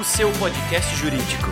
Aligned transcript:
O 0.00 0.04
seu 0.04 0.30
podcast 0.38 0.94
jurídico. 0.94 1.48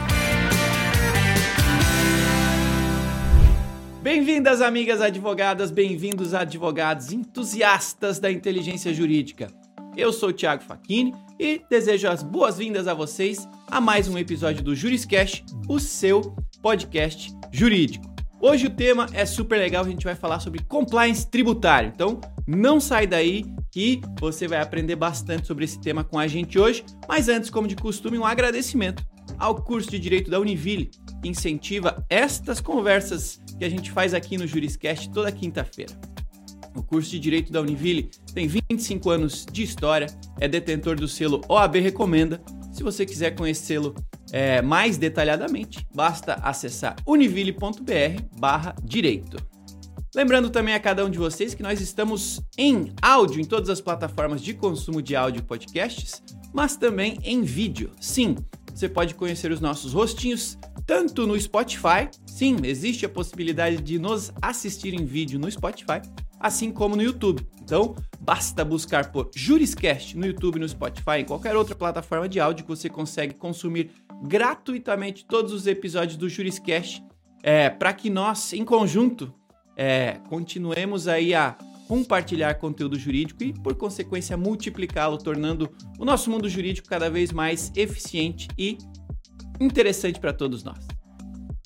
Bem-vindas, 4.01 4.63
amigas 4.63 5.01
advogadas, 5.01 5.73
bem-vindos 5.73 6.35
advogados 6.35 7.11
entusiastas 7.11 8.21
da 8.21 8.31
inteligência 8.31 8.95
jurídica. 8.95 9.49
Eu 9.97 10.13
sou 10.13 10.29
o 10.29 10.33
Thiago 10.33 10.63
Facchini 10.63 11.13
e 11.39 11.63
desejo 11.69 12.09
as 12.09 12.23
boas-vindas 12.23 12.87
a 12.87 12.95
vocês 12.95 13.47
a 13.69 13.81
mais 13.81 14.09
um 14.09 14.17
episódio 14.17 14.63
do 14.63 14.75
Juriscast, 14.75 15.45
o 15.69 15.81
seu 15.81 16.35
podcast 16.63 17.33
jurídico. 17.51 18.14
Hoje 18.47 18.67
o 18.67 18.71
tema 18.71 19.07
é 19.15 19.25
super 19.25 19.59
legal, 19.59 19.87
a 19.87 19.89
gente 19.89 20.05
vai 20.05 20.15
falar 20.15 20.39
sobre 20.39 20.63
compliance 20.65 21.27
tributário. 21.27 21.91
Então, 21.95 22.21
não 22.47 22.79
sai 22.79 23.07
daí 23.07 23.43
que 23.73 24.03
você 24.21 24.47
vai 24.47 24.61
aprender 24.61 24.97
bastante 24.97 25.47
sobre 25.47 25.65
esse 25.65 25.81
tema 25.81 26.05
com 26.05 26.19
a 26.19 26.27
gente 26.27 26.59
hoje. 26.59 26.85
Mas 27.09 27.31
antes, 27.31 27.49
como 27.49 27.67
de 27.67 27.75
costume, 27.75 28.19
um 28.19 28.27
agradecimento 28.27 29.03
ao 29.39 29.55
curso 29.63 29.91
de 29.91 29.99
Direito 29.99 30.31
da 30.31 30.39
Univille, 30.39 30.91
que 31.23 31.29
incentiva 31.31 32.05
estas 32.11 32.61
conversas 32.61 33.41
que 33.59 33.65
a 33.65 33.69
gente 33.71 33.91
faz 33.91 34.13
aqui 34.13 34.37
no 34.37 34.47
Juriscast 34.47 35.11
toda 35.11 35.33
quinta-feira. 35.33 35.99
O 36.75 36.83
curso 36.83 37.11
de 37.11 37.21
Direito 37.21 37.53
da 37.53 37.61
Univille 37.61 38.09
tem 38.33 38.49
25 38.49 39.11
anos 39.11 39.45
de 39.51 39.63
história, 39.63 40.07
é 40.41 40.49
detentor 40.49 40.97
do 40.97 41.07
selo 41.07 41.43
OAB 41.49 41.77
Recomenda. 41.77 42.43
Se 42.73 42.83
você 42.83 43.07
quiser 43.07 43.37
conhecê-lo 43.37 43.95
é, 44.33 44.61
mais 44.61 44.99
detalhadamente, 44.99 45.87
basta 45.95 46.35
acessar 46.35 46.97
univille.br/direito. 47.07 49.37
Lembrando 50.15 50.51
também 50.51 50.75
a 50.75 50.81
cada 50.81 51.05
um 51.05 51.11
de 51.11 51.19
vocês 51.19 51.55
que 51.55 51.63
nós 51.63 51.81
estamos 51.81 52.41
em 52.57 52.93
áudio 53.03 53.41
em 53.41 53.45
todas 53.45 53.69
as 53.69 53.81
plataformas 53.81 54.41
de 54.43 54.55
consumo 54.55 55.03
de 55.03 55.17
áudio 55.17 55.41
e 55.41 55.43
podcasts, 55.43 56.23
mas 56.53 56.77
também 56.77 57.19
em 57.23 57.43
vídeo. 57.43 57.91
Sim, 58.01 58.37
você 58.73 58.89
pode 58.89 59.15
conhecer 59.15 59.53
os 59.53 59.61
nossos 59.61 59.93
rostinhos 59.93 60.57
tanto 60.87 61.27
no 61.27 61.39
Spotify, 61.41 62.11
sim, 62.27 62.57
existe 62.63 63.07
a 63.07 63.09
possibilidade 63.09 63.79
de 63.79 63.99
nos 63.99 64.31
assistir 64.43 64.93
em 64.93 65.05
vídeo 65.05 65.39
no 65.39 65.51
Spotify, 65.51 66.03
assim 66.45 66.71
como 66.71 66.95
no 66.95 67.03
YouTube. 67.03 67.47
Então, 67.63 67.97
basta 68.21 68.63
buscar 68.63 69.11
por 69.11 69.31
Juriscast 69.35 70.15
no 70.15 70.27
YouTube, 70.27 70.59
no 70.59 70.69
Spotify, 70.69 71.21
em 71.21 71.25
qualquer 71.25 71.57
outra 71.57 71.75
plataforma 71.75 72.29
de 72.29 72.39
áudio 72.39 72.67
que 72.67 72.69
você 72.69 72.91
consegue 72.91 73.33
consumir 73.33 73.91
gratuitamente 74.23 75.25
todos 75.25 75.55
os 75.55 75.67
episódios 75.67 76.19
do 76.19 76.29
Juriscast, 76.29 77.03
é, 77.43 77.71
para 77.71 77.95
que 77.95 78.11
nós, 78.11 78.53
em 78.53 78.63
conjunto, 78.63 79.33
é, 79.75 80.21
continuemos 80.29 81.09
aí 81.09 81.35
a 81.35 81.57
compartilhar 81.89 82.53
conteúdo 82.57 82.99
jurídico 82.99 83.43
e, 83.43 83.55
por 83.55 83.75
consequência, 83.75 84.37
multiplicá-lo, 84.37 85.17
tornando 85.17 85.71
o 85.99 86.05
nosso 86.05 86.31
mundo 86.31 86.47
jurídico 86.47 86.87
cada 86.87 87.09
vez 87.09 87.33
mais 87.33 87.73
eficiente 87.75 88.49
e 88.59 88.77
interessante 89.59 90.21
para 90.21 90.33
todos 90.35 90.63
nós. 90.63 90.87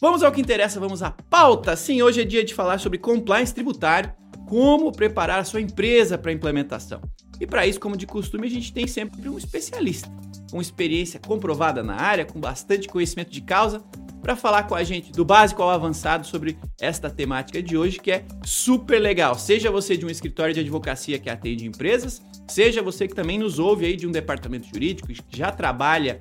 Vamos 0.01 0.23
ao 0.23 0.31
que 0.31 0.41
interessa, 0.41 0.79
vamos 0.79 1.03
à 1.03 1.11
pauta. 1.11 1.75
Sim, 1.75 2.01
hoje 2.01 2.21
é 2.21 2.25
dia 2.25 2.45
de 2.45 2.55
falar 2.55 2.79
sobre 2.79 2.99
compliance 2.99 3.53
tributário, 3.53 4.12
como 4.49 4.91
preparar 4.91 5.39
a 5.39 5.45
sua 5.45 5.61
empresa 5.61 6.17
para 6.17 6.31
a 6.31 6.35
implementação. 6.35 7.03
E 7.39 7.47
para 7.47 7.67
isso, 7.67 7.79
como 7.79 7.97
de 7.97 8.07
costume, 8.07 8.47
a 8.47 8.51
gente 8.51 8.73
tem 8.73 8.87
sempre 8.87 9.29
um 9.29 9.37
especialista, 9.37 10.11
com 10.51 10.61
experiência 10.61 11.21
comprovada 11.21 11.83
na 11.83 11.95
área, 11.95 12.25
com 12.25 12.41
bastante 12.41 12.89
conhecimento 12.89 13.31
de 13.31 13.43
causa, 13.43 13.85
para 14.23 14.35
falar 14.35 14.65
com 14.65 14.75
a 14.75 14.83
gente 14.83 15.13
do 15.13 15.25
básico 15.25 15.63
ao 15.63 15.71
avançado 15.71 16.27
sobre 16.27 16.59
esta 16.81 17.09
temática 17.09 17.63
de 17.63 17.77
hoje, 17.77 18.01
que 18.01 18.11
é 18.11 18.25
super 18.45 18.99
legal. 18.99 19.39
Seja 19.39 19.71
você 19.71 19.97
de 19.97 20.05
um 20.05 20.11
escritório 20.11 20.55
de 20.55 20.61
advocacia 20.61 21.19
que 21.19 21.31
atende 21.31 21.67
empresas, 21.67 22.21
seja 22.49 22.83
você 22.83 23.07
que 23.07 23.15
também 23.15 23.39
nos 23.39 23.59
ouve 23.59 23.85
aí 23.85 23.97
de 23.97 24.07
um 24.07 24.11
departamento 24.11 24.67
jurídico 24.67 25.09
que 25.09 25.37
já 25.37 25.53
trabalha 25.53 26.21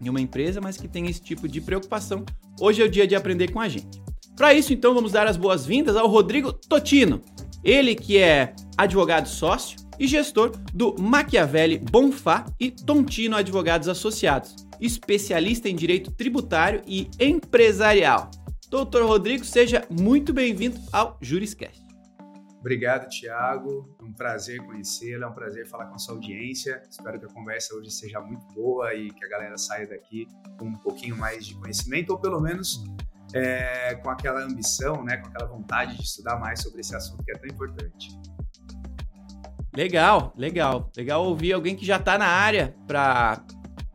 em 0.00 0.08
uma 0.08 0.20
empresa, 0.20 0.60
mas 0.60 0.76
que 0.76 0.88
tem 0.88 1.06
esse 1.06 1.20
tipo 1.20 1.46
de 1.46 1.60
preocupação, 1.60 2.24
hoje 2.58 2.82
é 2.82 2.84
o 2.84 2.88
dia 2.88 3.06
de 3.06 3.14
aprender 3.14 3.52
com 3.52 3.60
a 3.60 3.68
gente. 3.68 4.02
Para 4.34 4.54
isso, 4.54 4.72
então, 4.72 4.94
vamos 4.94 5.12
dar 5.12 5.26
as 5.26 5.36
boas-vindas 5.36 5.94
ao 5.94 6.08
Rodrigo 6.08 6.52
Totino. 6.52 7.22
Ele 7.64 7.94
que 7.94 8.18
é 8.18 8.54
advogado 8.76 9.28
sócio 9.28 9.78
e 9.98 10.06
gestor 10.06 10.50
do 10.74 10.96
Machiavelli 10.98 11.78
Bonfá 11.78 12.44
e 12.58 12.72
Tontino 12.72 13.36
Advogados 13.36 13.88
Associados, 13.88 14.56
especialista 14.80 15.68
em 15.68 15.76
direito 15.76 16.10
tributário 16.10 16.82
e 16.86 17.08
empresarial. 17.20 18.28
Doutor 18.68 19.04
Rodrigo, 19.04 19.44
seja 19.44 19.86
muito 19.88 20.32
bem-vindo 20.32 20.80
ao 20.92 21.16
Juriscast. 21.20 21.80
Obrigado, 22.58 23.08
Tiago. 23.08 23.94
É 24.00 24.04
um 24.04 24.12
prazer 24.12 24.60
conhecê-lo, 24.62 25.24
é 25.24 25.26
um 25.26 25.32
prazer 25.32 25.66
falar 25.68 25.86
com 25.86 25.94
a 25.94 25.98
sua 25.98 26.14
audiência. 26.14 26.82
Espero 26.90 27.20
que 27.20 27.26
a 27.26 27.28
conversa 27.28 27.74
hoje 27.76 27.90
seja 27.90 28.20
muito 28.20 28.46
boa 28.54 28.92
e 28.94 29.10
que 29.10 29.24
a 29.24 29.28
galera 29.28 29.58
saia 29.58 29.86
daqui 29.86 30.26
com 30.58 30.66
um 30.66 30.74
pouquinho 30.74 31.16
mais 31.16 31.46
de 31.46 31.54
conhecimento, 31.54 32.10
ou 32.10 32.18
pelo 32.18 32.40
menos 32.40 32.82
é, 33.34 33.94
com 34.02 34.10
aquela 34.10 34.42
ambição, 34.42 35.02
né, 35.04 35.16
com 35.16 35.28
aquela 35.28 35.48
vontade 35.48 35.96
de 35.96 36.02
estudar 36.02 36.38
mais 36.38 36.62
sobre 36.62 36.80
esse 36.80 36.94
assunto 36.94 37.24
que 37.24 37.32
é 37.32 37.38
tão 37.38 37.48
importante. 37.48 38.18
Legal, 39.74 40.34
legal. 40.36 40.90
Legal 40.96 41.24
ouvir 41.24 41.52
alguém 41.52 41.74
que 41.74 41.84
já 41.84 41.96
está 41.96 42.18
na 42.18 42.26
área 42.26 42.74
para 42.86 43.42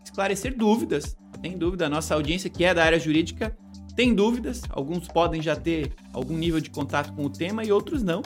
esclarecer 0.04 0.56
dúvidas. 0.56 1.16
Tem 1.42 1.56
dúvida, 1.58 1.86
a 1.86 1.90
nossa 1.90 2.16
audiência 2.16 2.50
que 2.50 2.64
é 2.64 2.74
da 2.74 2.84
área 2.84 3.00
jurídica 3.00 3.56
tem 3.96 4.14
dúvidas. 4.14 4.62
Alguns 4.70 5.08
podem 5.08 5.42
já 5.42 5.56
ter 5.56 5.94
algum 6.14 6.36
nível 6.36 6.60
de 6.60 6.70
contato 6.70 7.14
com 7.14 7.26
o 7.26 7.30
tema 7.30 7.64
e 7.64 7.72
outros 7.72 8.02
não. 8.02 8.22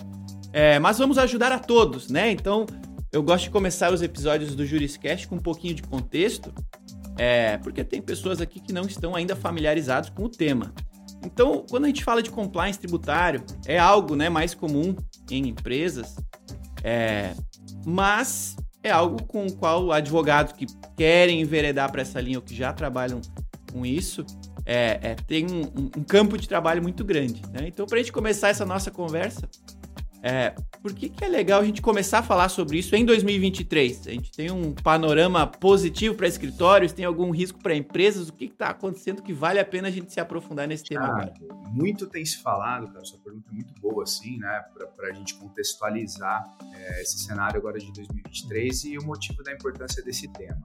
É, 0.53 0.79
mas 0.79 0.97
vamos 0.97 1.17
ajudar 1.17 1.51
a 1.51 1.59
todos, 1.59 2.09
né? 2.09 2.31
Então, 2.31 2.65
eu 3.11 3.21
gosto 3.21 3.45
de 3.45 3.49
começar 3.49 3.91
os 3.91 4.01
episódios 4.01 4.55
do 4.55 4.65
Juriscast 4.65 5.27
com 5.27 5.35
um 5.35 5.39
pouquinho 5.39 5.73
de 5.73 5.81
contexto, 5.81 6.53
é, 7.17 7.57
porque 7.57 7.83
tem 7.83 8.01
pessoas 8.01 8.41
aqui 8.41 8.59
que 8.59 8.73
não 8.73 8.83
estão 8.83 9.15
ainda 9.15 9.35
familiarizados 9.35 10.09
com 10.09 10.23
o 10.23 10.29
tema. 10.29 10.73
Então, 11.25 11.65
quando 11.69 11.85
a 11.85 11.87
gente 11.87 12.03
fala 12.03 12.21
de 12.21 12.29
compliance 12.29 12.79
tributário, 12.79 13.43
é 13.65 13.77
algo 13.77 14.15
né, 14.15 14.29
mais 14.29 14.53
comum 14.53 14.95
em 15.29 15.47
empresas, 15.47 16.15
é, 16.83 17.33
mas 17.85 18.55
é 18.83 18.89
algo 18.89 19.23
com 19.23 19.45
o 19.45 19.53
qual 19.53 19.91
advogados 19.91 20.53
que 20.53 20.65
querem 20.97 21.41
enveredar 21.41 21.91
para 21.91 22.01
essa 22.01 22.19
linha 22.19 22.39
ou 22.39 22.43
que 22.43 22.55
já 22.55 22.73
trabalham 22.73 23.21
com 23.71 23.85
isso, 23.85 24.25
é, 24.65 24.99
é 25.01 25.15
tem 25.15 25.45
um, 25.45 25.61
um, 25.97 26.03
campo 26.03 26.37
de 26.37 26.47
trabalho 26.47 26.81
muito 26.81 27.03
grande. 27.03 27.41
Né? 27.51 27.67
Então, 27.67 27.85
para 27.85 27.97
a 27.97 28.01
gente 28.01 28.11
começar 28.11 28.49
essa 28.49 28.65
nossa 28.65 28.89
conversa, 28.89 29.47
é, 30.23 30.53
por 30.81 30.93
que, 30.93 31.09
que 31.09 31.25
é 31.25 31.27
legal 31.27 31.61
a 31.61 31.65
gente 31.65 31.81
começar 31.81 32.19
a 32.19 32.23
falar 32.23 32.49
sobre 32.49 32.77
isso 32.77 32.95
em 32.95 33.03
2023? 33.03 34.07
A 34.07 34.11
gente 34.11 34.31
tem 34.31 34.51
um 34.51 34.71
panorama 34.71 35.47
positivo 35.47 36.15
para 36.15 36.27
escritórios, 36.27 36.93
tem 36.93 37.05
algum 37.05 37.31
risco 37.31 37.59
para 37.59 37.75
empresas? 37.75 38.29
O 38.29 38.33
que 38.33 38.45
está 38.45 38.69
acontecendo 38.69 39.23
que 39.23 39.33
vale 39.33 39.59
a 39.59 39.65
pena 39.65 39.87
a 39.87 39.91
gente 39.91 40.13
se 40.13 40.19
aprofundar 40.19 40.67
nesse 40.67 40.83
tema? 40.83 41.23
Ah, 41.23 41.69
muito 41.69 42.05
tem 42.05 42.23
se 42.23 42.37
falado, 42.37 42.87
cara, 42.91 43.03
sua 43.03 43.19
pergunta 43.19 43.49
é 43.51 43.53
muito 43.53 43.73
boa, 43.81 44.03
assim, 44.03 44.37
né, 44.37 44.63
para 44.95 45.09
a 45.09 45.13
gente 45.13 45.33
contextualizar 45.35 46.47
é, 46.73 47.01
esse 47.01 47.17
cenário 47.19 47.57
agora 47.57 47.79
de 47.79 47.91
2023 47.91 48.83
e 48.85 48.97
o 48.99 49.03
motivo 49.03 49.41
da 49.43 49.51
importância 49.51 50.03
desse 50.03 50.27
tema. 50.27 50.61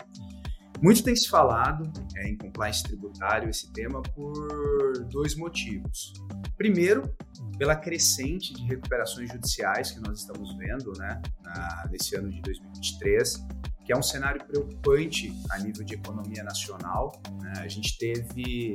Muito 0.83 1.03
tem 1.03 1.17
se 1.17 1.29
falado 1.29 1.91
é, 2.17 2.29
em 2.29 2.37
compliance 2.37 2.83
tributário 2.83 3.49
esse 3.49 3.73
tema 3.73 4.03
por 4.03 5.05
dois 5.11 5.35
motivos. 5.35 6.13
Primeiro, 6.57 7.15
pela 7.59 7.75
crescente 7.75 8.53
de 8.55 8.63
recuperações 8.65 9.31
judiciais 9.31 9.91
que 9.91 10.01
nós 10.01 10.21
estamos 10.21 10.55
vendo 10.57 10.93
né, 10.99 11.21
na, 11.43 11.89
nesse 11.91 12.15
ano 12.17 12.31
de 12.31 12.41
2023, 12.43 13.47
que 13.85 13.93
é 13.93 13.97
um 13.97 14.03
cenário 14.03 14.45
preocupante 14.45 15.33
a 15.51 15.59
nível 15.59 15.85
de 15.85 15.95
economia 15.95 16.43
nacional. 16.43 17.13
Né? 17.41 17.53
A 17.59 17.69
gente 17.69 17.97
teve 17.97 18.75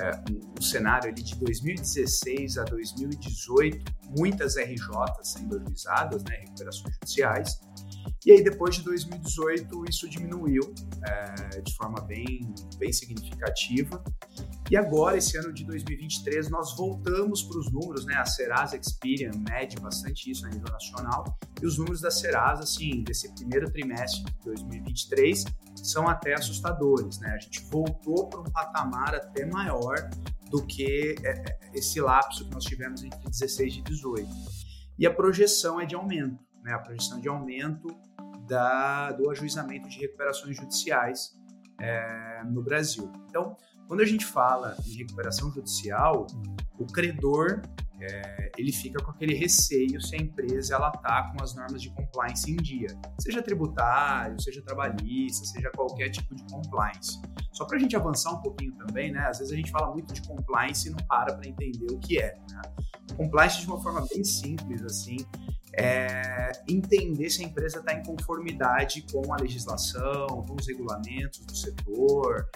é, 0.00 0.10
um, 0.30 0.54
um, 0.58 0.62
cenário 0.62 1.10
ali 1.10 1.22
de 1.22 1.36
2016 1.36 2.58
a 2.58 2.64
2018, 2.64 3.92
muitas 4.18 4.56
RJs 4.56 4.80
sendo 5.22 5.56
ajuizadas, 5.56 6.24
né, 6.24 6.36
recuperações 6.36 6.94
judiciais, 6.94 7.60
e 8.26 8.32
aí, 8.32 8.42
depois 8.42 8.76
de 8.76 8.82
2018, 8.82 9.84
isso 9.88 10.08
diminuiu 10.08 10.74
é, 11.06 11.60
de 11.60 11.74
forma 11.76 12.00
bem, 12.00 12.52
bem 12.76 12.92
significativa. 12.92 14.02
E 14.70 14.76
agora, 14.76 15.16
esse 15.16 15.38
ano 15.38 15.52
de 15.52 15.64
2023, 15.64 16.50
nós 16.50 16.76
voltamos 16.76 17.42
para 17.42 17.58
os 17.58 17.72
números, 17.72 18.04
né? 18.04 18.16
A 18.16 18.24
Serasa 18.24 18.76
Experian 18.76 19.30
mede 19.48 19.76
bastante 19.80 20.30
isso 20.30 20.44
a 20.46 20.48
nível 20.48 20.70
nacional. 20.70 21.38
E 21.62 21.66
os 21.66 21.78
números 21.78 22.00
da 22.00 22.10
Serasa, 22.10 22.64
assim, 22.64 23.02
desse 23.02 23.32
primeiro 23.34 23.70
trimestre 23.70 24.24
de 24.24 24.44
2023, 24.44 25.44
são 25.76 26.08
até 26.08 26.34
assustadores, 26.34 27.18
né? 27.20 27.30
A 27.30 27.38
gente 27.38 27.62
voltou 27.70 28.28
para 28.28 28.40
um 28.40 28.50
patamar 28.50 29.14
até 29.14 29.46
maior 29.46 29.96
do 30.50 30.66
que 30.66 31.14
é, 31.22 31.30
é, 31.30 31.58
esse 31.72 32.00
lapso 32.00 32.44
que 32.44 32.52
nós 32.52 32.64
tivemos 32.64 33.02
entre 33.02 33.30
16 33.30 33.76
e 33.76 33.82
18. 33.82 34.28
E 34.98 35.06
a 35.06 35.14
projeção 35.14 35.80
é 35.80 35.86
de 35.86 35.94
aumento, 35.94 36.44
né? 36.64 36.72
A 36.72 36.78
projeção 36.78 37.20
de 37.20 37.28
aumento 37.28 37.88
da, 38.48 39.12
do 39.12 39.30
ajuizamento 39.30 39.88
de 39.88 39.98
recuperações 39.98 40.56
judiciais 40.56 41.36
é, 41.80 42.42
no 42.44 42.62
Brasil. 42.62 43.12
Então, 43.28 43.56
quando 43.86 44.00
a 44.00 44.06
gente 44.06 44.24
fala 44.24 44.76
em 44.86 44.96
recuperação 44.96 45.50
judicial, 45.52 46.26
o 46.78 46.86
credor 46.86 47.62
é, 48.00 48.52
ele 48.56 48.72
fica 48.72 49.02
com 49.02 49.10
aquele 49.10 49.34
receio 49.34 50.00
se 50.00 50.14
a 50.14 50.18
empresa 50.18 50.76
ela 50.76 50.90
tá 50.90 51.32
com 51.32 51.42
as 51.42 51.54
normas 51.54 51.82
de 51.82 51.90
compliance 51.90 52.50
em 52.50 52.56
dia, 52.56 52.88
seja 53.18 53.42
tributário, 53.42 54.40
seja 54.40 54.62
trabalhista, 54.62 55.44
seja 55.46 55.70
qualquer 55.70 56.08
tipo 56.10 56.34
de 56.34 56.44
compliance. 56.44 57.20
Só 57.52 57.64
para 57.64 57.76
a 57.76 57.80
gente 57.80 57.96
avançar 57.96 58.32
um 58.32 58.40
pouquinho 58.40 58.72
também, 58.76 59.10
né? 59.10 59.26
Às 59.26 59.38
vezes 59.38 59.52
a 59.52 59.56
gente 59.56 59.70
fala 59.70 59.90
muito 59.90 60.14
de 60.14 60.22
compliance 60.22 60.88
e 60.88 60.90
não 60.90 61.04
para 61.08 61.34
para 61.34 61.48
entender 61.48 61.86
o 61.90 61.98
que 61.98 62.20
é. 62.20 62.38
Né? 62.52 62.62
Compliance 63.16 63.60
de 63.60 63.66
uma 63.66 63.80
forma 63.82 64.06
bem 64.12 64.22
simples 64.22 64.82
assim 64.84 65.16
é 65.74 66.50
entender 66.68 67.30
se 67.30 67.44
a 67.44 67.46
empresa 67.46 67.78
está 67.78 67.92
em 67.94 68.02
conformidade 68.02 69.04
com 69.12 69.32
a 69.32 69.36
legislação, 69.36 70.26
com 70.46 70.56
os 70.58 70.66
regulamentos 70.66 71.40
do 71.40 71.56
setor, 71.56 72.48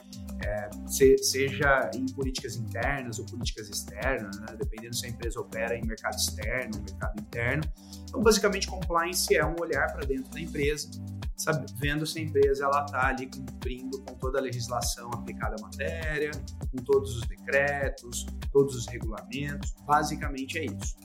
é, 0.44 0.70
se, 0.87 1.17
seja 1.19 1.91
em 1.94 2.06
políticas 2.06 2.56
internas 2.56 3.19
ou 3.19 3.26
políticas 3.26 3.69
externas, 3.69 4.38
né? 4.41 4.47
dependendo 4.59 4.94
se 4.94 5.06
a 5.06 5.11
empresa 5.11 5.41
opera 5.41 5.76
em 5.76 5.85
mercado 5.85 6.17
externo 6.17 6.76
ou 6.76 6.82
mercado 6.82 7.20
interno. 7.20 7.62
Então, 8.09 8.23
basicamente, 8.23 8.67
compliance 8.67 9.35
é 9.35 9.44
um 9.44 9.55
olhar 9.61 9.93
para 9.93 10.05
dentro 10.05 10.31
da 10.32 10.41
empresa, 10.41 10.91
sabe, 11.37 11.67
vendo 11.76 12.06
se 12.06 12.19
a 12.19 12.23
empresa 12.23 12.69
está 12.69 13.09
ali 13.09 13.26
cumprindo 13.26 14.00
com 14.03 14.14
toda 14.14 14.38
a 14.38 14.43
legislação 14.43 15.11
aplicada 15.12 15.56
à 15.59 15.62
matéria, 15.62 16.31
com 16.70 16.82
todos 16.82 17.17
os 17.17 17.26
decretos, 17.26 18.26
todos 18.53 18.75
os 18.75 18.87
regulamentos. 18.87 19.75
Basicamente 19.87 20.59
é 20.59 20.64
isso. 20.67 20.97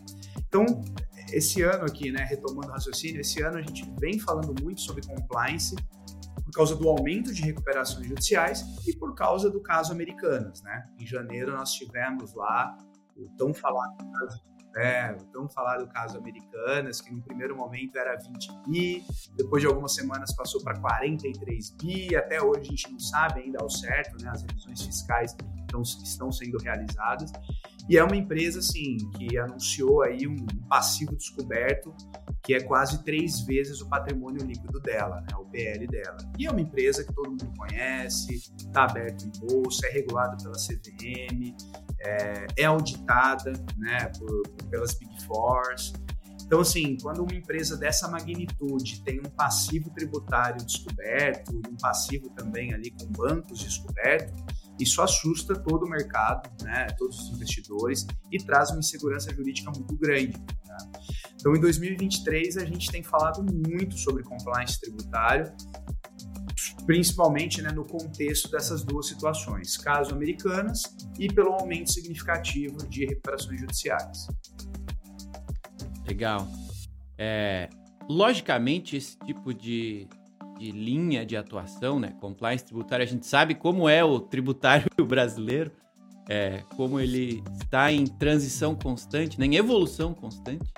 Então, 0.47 0.65
esse 1.31 1.61
ano 1.61 1.85
aqui, 1.85 2.11
né, 2.11 2.23
retomando 2.23 2.67
o 2.67 2.71
raciocínio, 2.71 3.21
esse 3.21 3.41
ano 3.41 3.57
a 3.57 3.61
gente 3.61 3.89
vem 3.99 4.19
falando 4.19 4.53
muito 4.61 4.81
sobre 4.81 5.05
compliance 5.05 5.75
por 6.43 6.51
causa 6.51 6.75
do 6.75 6.87
aumento 6.87 7.33
de 7.33 7.41
recuperações 7.41 8.07
judiciais 8.07 8.63
e 8.87 8.95
por 8.95 9.13
causa 9.13 9.49
do 9.49 9.61
caso 9.61 9.91
Americanas, 9.91 10.61
né? 10.61 10.87
Em 10.97 11.05
janeiro 11.05 11.51
nós 11.51 11.73
tivemos 11.73 12.33
lá 12.33 12.77
o 13.17 13.27
tão 13.37 13.53
falado 13.53 13.97
caso, 13.97 14.41
é, 14.77 15.11
o 15.11 15.25
tão 15.25 15.49
falado 15.49 15.87
caso 15.89 16.17
Americanas, 16.17 17.01
que 17.01 17.13
no 17.13 17.21
primeiro 17.21 17.55
momento 17.55 17.97
era 17.97 18.15
20 18.15 18.49
bi, 18.65 19.03
depois 19.35 19.61
de 19.61 19.67
algumas 19.67 19.93
semanas 19.93 20.33
passou 20.33 20.63
para 20.63 20.79
43 20.79 21.71
bi, 21.71 22.15
até 22.15 22.41
hoje 22.41 22.61
a 22.61 22.63
gente 22.63 22.91
não 22.91 22.99
sabe 22.99 23.41
ainda 23.41 23.59
ao 23.61 23.69
certo, 23.69 24.15
né? 24.23 24.29
As 24.29 24.43
revisões 24.43 24.81
fiscais 24.81 25.35
estão, 25.67 25.81
estão 25.81 26.31
sendo 26.31 26.57
realizadas. 26.57 27.31
E 27.89 27.97
é 27.97 28.03
uma 28.03 28.15
empresa, 28.15 28.59
assim, 28.59 28.97
que 29.17 29.37
anunciou 29.37 30.01
aí 30.03 30.27
um 30.27 30.45
passivo 30.67 31.15
descoberto 31.15 31.93
que 32.47 32.53
é 32.53 32.61
quase 32.61 33.03
três 33.03 33.41
vezes 33.41 33.81
o 33.81 33.89
patrimônio 33.89 34.41
líquido 34.45 34.79
dela, 34.79 35.19
né, 35.19 35.35
o 35.37 35.43
PL 35.47 35.85
dela. 35.85 36.17
E 36.39 36.47
é 36.47 36.49
uma 36.49 36.61
empresa 36.61 37.03
que 37.03 37.13
todo 37.13 37.31
mundo 37.31 37.51
conhece, 37.57 38.35
está 38.57 38.85
aberto 38.85 39.25
em 39.25 39.31
bolsa, 39.37 39.85
é 39.87 39.91
regulado 39.91 40.41
pela 40.41 40.55
CVM, 40.55 41.53
é, 41.99 42.47
é 42.55 42.63
auditada 42.63 43.51
né, 43.77 44.09
por, 44.17 44.47
pelas 44.69 44.93
Big 44.97 45.23
Fours. 45.25 45.91
Então, 46.45 46.61
assim, 46.61 46.97
quando 47.01 47.21
uma 47.21 47.35
empresa 47.35 47.75
dessa 47.75 48.07
magnitude 48.07 49.03
tem 49.03 49.19
um 49.19 49.29
passivo 49.29 49.89
tributário 49.89 50.65
descoberto 50.65 51.51
e 51.53 51.69
um 51.69 51.75
passivo 51.75 52.29
também 52.29 52.73
ali 52.73 52.91
com 52.91 53.07
bancos 53.07 53.59
descoberto, 53.59 54.33
isso 54.79 55.01
assusta 55.01 55.55
todo 55.55 55.85
o 55.85 55.89
mercado, 55.89 56.49
né, 56.63 56.87
todos 56.97 57.19
os 57.19 57.35
investidores 57.35 58.05
e 58.31 58.37
traz 58.37 58.69
uma 58.69 58.79
insegurança 58.79 59.33
jurídica 59.33 59.71
muito 59.71 59.95
grande. 59.95 60.37
Né? 60.65 60.77
Então, 61.35 61.55
em 61.55 61.59
2023, 61.59 62.57
a 62.57 62.65
gente 62.65 62.91
tem 62.91 63.03
falado 63.03 63.43
muito 63.43 63.97
sobre 63.97 64.23
compliance 64.23 64.79
tributário, 64.79 65.51
principalmente 66.85 67.61
né, 67.61 67.71
no 67.71 67.85
contexto 67.85 68.49
dessas 68.49 68.83
duas 68.83 69.07
situações, 69.07 69.77
caso 69.77 70.13
americanas 70.13 70.83
e 71.19 71.27
pelo 71.27 71.53
aumento 71.53 71.91
significativo 71.91 72.77
de 72.87 73.05
recuperações 73.05 73.59
judiciais. 73.59 74.27
Legal. 76.07 76.47
É, 77.17 77.69
logicamente, 78.07 78.95
esse 78.95 79.17
tipo 79.19 79.53
de, 79.53 80.07
de 80.57 80.71
linha 80.71 81.25
de 81.25 81.35
atuação, 81.35 81.99
né? 81.99 82.13
Compliance 82.19 82.65
tributário, 82.65 83.03
a 83.03 83.07
gente 83.07 83.25
sabe 83.25 83.55
como 83.55 83.87
é 83.87 84.03
o 84.03 84.19
tributário 84.19 84.87
brasileiro, 85.05 85.71
é, 86.29 86.63
como 86.75 86.99
ele 86.99 87.43
está 87.61 87.91
em 87.91 88.05
transição 88.05 88.75
constante, 88.75 89.39
né? 89.39 89.45
em 89.45 89.55
evolução 89.55 90.13
constante. 90.13 90.71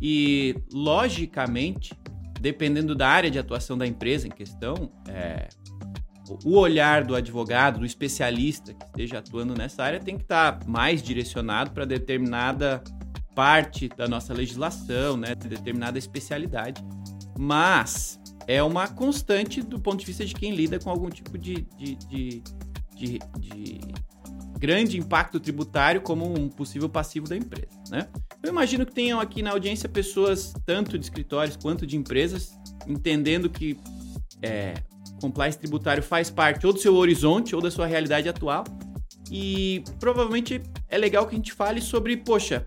E, 0.00 0.56
logicamente, 0.72 1.92
dependendo 2.40 2.94
da 2.94 3.08
área 3.08 3.30
de 3.30 3.38
atuação 3.38 3.78
da 3.78 3.86
empresa 3.86 4.26
em 4.26 4.30
questão, 4.30 4.90
é, 5.08 5.48
o 6.44 6.56
olhar 6.56 7.04
do 7.04 7.14
advogado, 7.14 7.80
do 7.80 7.86
especialista 7.86 8.72
que 8.74 8.84
esteja 8.84 9.18
atuando 9.18 9.54
nessa 9.54 9.82
área, 9.82 10.00
tem 10.00 10.16
que 10.16 10.22
estar 10.22 10.60
mais 10.66 11.02
direcionado 11.02 11.70
para 11.72 11.84
determinada 11.84 12.82
parte 13.34 13.88
da 13.88 14.06
nossa 14.06 14.32
legislação, 14.32 15.16
né? 15.16 15.34
determinada 15.34 15.98
especialidade. 15.98 16.82
Mas 17.38 18.20
é 18.46 18.62
uma 18.62 18.88
constante 18.88 19.62
do 19.62 19.78
ponto 19.78 20.00
de 20.00 20.06
vista 20.06 20.24
de 20.24 20.34
quem 20.34 20.54
lida 20.54 20.78
com 20.78 20.90
algum 20.90 21.08
tipo 21.08 21.36
de, 21.38 21.66
de, 21.78 21.96
de, 21.96 22.42
de, 22.94 23.18
de 23.38 23.80
grande 24.58 24.96
impacto 24.98 25.40
tributário 25.40 26.00
como 26.00 26.24
um 26.24 26.48
possível 26.48 26.88
passivo 26.88 27.28
da 27.28 27.36
empresa. 27.36 27.68
Né? 27.90 28.08
Eu 28.42 28.50
imagino 28.50 28.86
que 28.86 28.92
tenham 28.92 29.20
aqui 29.20 29.42
na 29.42 29.50
audiência 29.50 29.88
pessoas, 29.88 30.52
tanto 30.64 30.98
de 30.98 31.04
escritórios 31.04 31.56
quanto 31.56 31.86
de 31.86 31.96
empresas, 31.96 32.56
entendendo 32.86 33.50
que 33.50 33.78
é, 34.40 34.74
compliance 35.20 35.58
tributário 35.58 36.02
faz 36.02 36.30
parte 36.30 36.66
ou 36.66 36.72
do 36.72 36.78
seu 36.78 36.94
horizonte 36.94 37.54
ou 37.54 37.60
da 37.60 37.70
sua 37.70 37.86
realidade 37.86 38.28
atual. 38.28 38.64
E 39.30 39.82
provavelmente 39.98 40.60
é 40.88 40.98
legal 40.98 41.26
que 41.26 41.34
a 41.34 41.38
gente 41.38 41.52
fale 41.52 41.80
sobre, 41.80 42.16
poxa, 42.16 42.66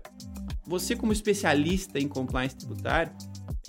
você 0.66 0.96
como 0.96 1.12
especialista 1.12 1.98
em 1.98 2.08
compliance 2.08 2.56
tributário, 2.56 3.12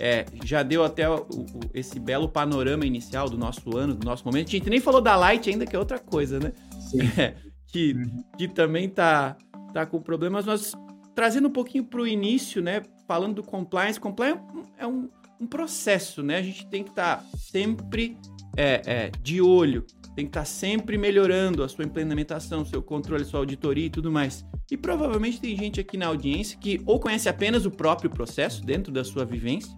é, 0.00 0.24
já 0.44 0.62
deu 0.62 0.84
até 0.84 1.08
o, 1.08 1.16
o, 1.16 1.60
esse 1.74 1.98
belo 1.98 2.28
panorama 2.28 2.86
inicial 2.86 3.28
do 3.28 3.36
nosso 3.36 3.76
ano, 3.76 3.94
do 3.94 4.04
nosso 4.04 4.24
momento. 4.24 4.48
A 4.48 4.50
gente 4.50 4.70
nem 4.70 4.80
falou 4.80 5.00
da 5.00 5.16
Light 5.16 5.48
ainda, 5.50 5.66
que 5.66 5.74
é 5.74 5.78
outra 5.78 5.98
coisa, 5.98 6.38
né? 6.38 6.52
Sim. 6.80 6.98
É, 7.18 7.34
que, 7.70 7.92
uhum. 7.92 8.24
que 8.38 8.48
também 8.48 8.88
tá, 8.88 9.36
tá 9.74 9.84
com 9.84 10.00
problemas, 10.00 10.46
mas 10.46 10.72
trazendo 11.14 11.48
um 11.48 11.52
pouquinho 11.52 11.84
para 11.84 12.00
o 12.00 12.06
início, 12.06 12.62
né? 12.62 12.82
Falando 13.06 13.36
do 13.36 13.42
compliance, 13.42 14.00
compliance 14.00 14.40
é 14.78 14.86
um, 14.86 15.10
um 15.40 15.46
processo, 15.46 16.22
né? 16.22 16.38
A 16.38 16.42
gente 16.42 16.66
tem 16.66 16.82
que 16.82 16.90
estar 16.90 17.18
tá 17.18 17.24
sempre 17.36 18.16
é, 18.56 18.82
é, 18.86 19.10
de 19.22 19.40
olho, 19.40 19.84
tem 20.16 20.24
que 20.24 20.30
estar 20.30 20.40
tá 20.40 20.46
sempre 20.46 20.98
melhorando 20.98 21.62
a 21.62 21.68
sua 21.68 21.84
implementação, 21.84 22.64
seu 22.64 22.82
controle, 22.82 23.24
sua 23.24 23.40
auditoria 23.40 23.86
e 23.86 23.90
tudo 23.90 24.10
mais. 24.10 24.44
E 24.70 24.76
provavelmente 24.76 25.40
tem 25.40 25.56
gente 25.56 25.80
aqui 25.80 25.96
na 25.96 26.06
audiência 26.06 26.58
que 26.58 26.80
ou 26.84 26.98
conhece 26.98 27.28
apenas 27.28 27.64
o 27.66 27.70
próprio 27.70 28.10
processo 28.10 28.62
dentro 28.64 28.92
da 28.92 29.04
sua 29.04 29.24
vivência, 29.24 29.72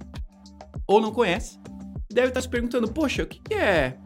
ou 0.91 1.01
não 1.01 1.13
conhece, 1.13 1.57
deve 2.13 2.29
estar 2.29 2.41
se 2.41 2.49
perguntando: 2.49 2.91
poxa, 2.91 3.23
o 3.23 3.27
que, 3.27 3.55
é, 3.55 3.97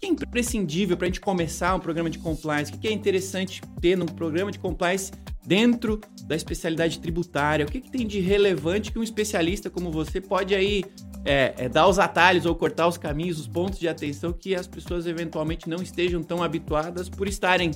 que 0.00 0.06
é 0.06 0.08
imprescindível 0.08 0.96
para 0.96 1.06
a 1.06 1.08
gente 1.08 1.20
começar 1.20 1.72
um 1.76 1.78
programa 1.78 2.10
de 2.10 2.18
compliance? 2.18 2.72
O 2.72 2.78
que 2.78 2.88
é 2.88 2.92
interessante 2.92 3.62
ter 3.80 3.96
num 3.96 4.06
programa 4.06 4.50
de 4.50 4.58
compliance 4.58 5.12
dentro 5.46 6.00
da 6.24 6.34
especialidade 6.34 6.98
tributária? 6.98 7.64
O 7.64 7.70
que, 7.70 7.80
que 7.80 7.90
tem 7.92 8.04
de 8.04 8.18
relevante 8.18 8.90
que 8.90 8.98
um 8.98 9.04
especialista 9.04 9.70
como 9.70 9.92
você 9.92 10.20
pode 10.20 10.52
aí 10.52 10.84
é, 11.24 11.54
é, 11.56 11.68
dar 11.68 11.86
os 11.86 12.00
atalhos 12.00 12.44
ou 12.44 12.56
cortar 12.56 12.88
os 12.88 12.98
caminhos, 12.98 13.38
os 13.38 13.46
pontos 13.46 13.78
de 13.78 13.88
atenção 13.88 14.32
que 14.32 14.56
as 14.56 14.66
pessoas 14.66 15.06
eventualmente 15.06 15.68
não 15.68 15.80
estejam 15.80 16.24
tão 16.24 16.42
habituadas 16.42 17.08
por 17.08 17.28
estarem 17.28 17.70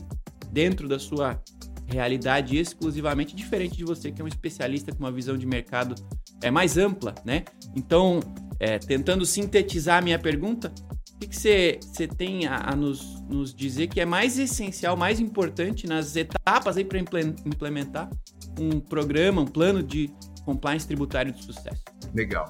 dentro 0.51 0.89
da 0.89 0.99
sua 0.99 1.41
realidade 1.87 2.57
exclusivamente 2.57 3.37
diferente 3.37 3.77
de 3.77 3.85
você, 3.85 4.11
que 4.11 4.21
é 4.21 4.25
um 4.25 4.29
especialista 4.29 4.91
com 4.91 4.99
uma 4.99 5.13
visão 5.13 5.39
de 5.39 5.47
mercado 5.47 5.95
é 6.43 6.51
mais 6.51 6.77
ampla, 6.77 7.15
né? 7.25 7.45
Então, 7.75 8.21
é, 8.59 8.79
tentando 8.79 9.25
sintetizar 9.25 9.99
a 9.99 10.01
minha 10.01 10.19
pergunta, 10.19 10.73
o 11.15 11.19
que, 11.19 11.35
você, 11.35 11.79
tem 12.17 12.47
a, 12.47 12.73
a 12.73 12.77
nos, 12.77 13.21
nos, 13.23 13.55
dizer 13.55 13.87
que 13.87 14.01
é 14.01 14.05
mais 14.05 14.39
essencial, 14.39 14.97
mais 14.97 15.19
importante 15.19 15.87
nas 15.87 16.15
etapas 16.15 16.77
aí 16.77 16.85
para 16.85 16.99
implementar 16.99 18.11
um 18.61 18.79
programa, 18.81 19.41
um 19.41 19.47
plano 19.47 19.83
de 19.83 20.11
compliance 20.45 20.87
tributário 20.87 21.33
de 21.33 21.43
sucesso? 21.43 21.83
Legal. 22.15 22.47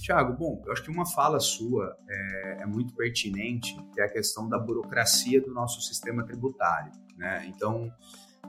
Tiago, 0.00 0.32
bom, 0.34 0.62
eu 0.64 0.72
acho 0.72 0.82
que 0.82 0.90
uma 0.90 1.04
fala 1.04 1.40
sua 1.40 1.96
é, 2.08 2.62
é, 2.62 2.66
muito 2.66 2.94
pertinente, 2.94 3.76
que 3.92 4.00
é 4.00 4.04
a 4.04 4.08
questão 4.08 4.48
da 4.48 4.58
burocracia 4.58 5.40
do 5.40 5.52
nosso 5.52 5.80
sistema 5.82 6.24
tributário. 6.24 6.92
Né? 7.16 7.44
Então, 7.48 7.92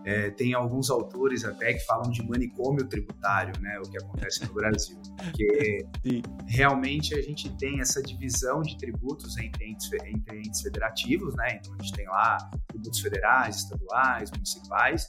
é, 0.06 0.30
tem 0.32 0.54
alguns 0.54 0.90
autores 0.90 1.44
até 1.44 1.74
que 1.74 1.86
falam 1.86 2.10
de 2.12 2.26
manicômio 2.28 2.88
tributário, 2.88 3.54
né, 3.62 3.80
o 3.80 3.84
que 3.84 3.98
acontece 3.98 4.46
no 4.46 4.54
Brasil, 4.54 4.98
porque 5.16 5.86
realmente 6.48 7.14
a 7.16 7.22
gente 7.22 7.50
tem 7.58 7.80
essa 7.80 8.02
divisão 8.02 8.62
de 8.62 8.78
tributos 8.78 9.38
entre 9.38 9.70
entes, 9.70 9.92
entre 9.94 10.40
entes 10.40 10.62
federativos, 10.62 11.36
né, 11.36 11.60
então 11.60 11.74
a 11.74 11.84
gente 11.84 11.94
tem 11.94 12.08
lá 12.08 12.38
tributos 12.68 13.00
federais, 13.00 13.58
estaduais, 13.58 14.32
municipais, 14.32 15.08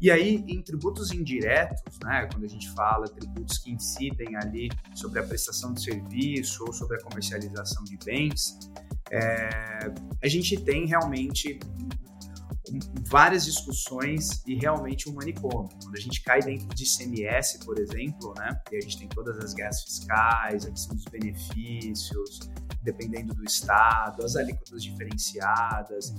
e 0.00 0.10
aí 0.10 0.44
em 0.46 0.60
tributos 0.60 1.12
indiretos, 1.12 1.98
né, 2.02 2.28
quando 2.30 2.44
a 2.44 2.48
gente 2.48 2.70
fala 2.72 3.06
tributos 3.06 3.58
que 3.58 3.70
incidem 3.72 4.36
ali 4.36 4.68
sobre 4.94 5.20
a 5.20 5.22
prestação 5.22 5.72
de 5.72 5.82
serviço 5.82 6.64
ou 6.66 6.72
sobre 6.72 6.96
a 6.96 7.00
comercialização 7.00 7.84
de 7.84 7.96
bens, 8.04 8.58
é, 9.10 9.48
a 10.22 10.28
gente 10.28 10.56
tem 10.60 10.86
realmente 10.86 11.58
várias 13.06 13.44
discussões 13.44 14.42
e 14.46 14.54
realmente 14.54 15.08
um 15.08 15.14
manicômio. 15.14 15.68
Quando 15.82 15.96
a 15.96 16.00
gente 16.00 16.22
cai 16.22 16.40
dentro 16.40 16.68
de 16.68 16.84
CMS, 16.84 17.58
por 17.64 17.78
exemplo, 17.78 18.34
né, 18.38 18.58
e 18.72 18.76
a 18.76 18.80
gente 18.80 18.98
tem 18.98 19.08
todas 19.08 19.38
as 19.38 19.52
guerras 19.52 19.82
fiscais, 19.82 20.64
a 20.64 20.70
questão 20.70 20.96
dos 20.96 21.04
benefícios, 21.04 22.40
dependendo 22.82 23.34
do 23.34 23.44
estado, 23.44 24.24
as 24.24 24.36
alíquotas 24.36 24.82
diferenciadas. 24.82 26.14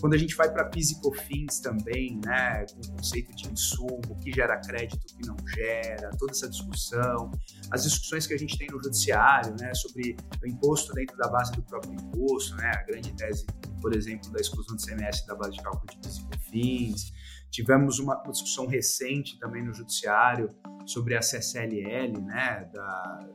Quando 0.00 0.14
a 0.14 0.18
gente 0.18 0.34
vai 0.34 0.50
para 0.52 0.64
PIS 0.66 0.90
e 0.90 1.00
COFINS 1.00 1.60
também, 1.60 2.20
né, 2.24 2.66
com 2.66 2.80
o 2.80 2.96
conceito 2.96 3.34
de 3.34 3.48
insumo, 3.50 4.00
o 4.10 4.18
que 4.18 4.32
gera 4.32 4.58
crédito, 4.58 5.02
o 5.02 5.16
que 5.16 5.26
não 5.26 5.36
gera, 5.48 6.10
toda 6.18 6.32
essa 6.32 6.48
discussão, 6.48 7.30
as 7.70 7.84
discussões 7.84 8.26
que 8.26 8.34
a 8.34 8.38
gente 8.38 8.58
tem 8.58 8.68
no 8.68 8.82
judiciário, 8.82 9.54
né, 9.58 9.72
sobre 9.74 10.16
o 10.42 10.46
imposto 10.46 10.92
dentro 10.92 11.16
da 11.16 11.28
base 11.28 11.52
do 11.52 11.62
próprio 11.62 11.94
imposto, 11.94 12.54
né, 12.56 12.72
a 12.74 12.82
grande 12.82 13.12
tese, 13.14 13.46
por 13.80 13.94
exemplo, 13.94 14.30
da 14.32 14.40
exclusão 14.40 14.76
do 14.76 14.82
CMS 14.82 15.24
da 15.26 15.34
base 15.34 15.52
de 15.52 15.62
cálculo 15.62 15.75
de 15.84 16.24
COFINS. 16.24 17.12
Tivemos 17.50 17.98
uma 17.98 18.16
discussão 18.30 18.66
recente 18.66 19.38
também 19.38 19.64
no 19.64 19.72
judiciário 19.72 20.48
sobre 20.84 21.16
a 21.16 21.20
CSLL, 21.20 22.20
né, 22.20 22.68
da 22.72 23.30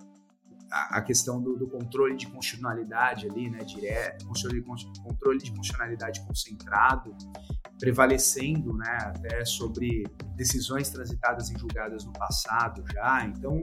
a, 0.72 1.02
questão 1.02 1.42
do, 1.42 1.58
do, 1.58 1.68
controle 1.68 2.16
de 2.16 2.28
constitucionalidade 2.28 3.28
ali, 3.28 3.50
né, 3.50 3.60
direto, 3.60 4.26
controle, 4.26 4.64
controle 5.04 5.38
de 5.40 5.52
constitucionalidade 5.52 6.22
concentrado, 6.22 7.14
prevalecendo, 7.78 8.74
né, 8.74 8.98
até 9.02 9.44
sobre 9.44 10.04
decisões 10.36 10.90
transitadas 10.90 11.52
em 11.52 11.60
julgadas 11.60 12.06
no 12.06 12.14
passado 12.14 12.84
já. 12.94 13.26
Então, 13.26 13.62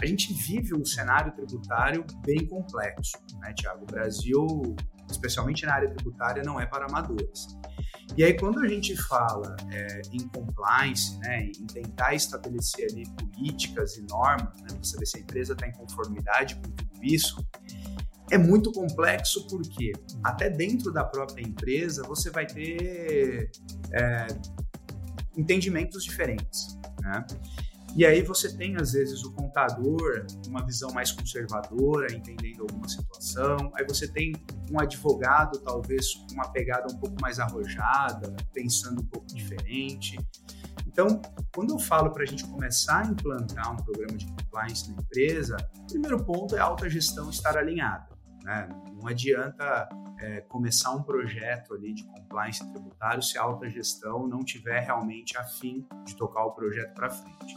a 0.00 0.04
gente 0.06 0.34
vive 0.34 0.74
um 0.74 0.84
cenário 0.84 1.32
tributário 1.32 2.04
bem 2.26 2.46
complexo, 2.46 3.16
né, 3.40 3.54
Tiago? 3.54 3.84
O 3.84 3.86
Brasil, 3.86 4.76
especialmente 5.10 5.64
na 5.64 5.74
área 5.74 5.90
tributária, 5.90 6.42
não 6.42 6.60
é 6.60 6.66
para 6.66 6.84
amadores. 6.84 7.46
E 8.16 8.24
aí, 8.24 8.36
quando 8.36 8.60
a 8.60 8.68
gente 8.68 8.96
fala 8.96 9.56
é, 9.70 10.02
em 10.12 10.26
compliance, 10.28 11.18
né, 11.18 11.44
em 11.44 11.66
tentar 11.66 12.14
estabelecer 12.14 12.88
ali 12.90 13.04
políticas 13.10 13.96
e 13.96 14.02
normas, 14.02 14.60
né, 14.60 14.68
para 14.68 14.84
saber 14.84 15.06
se 15.06 15.18
a 15.18 15.20
empresa 15.20 15.52
está 15.52 15.66
em 15.66 15.72
conformidade 15.72 16.56
com 16.56 16.62
tudo 16.62 17.04
isso, 17.04 17.46
é 18.30 18.38
muito 18.38 18.72
complexo 18.72 19.46
porque 19.48 19.92
até 20.22 20.48
dentro 20.48 20.92
da 20.92 21.04
própria 21.04 21.42
empresa 21.42 22.02
você 22.04 22.30
vai 22.30 22.46
ter 22.46 23.50
é, 23.92 24.26
entendimentos 25.36 26.04
diferentes. 26.04 26.78
Né? 27.00 27.24
E 27.96 28.06
aí 28.06 28.22
você 28.22 28.56
tem, 28.56 28.76
às 28.76 28.92
vezes, 28.92 29.24
o 29.24 29.32
contador, 29.32 30.24
uma 30.48 30.64
visão 30.64 30.90
mais 30.92 31.10
conservadora, 31.10 32.12
entendendo 32.12 32.62
alguma 32.62 32.88
situação. 32.88 33.72
Aí 33.74 33.84
você 33.86 34.06
tem 34.06 34.32
um 34.70 34.80
advogado, 34.80 35.58
talvez, 35.58 36.14
com 36.14 36.34
uma 36.34 36.48
pegada 36.52 36.86
um 36.92 36.98
pouco 36.98 37.16
mais 37.20 37.40
arrojada, 37.40 38.34
pensando 38.52 39.02
um 39.02 39.06
pouco 39.06 39.26
diferente. 39.28 40.18
Então, 40.86 41.20
quando 41.54 41.74
eu 41.74 41.78
falo 41.78 42.10
para 42.10 42.22
a 42.22 42.26
gente 42.26 42.44
começar 42.46 43.04
a 43.04 43.06
implantar 43.06 43.72
um 43.72 43.76
programa 43.76 44.16
de 44.16 44.26
compliance 44.26 44.90
na 44.90 45.00
empresa, 45.00 45.56
o 45.78 45.86
primeiro 45.86 46.24
ponto 46.24 46.56
é 46.56 46.60
a 46.60 46.64
alta 46.64 46.88
gestão 46.88 47.28
estar 47.28 47.56
alinhada. 47.56 48.19
Né? 48.50 48.68
Não 48.92 49.06
adianta 49.06 49.88
é, 50.18 50.40
começar 50.40 50.90
um 50.90 51.04
projeto 51.04 51.72
ali 51.72 51.94
de 51.94 52.02
compliance 52.02 52.68
tributário 52.72 53.22
se 53.22 53.38
a 53.38 53.42
alta 53.42 53.70
gestão 53.70 54.26
não 54.26 54.40
tiver 54.40 54.80
realmente 54.80 55.38
afim 55.38 55.86
de 56.04 56.16
tocar 56.16 56.44
o 56.46 56.50
projeto 56.50 56.92
para 56.94 57.10
frente. 57.10 57.56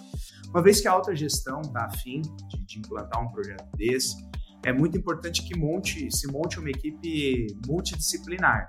Uma 0.50 0.62
vez 0.62 0.79
que 0.79 0.88
a 0.88 0.91
alta 0.91 1.15
gestão 1.15 1.62
está 1.62 1.85
afim 1.85 2.21
de, 2.21 2.63
de 2.63 2.77
implantar 2.77 3.23
um 3.23 3.31
projeto 3.31 3.65
desse, 3.75 4.15
é 4.63 4.71
muito 4.71 4.95
importante 4.95 5.41
que 5.41 5.57
monte, 5.57 6.15
se 6.15 6.31
monte 6.31 6.59
uma 6.59 6.69
equipe 6.69 7.47
multidisciplinar, 7.65 8.67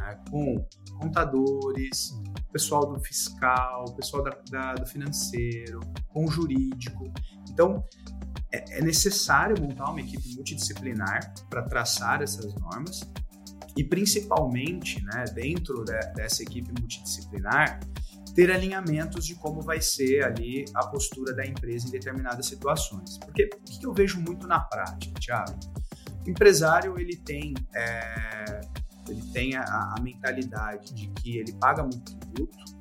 né? 0.00 0.18
com 0.30 0.66
contadores, 0.98 2.10
pessoal 2.50 2.90
do 2.90 2.98
fiscal, 3.00 3.84
pessoal 3.94 4.22
da, 4.22 4.30
da, 4.50 4.74
do 4.76 4.86
financeiro, 4.86 5.80
com 6.08 6.26
jurídico. 6.26 7.12
Então, 7.50 7.84
é, 8.52 8.78
é 8.78 8.82
necessário 8.82 9.60
montar 9.60 9.90
uma 9.90 10.00
equipe 10.00 10.34
multidisciplinar 10.34 11.34
para 11.50 11.62
traçar 11.62 12.22
essas 12.22 12.54
normas 12.54 13.00
e, 13.76 13.84
principalmente, 13.84 15.02
né, 15.04 15.24
dentro 15.34 15.84
de, 15.84 15.98
dessa 16.14 16.42
equipe 16.42 16.68
multidisciplinar, 16.78 17.80
ter 18.34 18.50
alinhamentos 18.50 19.26
de 19.26 19.34
como 19.34 19.62
vai 19.62 19.80
ser 19.80 20.24
ali 20.24 20.64
a 20.74 20.86
postura 20.86 21.34
da 21.34 21.44
empresa 21.44 21.88
em 21.88 21.90
determinadas 21.90 22.46
situações. 22.46 23.18
Porque 23.18 23.48
o 23.52 23.64
que 23.64 23.86
eu 23.86 23.92
vejo 23.92 24.20
muito 24.20 24.46
na 24.46 24.60
prática, 24.60 25.18
Thiago? 25.18 25.58
O 26.26 26.30
empresário 26.30 26.98
ele 26.98 27.16
tem, 27.16 27.54
é, 27.74 28.60
ele 29.08 29.22
tem 29.32 29.56
a, 29.56 29.94
a 29.96 30.00
mentalidade 30.02 30.92
de 30.94 31.08
que 31.08 31.38
ele 31.38 31.52
paga 31.54 31.82
muito 31.82 32.14
tributo, 32.16 32.75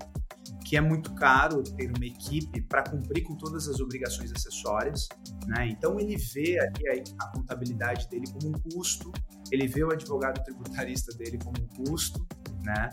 que 0.65 0.77
é 0.77 0.81
muito 0.81 1.13
caro 1.13 1.63
ter 1.63 1.91
uma 1.95 2.05
equipe 2.05 2.61
para 2.61 2.83
cumprir 2.83 3.23
com 3.23 3.35
todas 3.35 3.67
as 3.67 3.79
obrigações 3.79 4.31
acessórias, 4.31 5.07
né? 5.47 5.67
Então 5.69 5.99
ele 5.99 6.15
vê 6.17 6.59
ali 6.59 7.03
a, 7.19 7.25
a, 7.25 7.31
contabilidade 7.31 8.09
dele 8.09 8.25
como 8.31 8.49
um 8.49 8.59
custo, 8.71 9.11
ele 9.51 9.67
vê 9.67 9.83
o 9.83 9.91
advogado 9.91 10.43
tributarista 10.43 11.15
dele 11.17 11.37
como 11.37 11.55
um 11.61 11.85
custo, 11.85 12.25
né? 12.63 12.89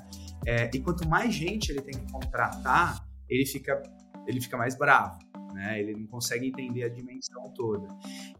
É, 0.46 0.70
e 0.74 0.80
quanto 0.80 1.08
mais 1.08 1.34
gente 1.34 1.70
ele 1.70 1.82
tem 1.82 1.94
que 1.94 2.12
contratar, 2.12 3.04
ele 3.28 3.46
fica 3.46 3.82
ele 4.26 4.40
fica 4.40 4.56
mais 4.56 4.76
bravo 4.76 5.18
né? 5.52 5.80
Ele 5.80 5.94
não 5.94 6.06
consegue 6.06 6.46
entender 6.46 6.84
a 6.84 6.88
dimensão 6.88 7.50
toda. 7.54 7.88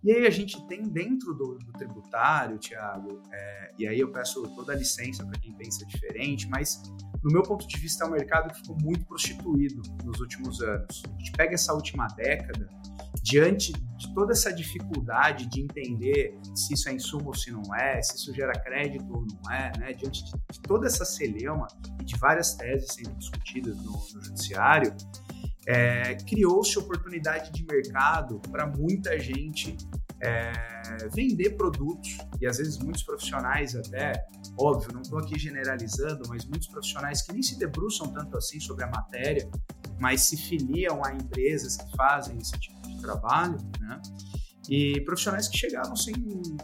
E 0.03 0.12
aí 0.12 0.27
a 0.27 0.31
gente 0.31 0.61
tem 0.67 0.83
dentro 0.83 1.35
do, 1.35 1.59
do 1.59 1.73
tributário, 1.73 2.59
Tiago, 2.59 3.21
é, 3.31 3.73
e 3.79 3.87
aí 3.87 4.01
eu 4.01 4.11
peço 4.11 4.43
toda 4.55 4.73
a 4.73 4.77
licença 4.77 5.25
para 5.25 5.39
quem 5.39 5.53
pensa 5.53 5.85
diferente, 5.87 6.49
mas 6.49 6.83
no 7.23 7.31
meu 7.31 7.43
ponto 7.43 7.67
de 7.67 7.79
vista 7.79 8.05
é 8.05 8.09
um 8.09 8.11
mercado 8.11 8.53
que 8.53 8.61
ficou 8.61 8.77
muito 8.81 9.05
prostituído 9.07 9.83
nos 10.05 10.21
últimos 10.21 10.61
anos. 10.61 11.03
A 11.07 11.19
gente 11.19 11.33
pega 11.33 11.55
essa 11.55 11.73
última 11.73 12.07
década, 12.09 12.69
diante 13.23 13.73
de 13.73 14.12
toda 14.15 14.33
essa 14.33 14.53
dificuldade 14.53 15.47
de 15.47 15.61
entender 15.61 16.37
se 16.57 16.75
isso 16.75 16.89
é 16.89 16.93
insumo 16.93 17.29
ou 17.29 17.35
se 17.35 17.53
não 17.53 17.62
é, 17.77 18.03
se 18.03 18.17
isso 18.17 18.35
gera 18.35 18.53
crédito 18.53 19.07
ou 19.12 19.25
não 19.25 19.53
é, 19.53 19.73
né? 19.79 19.93
diante 19.93 20.25
de, 20.25 20.33
de 20.51 20.61
toda 20.62 20.87
essa 20.87 21.05
celeuma 21.05 21.69
e 22.01 22.05
de 22.05 22.17
várias 22.17 22.55
teses 22.55 22.95
sendo 22.95 23.15
discutidas 23.15 23.77
no, 23.77 23.93
no 23.93 24.25
judiciário, 24.25 24.93
é, 25.66 26.14
criou-se 26.14 26.78
oportunidade 26.78 27.52
de 27.52 27.64
mercado 27.64 28.40
para 28.50 28.66
muita 28.66 29.19
gente 29.19 29.76
é, 30.21 30.52
vender 31.14 31.50
produtos, 31.57 32.16
e 32.40 32.47
às 32.47 32.59
vezes 32.59 32.78
muitos 32.78 33.02
profissionais 33.02 33.75
até, 33.75 34.25
óbvio, 34.59 34.92
não 34.92 35.02
estou 35.02 35.19
aqui 35.19 35.38
generalizando, 35.38 36.23
mas 36.28 36.45
muitos 36.45 36.69
profissionais 36.69 37.23
que 37.23 37.33
nem 37.33 37.42
se 37.42 37.59
debruçam 37.59 38.12
tanto 38.12 38.37
assim 38.37 38.61
sobre 38.61 38.85
a 38.85 38.88
matéria, 38.88 39.49
mas 39.99 40.23
se 40.23 40.37
filiam 40.37 41.04
a 41.04 41.12
empresas 41.12 41.76
que 41.76 41.97
fazem 41.97 42.38
esse 42.38 42.52
tipo 42.52 42.81
de 42.88 43.00
trabalho, 43.00 43.59
né? 43.81 44.00
E 44.69 45.00
profissionais 45.02 45.49
que 45.49 45.59
chegavam 45.59 45.97
sem, 45.97 46.14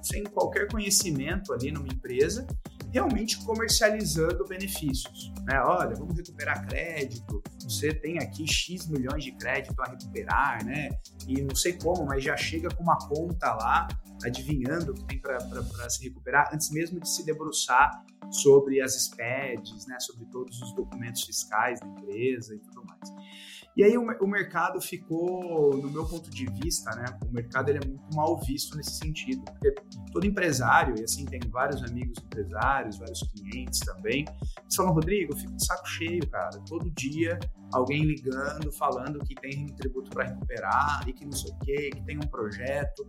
sem 0.02 0.24
qualquer 0.24 0.68
conhecimento 0.68 1.52
ali 1.52 1.72
numa 1.72 1.88
empresa 1.88 2.46
realmente 2.92 3.38
comercializando 3.44 4.44
benefícios. 4.46 5.32
Né? 5.44 5.60
Olha, 5.60 5.94
vamos 5.94 6.16
recuperar 6.16 6.66
crédito, 6.66 7.42
você 7.62 7.92
tem 7.92 8.18
aqui 8.18 8.46
X 8.46 8.86
milhões 8.86 9.24
de 9.24 9.32
crédito 9.32 9.74
a 9.80 9.90
recuperar, 9.90 10.64
né? 10.64 10.88
E 11.26 11.42
não 11.42 11.54
sei 11.54 11.74
como, 11.74 12.06
mas 12.06 12.24
já 12.24 12.36
chega 12.36 12.68
com 12.70 12.82
uma 12.82 12.96
conta 12.96 13.54
lá, 13.54 13.86
adivinhando 14.24 14.92
o 14.92 14.94
que 14.94 15.04
tem 15.04 15.20
para 15.20 15.90
se 15.90 16.02
recuperar, 16.02 16.50
antes 16.52 16.70
mesmo 16.70 16.98
de 16.98 17.08
se 17.08 17.24
debruçar 17.24 18.04
sobre 18.30 18.80
as 18.80 18.94
SPEDs, 18.94 19.86
né? 19.86 20.00
Sobre 20.00 20.24
todos 20.26 20.60
os 20.62 20.74
documentos 20.74 21.22
fiscais 21.22 21.78
da 21.80 21.86
empresa 21.86 22.54
e 22.54 22.58
tudo 22.58 22.84
mais. 22.84 23.12
E 23.78 23.84
aí 23.84 23.96
o, 23.96 24.02
o, 24.02 24.26
mercado 24.26 24.80
ficou, 24.80 25.76
no 25.76 25.88
meu 25.88 26.04
ponto 26.04 26.28
de 26.28 26.46
vista, 26.46 26.90
né? 26.96 27.04
O 27.24 27.32
mercado 27.32 27.68
ele 27.68 27.78
é 27.78 27.86
muito 27.86 28.12
mal 28.12 28.36
visto 28.40 28.76
nesse 28.76 28.98
sentido, 28.98 29.40
porque 29.44 29.72
todo 30.12 30.26
empresário, 30.26 30.96
e 30.98 31.04
assim 31.04 31.24
tem 31.24 31.38
vários 31.48 31.80
amigos 31.84 32.18
empresários, 32.18 32.98
vários 32.98 33.22
clientes 33.22 33.78
também, 33.78 34.24
eles 34.62 34.74
falam, 34.74 34.92
Rodrigo, 34.92 35.32
eu 35.32 35.36
fico 35.36 35.54
de 35.54 35.64
saco 35.64 35.88
cheio, 35.88 36.28
cara. 36.28 36.58
Todo 36.66 36.90
dia 36.90 37.38
alguém 37.72 38.02
ligando, 38.02 38.72
falando 38.72 39.20
que 39.20 39.36
tem 39.36 39.66
tributo 39.66 40.10
para 40.10 40.24
recuperar 40.24 41.08
e 41.08 41.12
que 41.12 41.24
não 41.24 41.30
sei 41.30 41.52
o 41.52 41.58
quê, 41.60 41.90
que 41.94 42.02
tem 42.02 42.16
um 42.16 42.28
projeto. 42.28 43.08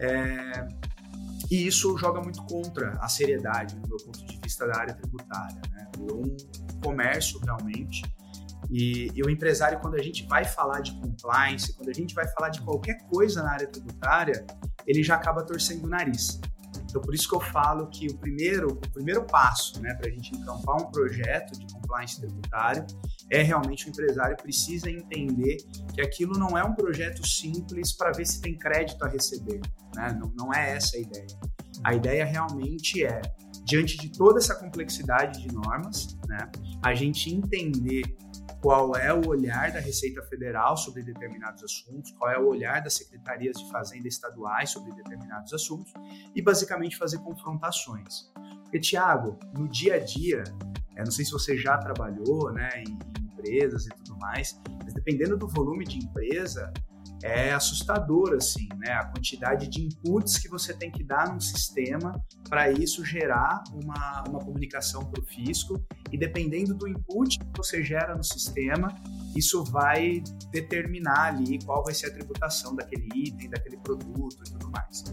É... 0.00 0.66
E 1.50 1.66
isso 1.66 1.98
joga 1.98 2.22
muito 2.22 2.42
contra 2.44 2.92
a 3.02 3.08
seriedade, 3.08 3.76
no 3.76 3.86
meu 3.86 3.98
ponto 3.98 4.24
de 4.24 4.40
vista, 4.42 4.66
da 4.66 4.78
área 4.78 4.94
tributária. 4.94 5.60
Né? 5.72 5.90
Um 5.98 6.80
comércio 6.82 7.38
realmente 7.40 8.02
e, 8.70 9.10
e, 9.14 9.22
o 9.22 9.28
empresário, 9.28 9.80
quando 9.80 9.96
a 9.96 10.02
gente 10.02 10.24
vai 10.26 10.44
falar 10.44 10.80
de 10.80 10.92
compliance, 10.92 11.72
quando 11.74 11.88
a 11.88 11.92
gente 11.92 12.14
vai 12.14 12.28
falar 12.28 12.50
de 12.50 12.60
qualquer 12.60 13.02
coisa 13.08 13.42
na 13.42 13.50
área 13.52 13.66
tributária, 13.66 14.46
ele 14.86 15.02
já 15.02 15.16
acaba 15.16 15.42
torcendo 15.42 15.84
o 15.84 15.88
nariz. 15.88 16.40
Então, 16.84 17.02
por 17.02 17.14
isso 17.14 17.28
que 17.28 17.34
eu 17.34 17.40
falo 17.40 17.88
que 17.88 18.06
o 18.06 18.16
primeiro, 18.16 18.72
o 18.72 18.90
primeiro 18.92 19.24
passo 19.24 19.80
né, 19.80 19.94
para 19.94 20.08
a 20.08 20.12
gente 20.12 20.36
encampar 20.36 20.76
um 20.76 20.90
projeto 20.90 21.58
de 21.58 21.72
compliance 21.72 22.20
tributário 22.20 22.86
é 23.30 23.42
realmente 23.42 23.86
o 23.86 23.90
empresário 23.90 24.36
precisa 24.36 24.90
entender 24.90 25.56
que 25.94 26.00
aquilo 26.00 26.38
não 26.38 26.58
é 26.58 26.64
um 26.64 26.74
projeto 26.74 27.26
simples 27.26 27.92
para 27.92 28.12
ver 28.12 28.26
se 28.26 28.40
tem 28.40 28.56
crédito 28.56 29.04
a 29.04 29.08
receber. 29.08 29.60
Né? 29.94 30.16
Não, 30.20 30.32
não 30.36 30.54
é 30.54 30.76
essa 30.76 30.96
a 30.96 31.00
ideia. 31.00 31.26
A 31.84 31.94
ideia 31.94 32.24
realmente 32.24 33.04
é 33.04 33.20
diante 33.64 33.96
de 33.96 34.10
toda 34.10 34.38
essa 34.38 34.54
complexidade 34.54 35.42
de 35.42 35.54
normas, 35.54 36.16
né, 36.26 36.50
a 36.82 36.92
gente 36.92 37.32
entender 37.32 38.02
qual 38.60 38.94
é 38.94 39.12
o 39.12 39.26
olhar 39.26 39.72
da 39.72 39.80
Receita 39.80 40.22
Federal 40.22 40.76
sobre 40.76 41.02
determinados 41.02 41.64
assuntos, 41.64 42.10
qual 42.12 42.30
é 42.30 42.38
o 42.38 42.46
olhar 42.46 42.82
das 42.82 42.94
secretarias 42.94 43.56
de 43.56 43.68
Fazenda 43.70 44.06
estaduais 44.06 44.70
sobre 44.70 44.92
determinados 44.92 45.52
assuntos 45.52 45.92
e 46.34 46.42
basicamente 46.42 46.96
fazer 46.96 47.18
confrontações. 47.18 48.30
Porque, 48.62 48.78
Tiago, 48.78 49.38
no 49.56 49.66
dia 49.68 49.94
a 49.94 49.98
dia, 49.98 50.44
eu 50.96 51.04
não 51.04 51.10
sei 51.10 51.24
se 51.24 51.32
você 51.32 51.56
já 51.56 51.78
trabalhou 51.78 52.52
né, 52.52 52.84
em 52.86 52.98
empresas 53.24 53.86
e 53.86 53.88
tudo 53.90 54.18
mais, 54.18 54.60
mas 54.84 54.92
dependendo 54.92 55.36
do 55.36 55.48
volume 55.48 55.84
de 55.86 55.98
empresa, 55.98 56.72
é 57.22 57.52
assustador, 57.52 58.34
assim, 58.34 58.68
né? 58.78 58.92
A 58.92 59.04
quantidade 59.06 59.68
de 59.68 59.82
inputs 59.82 60.38
que 60.38 60.48
você 60.48 60.72
tem 60.72 60.90
que 60.90 61.04
dar 61.04 61.32
num 61.32 61.40
sistema 61.40 62.20
para 62.48 62.70
isso 62.70 63.04
gerar 63.04 63.62
uma, 63.72 64.24
uma 64.28 64.38
comunicação 64.40 65.04
para 65.04 65.20
o 65.22 65.26
fisco. 65.26 65.82
E 66.10 66.18
dependendo 66.18 66.74
do 66.74 66.88
input 66.88 67.38
que 67.38 67.46
você 67.56 67.82
gera 67.84 68.14
no 68.14 68.24
sistema, 68.24 68.88
isso 69.36 69.62
vai 69.64 70.22
determinar 70.50 71.28
ali 71.28 71.58
qual 71.64 71.84
vai 71.84 71.94
ser 71.94 72.06
a 72.06 72.12
tributação 72.12 72.74
daquele 72.74 73.08
item, 73.14 73.50
daquele 73.50 73.76
produto 73.76 74.42
e 74.46 74.52
tudo 74.52 74.70
mais. 74.70 75.04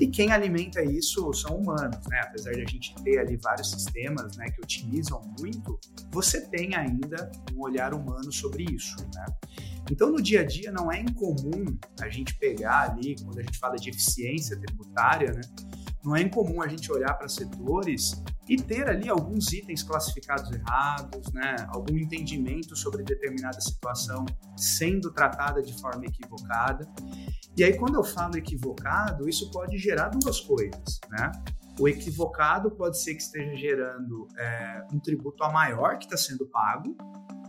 E 0.00 0.06
quem 0.06 0.32
alimenta 0.32 0.82
isso 0.82 1.32
são 1.34 1.58
humanos, 1.58 2.06
né? 2.08 2.20
Apesar 2.24 2.52
de 2.52 2.62
a 2.62 2.64
gente 2.64 2.94
ter 3.02 3.18
ali 3.18 3.36
vários 3.36 3.70
sistemas 3.70 4.36
né, 4.36 4.46
que 4.50 4.60
utilizam 4.60 5.20
muito, 5.38 5.78
você 6.10 6.40
tem 6.48 6.74
ainda 6.74 7.30
um 7.54 7.60
olhar 7.60 7.94
humano 7.94 8.32
sobre 8.32 8.64
isso, 8.64 8.96
né? 9.14 9.26
Então, 9.90 10.10
no 10.10 10.22
dia 10.22 10.40
a 10.40 10.44
dia, 10.44 10.72
não 10.72 10.90
é 10.90 11.00
incomum 11.00 11.76
a 12.00 12.08
gente 12.08 12.34
pegar 12.38 12.90
ali, 12.90 13.16
quando 13.22 13.38
a 13.38 13.42
gente 13.42 13.58
fala 13.58 13.76
de 13.76 13.90
eficiência 13.90 14.58
tributária, 14.58 15.32
né? 15.32 15.42
Não 16.02 16.16
é 16.16 16.22
incomum 16.22 16.62
a 16.62 16.68
gente 16.68 16.90
olhar 16.90 17.14
para 17.14 17.28
setores 17.28 18.22
e 18.52 18.56
ter 18.58 18.86
ali 18.86 19.08
alguns 19.08 19.50
itens 19.50 19.82
classificados 19.82 20.50
errados, 20.52 21.32
né? 21.32 21.56
Algum 21.68 21.96
entendimento 21.96 22.76
sobre 22.76 23.02
determinada 23.02 23.58
situação 23.62 24.26
sendo 24.54 25.10
tratada 25.10 25.62
de 25.62 25.72
forma 25.80 26.04
equivocada. 26.04 26.86
E 27.56 27.64
aí, 27.64 27.74
quando 27.78 27.94
eu 27.94 28.04
falo 28.04 28.36
equivocado, 28.36 29.26
isso 29.26 29.50
pode 29.50 29.78
gerar 29.78 30.10
duas 30.10 30.38
coisas, 30.40 31.00
né? 31.08 31.32
O 31.78 31.88
equivocado 31.88 32.70
pode 32.70 33.00
ser 33.02 33.14
que 33.14 33.22
esteja 33.22 33.56
gerando 33.56 34.28
é, 34.36 34.86
um 34.92 34.98
tributo 34.98 35.42
a 35.42 35.50
maior 35.50 35.98
que 35.98 36.04
está 36.04 36.16
sendo 36.16 36.46
pago, 36.46 36.96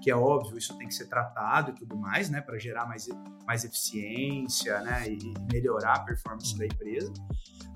que 0.02 0.12
é 0.12 0.16
óbvio, 0.16 0.58
isso 0.58 0.78
tem 0.78 0.88
que 0.88 0.94
ser 0.94 1.08
tratado 1.08 1.72
e 1.72 1.74
tudo 1.76 1.96
mais, 1.96 2.30
né, 2.30 2.42
para 2.42 2.58
gerar 2.58 2.86
mais, 2.86 3.08
mais 3.46 3.64
eficiência, 3.64 4.82
né, 4.82 5.08
e 5.08 5.34
melhorar 5.52 5.96
a 5.96 6.00
performance 6.00 6.58
da 6.58 6.66
empresa. 6.66 7.12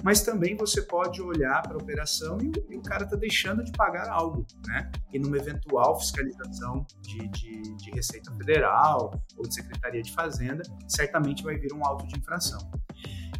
Mas 0.03 0.21
também 0.21 0.55
você 0.55 0.81
pode 0.81 1.21
olhar 1.21 1.61
para 1.61 1.73
a 1.73 1.77
operação 1.77 2.37
e, 2.41 2.73
e, 2.73 2.77
o 2.77 2.81
cara 2.81 3.05
está 3.05 3.15
deixando 3.15 3.63
de 3.63 3.71
pagar 3.71 4.09
algo, 4.09 4.45
né? 4.67 4.91
E 5.11 5.17
numa 5.17 5.37
eventual 5.37 5.99
fiscalização 5.99 6.85
de, 7.01 7.27
de, 7.29 7.75
de 7.77 7.91
Receita 7.91 8.31
Federal 8.35 9.19
ou 9.35 9.47
de 9.47 9.55
Secretaria 9.55 10.03
de 10.03 10.13
Fazenda, 10.13 10.61
certamente 10.87 11.43
vai 11.43 11.57
vir 11.57 11.73
um 11.73 11.83
auto 11.83 12.05
de 12.07 12.15
infração. 12.19 12.59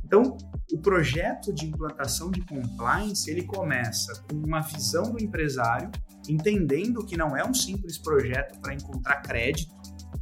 Então, 0.03 0.35
o 0.77 0.81
projeto 0.81 1.51
de 1.51 1.65
implantação 1.65 2.29
de 2.29 2.39
compliance 2.41 3.29
ele 3.29 3.43
começa 3.43 4.23
com 4.29 4.35
uma 4.35 4.61
visão 4.61 5.11
do 5.11 5.21
empresário 5.21 5.89
entendendo 6.29 7.03
que 7.03 7.17
não 7.17 7.35
é 7.35 7.43
um 7.43 7.53
simples 7.53 7.97
projeto 7.97 8.59
para 8.59 8.75
encontrar 8.75 9.21
crédito 9.23 9.75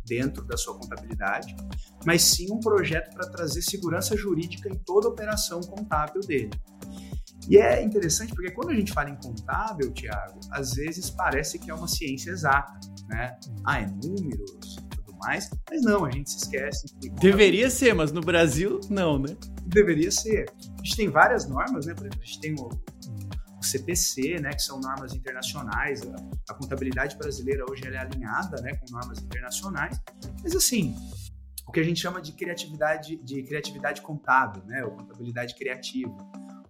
dentro 0.06 0.46
da 0.46 0.56
sua 0.56 0.78
contabilidade, 0.78 1.56
mas 2.06 2.22
sim 2.22 2.52
um 2.52 2.60
projeto 2.60 3.14
para 3.14 3.28
trazer 3.28 3.62
segurança 3.64 4.16
jurídica 4.16 4.70
em 4.70 4.78
toda 4.78 5.08
a 5.08 5.12
operação 5.12 5.60
contábil 5.62 6.22
dele. 6.22 6.52
E 7.50 7.58
é 7.58 7.84
interessante 7.84 8.34
porque 8.34 8.52
quando 8.52 8.70
a 8.70 8.76
gente 8.76 8.94
fala 8.94 9.10
em 9.10 9.16
contábil, 9.16 9.92
Tiago, 9.92 10.40
às 10.52 10.76
vezes 10.76 11.10
parece 11.10 11.60
que 11.60 11.70
é 11.70 11.74
uma 11.74 11.88
ciência 11.88 12.32
exata, 12.32 12.80
né? 13.10 13.38
Ah, 13.66 13.82
é 13.82 13.88
números 13.88 14.78
mais, 15.26 15.50
mas 15.70 15.82
não, 15.82 16.06
a 16.06 16.12
gente 16.12 16.30
se 16.30 16.38
esquece. 16.38 16.88
Deveria 17.20 17.70
ser, 17.70 17.94
mas 17.94 18.12
no 18.12 18.22
Brasil, 18.22 18.80
não, 18.90 19.18
né? 19.20 19.36
Deveria 19.66 20.12
ser. 20.12 20.46
A 20.80 20.84
gente 20.84 20.96
tem 20.96 21.10
várias 21.10 21.48
normas, 21.48 21.86
né? 21.86 21.94
Por 21.94 22.06
exemplo, 22.06 22.20
a 22.22 22.26
gente 22.26 22.40
tem 22.40 22.56
o 22.56 22.70
CPC, 23.66 24.40
né, 24.40 24.52
que 24.52 24.62
são 24.62 24.80
normas 24.80 25.14
internacionais. 25.14 26.02
A, 26.04 26.16
a 26.52 26.54
contabilidade 26.54 27.18
brasileira 27.18 27.66
hoje 27.70 27.84
é 27.88 27.98
alinhada, 27.98 28.62
né, 28.62 28.76
com 28.76 28.92
normas 28.92 29.20
internacionais. 29.20 30.00
Mas 30.44 30.56
assim, 30.56 30.96
o 31.68 31.72
que 31.72 31.80
a 31.80 31.84
gente 31.84 32.00
chama 32.00 32.22
de 32.22 32.32
criatividade, 32.32 33.18
de 33.18 33.44
criatividade 33.44 34.02
contábil, 34.02 34.64
né, 34.66 34.84
ou 34.84 34.92
contabilidade 34.92 35.56
criativa. 35.56 36.16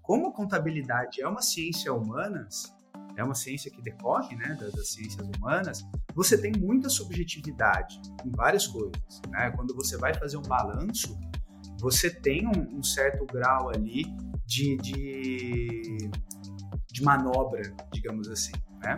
Como 0.01 0.27
a 0.27 0.33
contabilidade 0.33 1.21
é 1.21 1.27
uma 1.27 1.41
ciência 1.41 1.91
humanas, 1.93 2.74
é 3.17 3.23
uma 3.23 3.35
ciência 3.35 3.71
que 3.71 3.81
decorre, 3.81 4.35
né, 4.35 4.57
das, 4.59 4.73
das 4.73 4.89
ciências 4.89 5.27
humanas, 5.37 5.83
você 6.13 6.37
tem 6.37 6.51
muita 6.53 6.89
subjetividade 6.89 7.99
em 8.25 8.31
várias 8.31 8.67
coisas, 8.67 9.21
né? 9.29 9.51
Quando 9.51 9.75
você 9.75 9.97
vai 9.97 10.13
fazer 10.13 10.37
um 10.37 10.41
balanço, 10.41 11.17
você 11.79 12.09
tem 12.09 12.47
um, 12.47 12.77
um 12.79 12.83
certo 12.83 13.25
grau 13.25 13.69
ali 13.69 14.05
de, 14.45 14.77
de 14.77 16.09
de 16.95 17.03
manobra, 17.03 17.61
digamos 17.91 18.29
assim, 18.29 18.53
né? 18.81 18.97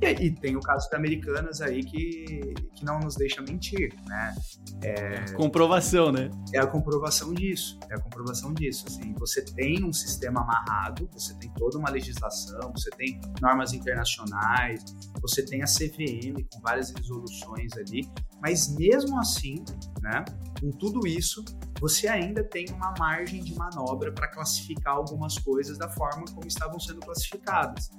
E, 0.00 0.26
e, 0.26 0.30
tem 0.30 0.56
o 0.56 0.60
caso 0.60 0.88
da 0.90 0.96
Americanas 0.96 1.60
aí 1.60 1.82
que, 1.82 2.54
que 2.74 2.84
não 2.84 3.00
nos 3.00 3.16
deixa 3.16 3.42
mentir, 3.42 3.92
né? 4.06 4.34
É, 4.82 5.32
comprovação, 5.32 6.12
né? 6.12 6.30
É 6.54 6.58
a 6.58 6.66
comprovação 6.66 7.34
disso, 7.34 7.78
é 7.90 7.94
a 7.94 8.00
comprovação 8.00 8.54
disso, 8.54 8.84
assim, 8.86 9.12
você 9.14 9.42
tem 9.42 9.84
um 9.84 9.92
sistema 9.92 10.40
amarrado, 10.42 11.08
você 11.12 11.34
tem 11.34 11.50
toda 11.54 11.78
uma 11.78 11.90
legislação, 11.90 12.72
você 12.72 12.90
tem 12.90 13.20
normas 13.40 13.72
internacionais, 13.72 14.84
você 15.20 15.44
tem 15.44 15.62
a 15.62 15.66
CVM 15.66 16.46
com 16.52 16.60
várias 16.60 16.90
resoluções 16.90 17.72
ali, 17.76 18.08
mas 18.40 18.72
mesmo 18.76 19.18
assim, 19.18 19.64
né, 20.00 20.24
com 20.60 20.70
tudo 20.70 21.06
isso, 21.06 21.44
você 21.80 22.08
ainda 22.08 22.42
tem 22.42 22.66
uma 22.70 22.92
margem 22.98 23.42
de 23.42 23.54
manobra 23.54 24.12
para 24.12 24.28
classificar 24.28 24.94
algumas 24.94 25.38
coisas 25.38 25.78
da 25.78 25.88
forma 25.88 26.24
como 26.34 26.46
estavam 26.46 26.78
sendo 26.78 27.00
classificadas. 27.00 27.90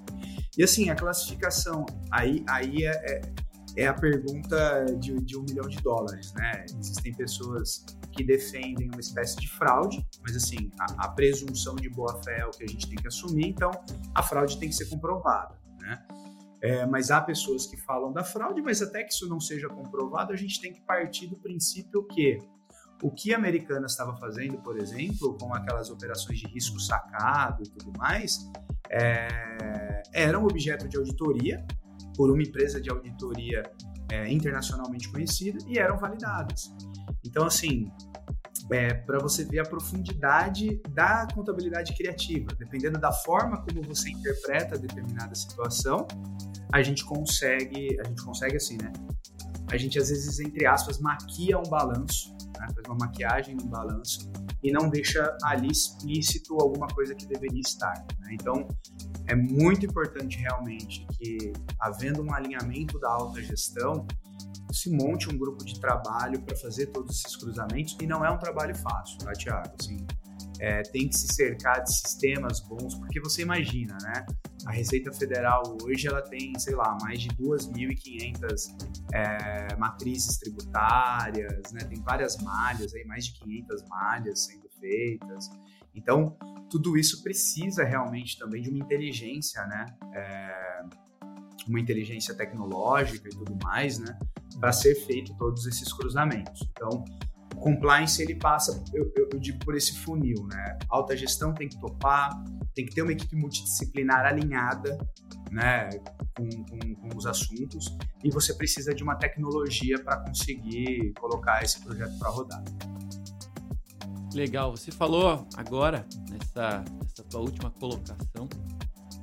E 0.59 0.63
assim, 0.63 0.89
a 0.89 0.95
classificação, 0.95 1.85
aí, 2.11 2.43
aí 2.45 2.85
é, 2.85 2.89
é, 2.89 3.21
é 3.77 3.87
a 3.87 3.93
pergunta 3.93 4.87
de, 4.99 5.15
de, 5.21 5.37
um 5.37 5.43
milhão 5.43 5.65
de 5.69 5.77
dólares, 5.77 6.33
né? 6.33 6.65
Existem 6.77 7.13
pessoas 7.13 7.85
que 8.11 8.25
defendem 8.25 8.89
uma 8.91 8.99
espécie 8.99 9.39
de 9.39 9.47
fraude, 9.47 10.05
mas 10.21 10.35
assim, 10.35 10.69
a, 10.77 11.05
a 11.05 11.07
presunção 11.11 11.77
de 11.77 11.89
boa-fé 11.89 12.39
é 12.41 12.45
o 12.45 12.51
que 12.51 12.65
a 12.65 12.67
gente 12.67 12.89
tem 12.89 12.97
que 12.97 13.07
assumir, 13.07 13.47
então 13.47 13.71
a 14.13 14.21
fraude 14.21 14.59
tem 14.59 14.67
que 14.67 14.75
ser 14.75 14.89
comprovada, 14.89 15.57
né? 15.79 16.05
É, 16.61 16.85
mas 16.85 17.09
há 17.09 17.21
pessoas 17.21 17.65
que 17.65 17.77
falam 17.77 18.11
da 18.11 18.25
fraude, 18.25 18.61
mas 18.61 18.81
até 18.81 19.05
que 19.05 19.13
isso 19.13 19.29
não 19.29 19.39
seja 19.39 19.69
comprovado, 19.69 20.33
a 20.33 20.35
gente 20.35 20.59
tem 20.59 20.73
que 20.73 20.81
partir 20.81 21.27
do 21.27 21.37
princípio 21.37 22.05
que 22.05 22.37
o 23.01 23.09
que 23.09 23.33
a 23.33 23.37
Americana 23.37 23.85
estava 23.85 24.13
fazendo, 24.17 24.57
por 24.57 24.77
exemplo, 24.77 25.37
com 25.39 25.53
aquelas 25.53 25.89
operações 25.89 26.37
de 26.37 26.47
risco 26.47 26.77
sacado 26.81 27.63
e 27.63 27.69
tudo 27.69 27.97
mais, 27.97 28.39
é, 28.91 30.01
eram 30.13 30.43
objeto 30.43 30.87
de 30.87 30.97
auditoria 30.97 31.65
por 32.15 32.31
uma 32.31 32.41
empresa 32.41 32.81
de 32.81 32.89
auditoria 32.89 33.63
é, 34.11 34.31
internacionalmente 34.31 35.09
conhecida 35.09 35.57
e 35.67 35.77
eram 35.77 35.97
validadas. 35.97 36.71
Então, 37.23 37.45
assim, 37.45 37.91
é, 38.71 38.93
para 38.93 39.19
você 39.19 39.43
ver 39.43 39.59
a 39.59 39.63
profundidade 39.63 40.81
da 40.89 41.27
contabilidade 41.33 41.95
criativa, 41.95 42.47
dependendo 42.57 42.99
da 42.99 43.11
forma 43.11 43.63
como 43.63 43.81
você 43.83 44.09
interpreta 44.09 44.77
determinada 44.77 45.33
situação, 45.35 46.07
a 46.71 46.81
gente 46.81 47.03
consegue, 47.05 47.99
a 47.99 48.07
gente 48.07 48.23
consegue 48.23 48.57
assim, 48.57 48.77
né? 48.81 48.91
A 49.71 49.77
gente 49.77 49.99
às 49.99 50.09
vezes 50.09 50.39
entre 50.39 50.65
aspas 50.65 50.99
maquia 50.99 51.57
um 51.57 51.63
balanço 51.63 52.35
né? 52.57 52.67
faz 52.73 52.87
uma 52.87 52.97
maquiagem 52.99 53.55
no 53.55 53.65
balanço 53.65 54.31
e 54.63 54.71
não 54.71 54.89
deixa 54.89 55.35
ali 55.43 55.67
explícito 55.71 56.55
alguma 56.55 56.87
coisa 56.87 57.15
que 57.15 57.25
deveria 57.25 57.61
estar. 57.61 58.05
Né? 58.19 58.29
Então, 58.33 58.67
é 59.27 59.35
muito 59.35 59.85
importante 59.85 60.37
realmente 60.37 61.05
que, 61.17 61.53
havendo 61.79 62.21
um 62.23 62.33
alinhamento 62.33 62.99
da 62.99 63.09
alta 63.11 63.41
gestão, 63.41 64.05
se 64.71 64.89
monte 64.91 65.29
um 65.29 65.37
grupo 65.37 65.63
de 65.63 65.79
trabalho 65.79 66.41
para 66.41 66.55
fazer 66.55 66.87
todos 66.87 67.17
esses 67.17 67.35
cruzamentos 67.35 67.97
e 68.01 68.07
não 68.07 68.23
é 68.23 68.29
um 68.29 68.37
trabalho 68.37 68.75
fácil, 68.75 69.17
tá, 69.19 69.33
Tiago? 69.33 69.73
Assim, 69.79 69.97
é, 70.59 70.81
tem 70.83 71.07
que 71.07 71.17
se 71.17 71.33
cercar 71.33 71.81
de 71.81 71.95
sistemas 71.95 72.59
bons, 72.59 72.95
porque 72.95 73.19
você 73.19 73.41
imagina, 73.41 73.97
né? 74.01 74.25
A 74.65 74.71
Receita 74.71 75.11
Federal 75.13 75.63
hoje 75.83 76.07
ela 76.07 76.21
tem, 76.21 76.57
sei 76.59 76.75
lá, 76.75 76.97
mais 77.01 77.21
de 77.21 77.29
2.500 77.29 78.99
é, 79.13 79.75
matrizes 79.77 80.37
tributárias, 80.37 81.71
né? 81.71 81.81
Tem 81.85 82.01
várias 82.01 82.37
malhas 82.37 82.93
aí, 82.93 83.05
mais 83.05 83.25
de 83.25 83.33
500 83.39 83.83
malhas 83.87 84.45
sendo 84.45 84.69
feitas. 84.79 85.49
Então, 85.95 86.37
tudo 86.69 86.97
isso 86.97 87.23
precisa 87.23 87.83
realmente 87.83 88.37
também 88.37 88.61
de 88.61 88.69
uma 88.69 88.79
inteligência, 88.79 89.65
né? 89.65 89.85
É, 90.13 90.83
uma 91.67 91.79
inteligência 91.79 92.35
tecnológica 92.35 93.29
e 93.29 93.31
tudo 93.31 93.57
mais, 93.63 93.97
né? 93.97 94.17
Para 94.59 94.73
ser 94.73 94.95
feito 94.95 95.35
todos 95.37 95.65
esses 95.65 95.93
cruzamentos. 95.93 96.67
Então, 96.71 97.05
compliance 97.59 98.21
ele 98.21 98.35
passa, 98.35 98.83
eu, 98.93 99.11
eu, 99.15 99.29
eu, 99.33 99.39
digo 99.39 99.59
por 99.59 99.75
esse 99.75 99.97
funil, 99.99 100.47
né? 100.47 100.77
Alta 100.89 101.15
gestão 101.15 101.53
tem 101.53 101.67
que 101.67 101.79
topar, 101.79 102.31
tem 102.73 102.85
que 102.85 102.93
ter 102.95 103.01
uma 103.01 103.11
equipe 103.11 103.35
multidisciplinar 103.35 104.25
alinhada, 104.25 104.97
né, 105.51 105.89
com, 106.37 106.47
com, 106.49 106.95
com 106.95 107.17
os 107.17 107.25
assuntos, 107.25 107.85
e 108.23 108.29
você 108.29 108.53
precisa 108.53 108.93
de 108.93 109.03
uma 109.03 109.15
tecnologia 109.15 109.99
para 109.99 110.17
conseguir 110.25 111.11
colocar 111.19 111.63
esse 111.63 111.81
projeto 111.81 112.17
para 112.19 112.29
rodar. 112.29 112.63
Legal, 114.33 114.75
você 114.75 114.91
falou 114.91 115.47
agora 115.57 116.05
nessa, 116.29 116.83
nessa 117.01 117.23
tua 117.23 117.41
última 117.41 117.71
colocação 117.71 118.47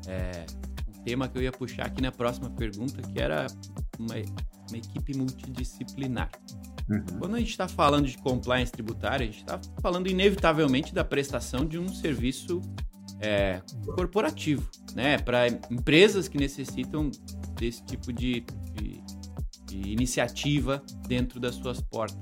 é, 0.06 0.46
um 0.88 1.02
tema 1.04 1.28
que 1.28 1.38
eu 1.38 1.42
ia 1.42 1.52
puxar 1.52 1.86
aqui 1.86 2.02
na 2.02 2.10
próxima 2.10 2.50
pergunta, 2.50 3.00
que 3.02 3.20
era 3.20 3.46
uma, 3.98 4.14
uma 4.68 4.78
equipe 4.78 5.16
multidisciplinar. 5.16 6.30
Uhum. 6.88 7.04
Quando 7.18 7.34
a 7.34 7.38
gente 7.38 7.50
está 7.50 7.66
falando 7.66 8.06
de 8.06 8.16
compliance 8.18 8.70
tributária, 8.70 9.24
a 9.24 9.30
gente 9.30 9.40
está 9.40 9.60
falando 9.82 10.08
inevitavelmente 10.08 10.94
da 10.94 11.04
prestação 11.04 11.64
de 11.64 11.78
um 11.78 11.88
serviço 11.88 12.60
é, 13.20 13.60
corporativo, 13.94 14.68
né? 14.94 15.18
Para 15.18 15.48
empresas 15.70 16.28
que 16.28 16.38
necessitam 16.38 17.10
desse 17.54 17.84
tipo 17.84 18.12
de, 18.12 18.44
de, 18.74 19.02
de, 19.66 19.90
iniciativa 19.90 20.82
dentro 21.08 21.40
das 21.40 21.56
suas 21.56 21.80
portas. 21.80 22.18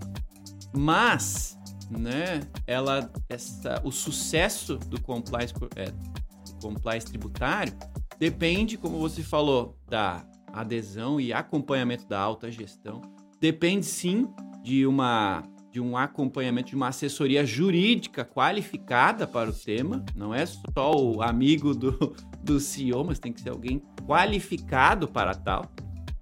Mas, 0.75 1.59
né? 1.91 2.41
Ela, 2.67 3.11
essa, 3.29 3.81
o 3.85 3.91
sucesso 3.91 4.79
do 4.79 5.01
compliance, 5.01 5.53
é, 5.77 5.91
do 5.91 6.55
compliance 6.63 7.07
tributário 7.07 7.77
depende, 8.19 8.79
como 8.79 8.99
você 8.99 9.23
falou, 9.23 9.77
da 9.89 10.25
adesão 10.53 11.21
e 11.21 11.33
acompanhamento 11.33 12.07
da 12.07 12.19
alta 12.19 12.51
gestão. 12.51 13.03
Depende 13.41 13.85
sim 13.85 14.27
de 14.65 14.87
uma 14.87 15.45
de 15.71 15.81
um 15.81 15.97
acompanhamento, 15.97 16.69
de 16.69 16.77
uma 16.77 16.87
assessoria 16.87 17.45
jurídica 17.45 18.25
qualificada 18.25 19.27
para 19.27 19.51
o 19.51 19.53
tema. 19.53 20.05
Não 20.15 20.33
é 20.33 20.47
só 20.47 20.93
o 20.95 21.21
amigo 21.21 21.75
do, 21.75 22.15
do 22.41 22.61
CEO, 22.61 23.03
mas 23.05 23.19
tem 23.19 23.33
que 23.33 23.41
ser 23.41 23.51
alguém 23.51 23.83
qualificado 24.07 25.09
para 25.09 25.35
tal. 25.35 25.65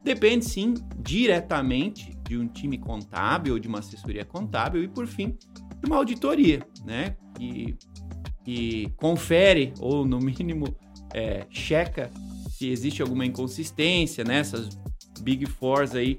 Depende 0.02 0.46
sim 0.46 0.72
diretamente 0.98 2.16
de 2.26 2.38
um 2.38 2.48
time 2.48 2.78
contábil 2.78 3.58
de 3.58 3.68
uma 3.68 3.80
assessoria 3.80 4.24
contábil 4.24 4.82
e, 4.82 4.88
por 4.88 5.06
fim, 5.06 5.36
de 5.78 5.86
uma 5.86 5.96
auditoria, 5.96 6.66
né? 6.86 7.14
Que, 7.36 7.76
que 8.42 8.90
confere 8.96 9.74
ou, 9.80 10.06
no 10.06 10.18
mínimo, 10.18 10.64
é, 11.12 11.46
checa 11.50 12.10
se 12.48 12.70
existe 12.70 13.02
alguma 13.02 13.26
inconsistência 13.26 14.24
nessas 14.24 14.70
Big 15.20 15.44
Fours 15.44 15.94
aí. 15.94 16.18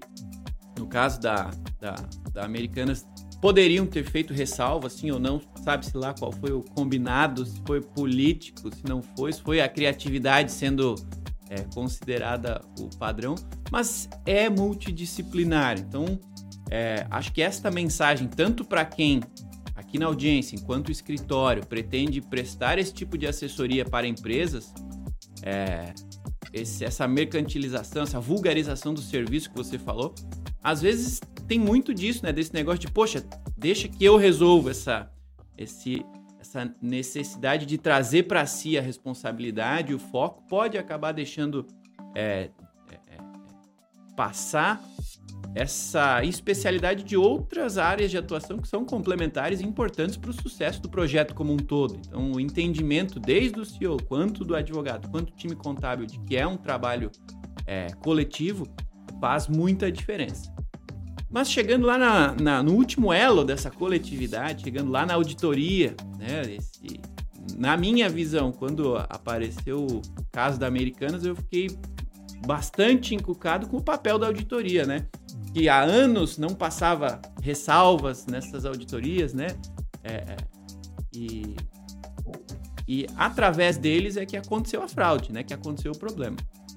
No 0.77 0.87
caso 0.87 1.19
da, 1.19 1.51
da, 1.79 1.95
da 2.31 2.43
Americanas, 2.43 3.05
poderiam 3.41 3.85
ter 3.85 4.05
feito 4.05 4.33
ressalva, 4.33 4.89
sim 4.89 5.11
ou 5.11 5.19
não, 5.19 5.41
sabe-se 5.63 5.95
lá 5.97 6.13
qual 6.13 6.31
foi 6.31 6.51
o 6.53 6.61
combinado, 6.61 7.45
se 7.45 7.61
foi 7.65 7.81
político, 7.81 8.73
se 8.73 8.85
não 8.87 9.01
foi, 9.01 9.33
se 9.33 9.41
foi 9.41 9.59
a 9.59 9.67
criatividade 9.67 10.51
sendo 10.51 10.95
é, 11.49 11.61
considerada 11.73 12.61
o 12.79 12.87
padrão, 12.97 13.35
mas 13.69 14.09
é 14.25 14.49
multidisciplinar. 14.49 15.77
Então, 15.77 16.19
é, 16.71 17.05
acho 17.11 17.31
que 17.33 17.41
esta 17.41 17.69
mensagem, 17.69 18.27
tanto 18.27 18.63
para 18.63 18.85
quem 18.85 19.19
aqui 19.75 19.99
na 19.99 20.05
audiência, 20.05 20.55
enquanto 20.55 20.91
escritório, 20.91 21.65
pretende 21.65 22.21
prestar 22.21 22.79
esse 22.79 22.93
tipo 22.93 23.17
de 23.17 23.27
assessoria 23.27 23.85
para 23.85 24.07
empresas, 24.07 24.73
é, 25.43 25.93
esse, 26.51 26.85
essa 26.85 27.07
mercantilização, 27.07 28.03
essa 28.03 28.19
vulgarização 28.19 28.93
do 28.93 29.01
serviço 29.01 29.49
que 29.49 29.55
você 29.55 29.77
falou, 29.77 30.15
às 30.63 30.81
vezes 30.81 31.19
tem 31.47 31.59
muito 31.59 31.93
disso, 31.93 32.23
né? 32.23 32.31
Desse 32.31 32.53
negócio 32.53 32.79
de, 32.79 32.89
poxa, 32.89 33.23
deixa 33.57 33.87
que 33.87 34.03
eu 34.03 34.15
resolvo 34.15 34.69
essa, 34.69 35.11
esse, 35.57 36.05
essa 36.39 36.73
necessidade 36.81 37.65
de 37.65 37.77
trazer 37.77 38.23
para 38.23 38.45
si 38.45 38.77
a 38.77 38.81
responsabilidade, 38.81 39.93
o 39.93 39.99
foco, 39.99 40.41
pode 40.47 40.77
acabar 40.77 41.11
deixando 41.11 41.67
é, 42.15 42.49
é, 42.89 42.95
é, 42.95 43.17
passar 44.15 44.81
essa 45.53 46.23
especialidade 46.23 47.03
de 47.03 47.15
outras 47.15 47.77
áreas 47.77 48.09
de 48.09 48.17
atuação 48.17 48.57
que 48.57 48.67
são 48.67 48.85
complementares 48.85 49.59
e 49.59 49.65
importantes 49.65 50.17
para 50.17 50.31
o 50.31 50.33
sucesso 50.33 50.81
do 50.81 50.89
projeto 50.89 51.35
como 51.35 51.53
um 51.53 51.57
todo. 51.57 51.99
Então, 52.07 52.31
o 52.31 52.39
entendimento 52.39 53.19
desde 53.19 53.59
o 53.59 53.65
CEO, 53.65 53.97
quanto 54.07 54.43
do 54.43 54.55
advogado, 54.55 55.09
quanto 55.09 55.31
do 55.31 55.37
time 55.37 55.55
contábil, 55.55 56.05
de 56.05 56.17
que 56.19 56.35
é 56.35 56.47
um 56.47 56.57
trabalho 56.57 57.11
é, 57.67 57.87
coletivo, 58.01 58.67
faz 59.23 59.47
muita 59.47 59.89
diferença. 59.89 60.53
Mas 61.31 61.49
chegando 61.49 61.87
lá 61.87 61.97
na, 61.97 62.35
na, 62.35 62.61
no 62.61 62.73
último 62.73 63.13
elo 63.13 63.45
dessa 63.45 63.71
coletividade, 63.71 64.63
chegando 64.63 64.91
lá 64.91 65.05
na 65.05 65.13
auditoria, 65.13 65.95
né? 66.19 66.41
Esse, 66.41 66.99
na 67.57 67.77
minha 67.77 68.09
visão, 68.09 68.51
quando 68.51 68.97
apareceu 68.97 69.87
o 69.87 70.01
caso 70.29 70.59
da 70.59 70.67
Americanas, 70.67 71.23
eu 71.23 71.37
fiquei 71.37 71.69
bastante 72.45 73.15
encucado 73.15 73.67
com 73.69 73.77
o 73.77 73.81
papel 73.81 74.19
da 74.19 74.27
auditoria, 74.27 74.85
né? 74.85 75.07
Que 75.53 75.69
há 75.69 75.79
anos 75.81 76.37
não 76.37 76.49
passava 76.49 77.21
ressalvas 77.41 78.25
nessas 78.25 78.65
auditorias, 78.65 79.33
né? 79.33 79.47
É, 80.03 80.15
é 80.15 80.37
e, 81.15 81.55
e 82.85 83.07
através 83.15 83.77
deles 83.77 84.17
é 84.17 84.25
que 84.25 84.35
aconteceu 84.35 84.83
a 84.83 84.87
fraude, 84.89 85.31
né? 85.31 85.43
Que 85.43 85.53
aconteceu 85.53 85.93
o 85.93 85.97
problema. 85.97 86.35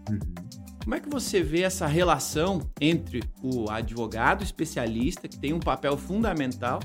Uhum. 0.08 0.45
Como 0.86 0.94
é 0.94 1.00
que 1.00 1.08
você 1.08 1.42
vê 1.42 1.62
essa 1.62 1.84
relação 1.84 2.70
entre 2.80 3.20
o 3.42 3.68
advogado 3.68 4.44
especialista, 4.44 5.26
que 5.26 5.36
tem 5.36 5.52
um 5.52 5.58
papel 5.58 5.96
fundamental 5.96 6.78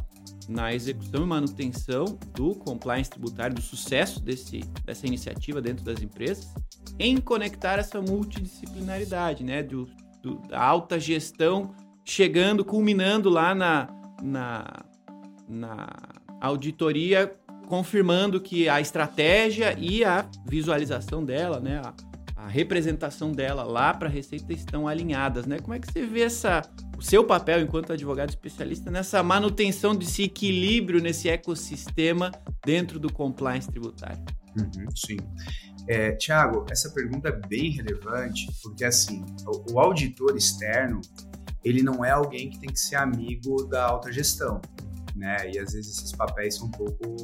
na 0.50 0.74
execução 0.74 1.22
e 1.22 1.28
manutenção 1.28 2.06
do 2.34 2.56
compliance 2.56 3.12
tributário, 3.12 3.56
do 3.56 3.62
sucesso 3.62 4.20
desse, 4.20 4.62
dessa 4.84 5.06
iniciativa 5.06 5.62
dentro 5.62 5.86
das 5.86 6.02
empresas, 6.02 6.52
em 6.98 7.18
conectar 7.18 7.78
essa 7.78 8.02
multidisciplinaridade, 8.02 9.44
né? 9.44 9.62
Do, 9.62 9.88
do, 10.24 10.40
da 10.48 10.60
alta 10.60 11.00
gestão 11.00 11.72
chegando, 12.04 12.66
culminando 12.66 13.30
lá 13.30 13.54
na, 13.54 13.88
na, 14.20 14.84
na 15.48 15.88
auditoria, 16.42 17.36
confirmando 17.68 18.42
que 18.42 18.68
a 18.68 18.82
estratégia 18.82 19.78
e 19.78 20.04
a 20.04 20.28
visualização 20.48 21.24
dela, 21.24 21.60
né? 21.60 21.84
A, 21.86 21.94
a 22.44 22.48
representação 22.48 23.32
dela 23.32 23.64
lá 23.64 23.94
para 23.94 24.08
a 24.08 24.12
Receita 24.12 24.52
estão 24.52 24.88
alinhadas, 24.88 25.46
né? 25.46 25.60
Como 25.60 25.76
é 25.76 25.80
que 25.80 25.92
você 25.92 26.06
vê 26.06 26.22
essa, 26.22 26.64
o 26.98 27.02
seu 27.02 27.24
papel 27.24 27.62
enquanto 27.62 27.94
advogado 27.94 28.30
especialista 28.30 28.90
nessa 28.90 29.22
manutenção 29.22 29.96
desse 29.96 30.24
equilíbrio 30.24 31.00
nesse 31.00 31.30
ecossistema 31.30 32.32
dentro 32.66 33.00
do 33.00 33.14
compliance 33.14 33.70
tributário? 33.70 34.24
Uhum, 34.58 34.86
sim. 34.96 35.18
É, 35.88 36.14
Tiago, 36.14 36.66
essa 36.72 36.90
pergunta 36.90 37.30
é 37.30 37.48
bem 37.48 37.70
relevante, 37.72 38.48
porque 38.64 38.86
assim, 38.86 39.24
o, 39.46 39.74
o 39.74 39.80
auditor 39.80 40.36
externo, 40.36 41.00
ele 41.64 41.84
não 41.84 42.04
é 42.04 42.10
alguém 42.10 42.50
que 42.50 42.60
tem 42.60 42.72
que 42.72 42.80
ser 42.80 42.96
amigo 42.96 43.66
da 43.66 43.86
alta 43.86 44.12
gestão, 44.12 44.60
né? 45.16 45.52
E 45.52 45.60
às 45.60 45.74
vezes 45.74 45.96
esses 45.96 46.12
papéis 46.12 46.56
são 46.56 46.68
um 46.68 46.72
pouco 46.72 47.16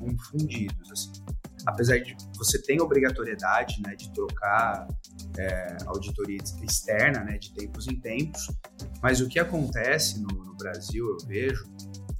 confundidos, 0.00 0.90
assim 0.90 1.22
apesar 1.66 1.98
de 1.98 2.16
você 2.36 2.60
ter 2.60 2.80
obrigatoriedade 2.80 3.80
né, 3.86 3.94
de 3.94 4.12
trocar 4.12 4.86
é, 5.38 5.76
auditoria 5.86 6.38
externa 6.62 7.24
né, 7.24 7.38
de 7.38 7.52
tempos 7.52 7.86
em 7.88 7.96
tempos, 7.96 8.48
mas 9.02 9.20
o 9.20 9.28
que 9.28 9.38
acontece 9.38 10.20
no, 10.20 10.28
no 10.28 10.54
Brasil, 10.56 11.06
eu 11.08 11.26
vejo, 11.26 11.64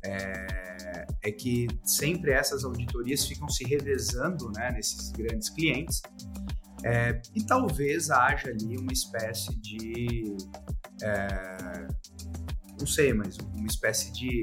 é, 0.04 1.06
é, 1.22 1.32
que 1.32 1.68
sempre 1.84 2.32
essas 2.32 2.64
auditorias 2.64 3.24
ficam 3.24 3.48
se 3.48 3.64
revezando 3.64 4.50
né, 4.50 4.70
nesses 4.72 5.10
grandes 5.10 5.48
clientes 5.48 6.02
é, 6.84 7.20
e 7.34 7.44
talvez 7.44 8.10
haja 8.10 8.48
ali 8.48 8.76
uma 8.76 8.92
espécie 8.92 9.54
de 9.56 10.36
é, 11.02 11.86
não 12.82 12.86
sei, 12.86 13.12
mas 13.12 13.36
uma 13.54 13.66
espécie 13.66 14.12
de, 14.12 14.42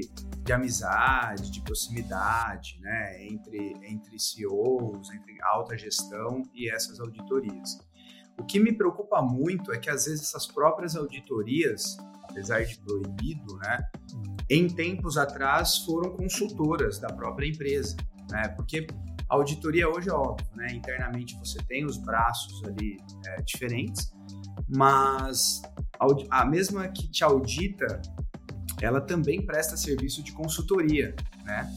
de 0.50 0.52
amizade, 0.52 1.48
de 1.48 1.60
proximidade, 1.60 2.76
né, 2.80 3.24
entre, 3.24 3.72
entre 3.84 4.18
CEOs, 4.18 5.08
entre 5.10 5.40
alta 5.42 5.78
gestão 5.78 6.42
e 6.52 6.68
essas 6.68 6.98
auditorias. 6.98 7.78
O 8.36 8.44
que 8.44 8.58
me 8.58 8.72
preocupa 8.72 9.22
muito 9.22 9.72
é 9.72 9.78
que 9.78 9.88
às 9.88 10.06
vezes 10.06 10.22
essas 10.22 10.48
próprias 10.48 10.96
auditorias, 10.96 11.96
apesar 12.24 12.64
de 12.64 12.76
proibido, 12.78 13.56
né, 13.58 13.78
em 14.48 14.66
tempos 14.66 15.16
atrás 15.16 15.78
foram 15.84 16.16
consultoras 16.16 16.98
da 16.98 17.12
própria 17.12 17.46
empresa, 17.46 17.96
né, 18.28 18.48
porque 18.48 18.88
a 19.28 19.36
auditoria 19.36 19.88
hoje 19.88 20.08
é 20.08 20.12
óbvio, 20.12 20.48
né, 20.56 20.72
internamente 20.72 21.38
você 21.38 21.62
tem 21.62 21.84
os 21.84 21.96
braços 21.96 22.64
ali 22.64 22.96
é, 23.24 23.42
diferentes, 23.42 24.12
mas 24.68 25.62
a 26.28 26.44
mesma 26.44 26.88
que 26.88 27.08
te 27.08 27.22
audita 27.22 28.02
ela 28.80 29.00
também 29.00 29.44
presta 29.44 29.76
serviço 29.76 30.22
de 30.22 30.32
consultoria, 30.32 31.14
né? 31.44 31.70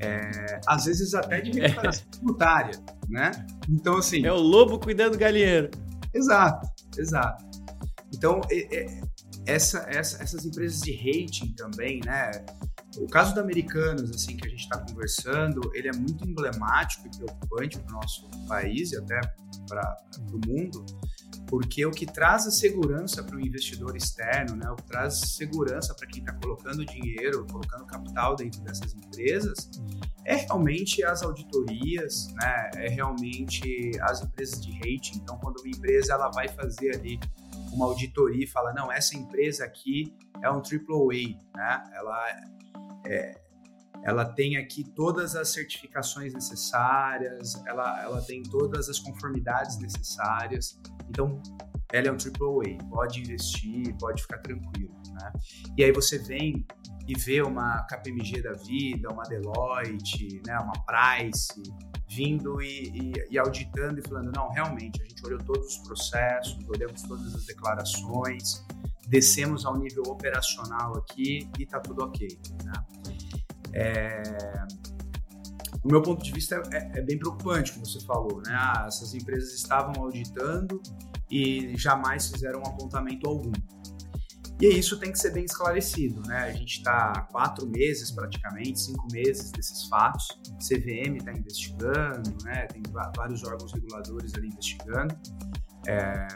É, 0.00 0.60
às 0.66 0.84
vezes 0.84 1.14
até 1.14 1.40
de 1.40 1.58
recuperação 1.58 2.06
tributária, 2.10 2.78
né? 3.08 3.30
Então, 3.68 3.96
assim... 3.98 4.24
É 4.24 4.32
o 4.32 4.40
lobo 4.40 4.78
cuidando 4.78 5.12
do 5.12 5.18
galinheiro. 5.18 5.70
Exato, 6.12 6.68
exato. 6.98 7.44
Então, 8.14 8.40
é, 8.50 8.76
é, 8.76 9.00
essa, 9.46 9.86
essa, 9.88 10.22
essas 10.22 10.44
empresas 10.44 10.80
de 10.80 10.94
rating 10.94 11.54
também, 11.54 12.00
né? 12.04 12.30
o 12.98 13.08
caso 13.08 13.34
da 13.34 13.40
Americanas, 13.40 14.10
assim, 14.10 14.36
que 14.36 14.46
a 14.46 14.50
gente 14.50 14.62
está 14.62 14.78
conversando, 14.78 15.60
ele 15.74 15.88
é 15.88 15.92
muito 15.92 16.26
emblemático 16.26 17.06
e 17.06 17.10
preocupante 17.10 17.78
para 17.78 17.92
o 17.92 18.00
nosso 18.00 18.28
país 18.46 18.92
e 18.92 18.96
até 18.96 19.20
para 19.68 19.96
o 20.32 20.48
mundo, 20.48 20.84
porque 21.54 21.86
o 21.86 21.92
que 21.92 22.04
traz 22.04 22.48
a 22.48 22.50
segurança 22.50 23.22
para 23.22 23.36
o 23.36 23.40
investidor 23.40 23.96
externo, 23.96 24.56
né, 24.56 24.68
o 24.68 24.74
que 24.74 24.82
traz 24.88 25.20
segurança 25.36 25.94
para 25.94 26.04
quem 26.08 26.20
está 26.20 26.32
colocando 26.32 26.84
dinheiro, 26.84 27.46
colocando 27.46 27.86
capital 27.86 28.34
dentro 28.34 28.60
dessas 28.62 28.92
empresas, 28.92 29.70
é 30.24 30.34
realmente 30.34 31.04
as 31.04 31.22
auditorias, 31.22 32.26
né, 32.34 32.70
é 32.74 32.88
realmente 32.88 33.92
as 34.02 34.20
empresas 34.20 34.60
de 34.60 34.72
rating. 34.72 35.18
Então, 35.22 35.38
quando 35.38 35.60
uma 35.60 35.68
empresa 35.68 36.14
ela 36.14 36.28
vai 36.28 36.48
fazer 36.48 36.96
ali 36.96 37.20
uma 37.72 37.86
auditoria 37.86 38.42
e 38.42 38.48
fala, 38.48 38.72
não, 38.72 38.90
essa 38.90 39.16
empresa 39.16 39.64
aqui 39.64 40.12
é 40.42 40.50
um 40.50 40.56
AAA, 40.56 41.38
né, 41.54 41.84
ela 41.94 42.28
é, 43.06 43.40
ela 44.04 44.24
tem 44.24 44.56
aqui 44.56 44.84
todas 44.94 45.34
as 45.34 45.48
certificações 45.48 46.34
necessárias, 46.34 47.54
ela, 47.66 48.02
ela 48.02 48.22
tem 48.22 48.42
todas 48.42 48.88
as 48.88 48.98
conformidades 48.98 49.78
necessárias. 49.78 50.78
Então, 51.08 51.40
ela 51.92 52.08
é 52.08 52.12
um 52.12 52.16
AAA, 52.16 52.78
pode 52.90 53.20
investir, 53.20 53.96
pode 53.98 54.22
ficar 54.22 54.38
tranquilo. 54.38 54.94
Né? 55.10 55.32
E 55.78 55.84
aí 55.84 55.92
você 55.92 56.18
vem 56.18 56.66
e 57.06 57.18
vê 57.18 57.42
uma 57.42 57.82
KPMG 57.84 58.42
da 58.42 58.52
vida, 58.52 59.10
uma 59.10 59.22
Deloitte, 59.24 60.42
né, 60.46 60.58
uma 60.58 60.72
Price, 60.84 61.62
vindo 62.08 62.60
e, 62.62 62.88
e, 62.88 63.12
e, 63.30 63.38
auditando 63.38 63.98
e 63.98 64.02
falando, 64.08 64.32
não, 64.34 64.48
realmente, 64.50 65.02
a 65.02 65.04
gente 65.04 65.24
olhou 65.26 65.38
todos 65.38 65.66
os 65.66 65.78
processos, 65.86 66.58
olhamos 66.66 67.02
todas 67.02 67.34
as 67.34 67.44
declarações, 67.44 68.64
descemos 69.06 69.66
ao 69.66 69.76
nível 69.76 70.02
operacional 70.06 70.96
aqui 70.96 71.48
e 71.58 71.64
está 71.64 71.78
tudo 71.78 72.04
ok. 72.04 72.26
Né? 72.64 72.72
É, 73.74 74.22
do 75.84 75.90
meu 75.90 76.00
ponto 76.00 76.24
de 76.24 76.32
vista, 76.32 76.62
é, 76.72 76.98
é, 76.98 77.02
bem 77.02 77.18
preocupante, 77.18 77.72
como 77.72 77.84
você 77.84 78.00
falou, 78.06 78.40
né? 78.46 78.54
Ah, 78.56 78.84
essas 78.86 79.14
empresas 79.14 79.52
estavam 79.52 80.02
auditando 80.02 80.80
e 81.30 81.76
jamais 81.76 82.28
fizeram 82.28 82.60
um 82.60 82.66
apontamento 82.66 83.28
algum. 83.28 83.52
E 84.60 84.66
isso 84.66 84.98
tem 84.98 85.12
que 85.12 85.18
ser 85.18 85.32
bem 85.32 85.44
esclarecido, 85.44 86.22
né? 86.26 86.38
A 86.44 86.52
gente 86.52 86.78
está 86.78 87.26
quatro 87.30 87.66
meses, 87.66 88.10
praticamente, 88.10 88.80
cinco 88.80 89.06
meses 89.12 89.50
desses 89.50 89.84
fatos. 89.88 90.26
CVM 90.58 91.16
está 91.16 91.32
investigando, 91.32 92.34
né? 92.44 92.66
Tem 92.68 92.82
vários 93.14 93.42
órgãos 93.44 93.72
reguladores 93.72 94.32
ali 94.34 94.48
investigando. 94.48 95.14
É, 95.86 96.28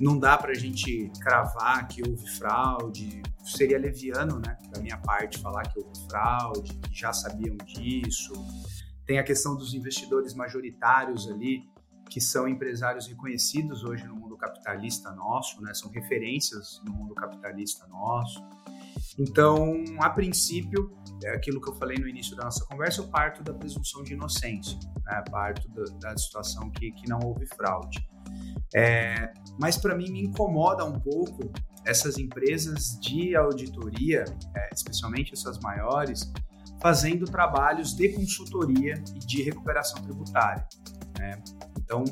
não 0.00 0.18
dá 0.18 0.36
para 0.36 0.50
a 0.50 0.54
gente 0.54 1.12
cravar 1.20 1.86
que 1.86 2.02
houve 2.08 2.26
fraude, 2.30 3.22
seria 3.44 3.78
leviano, 3.78 4.38
né, 4.38 4.56
da 4.72 4.80
minha 4.80 4.98
parte, 4.98 5.38
falar 5.38 5.62
que 5.68 5.78
houve 5.78 5.92
fraude, 6.08 6.74
que 6.74 6.94
já 6.94 7.12
sabiam 7.12 7.56
disso. 7.58 8.32
Tem 9.06 9.18
a 9.18 9.22
questão 9.22 9.54
dos 9.56 9.74
investidores 9.74 10.34
majoritários 10.34 11.28
ali, 11.28 11.62
que 12.08 12.20
são 12.20 12.48
empresários 12.48 13.06
reconhecidos 13.06 13.84
hoje 13.84 14.06
no 14.06 14.14
mundo 14.14 14.36
capitalista 14.36 15.10
nosso, 15.10 15.60
né, 15.62 15.74
são 15.74 15.90
referências 15.90 16.80
no 16.84 16.92
mundo 16.92 17.14
capitalista 17.14 17.86
nosso. 17.86 18.42
Então, 19.18 19.84
a 20.00 20.10
princípio, 20.10 20.92
é 21.22 21.30
aquilo 21.30 21.60
que 21.60 21.68
eu 21.68 21.74
falei 21.74 21.96
no 21.98 22.08
início 22.08 22.36
da 22.36 22.44
nossa 22.44 22.64
conversa, 22.64 23.00
eu 23.00 23.08
parto 23.08 23.42
da 23.42 23.54
presunção 23.54 24.02
de 24.02 24.14
inocência, 24.14 24.78
né? 25.04 25.22
parto 25.30 25.68
da, 25.68 26.10
da 26.10 26.16
situação 26.16 26.70
que, 26.70 26.90
que 26.92 27.08
não 27.08 27.20
houve 27.20 27.46
fraude. 27.46 28.06
É, 28.74 29.32
mas 29.58 29.78
para 29.78 29.94
mim 29.94 30.10
me 30.10 30.22
incomoda 30.24 30.84
um 30.84 30.98
pouco 30.98 31.52
essas 31.86 32.18
empresas 32.18 32.98
de 33.00 33.36
auditoria, 33.36 34.24
é, 34.56 34.70
especialmente 34.72 35.34
essas 35.34 35.58
maiores, 35.58 36.32
fazendo 36.80 37.24
trabalhos 37.26 37.94
de 37.94 38.10
consultoria 38.10 38.94
e 39.14 39.18
de 39.18 39.42
recuperação 39.42 40.02
tributária. 40.02 40.66
Né? 41.18 41.42
Então, 41.78 42.04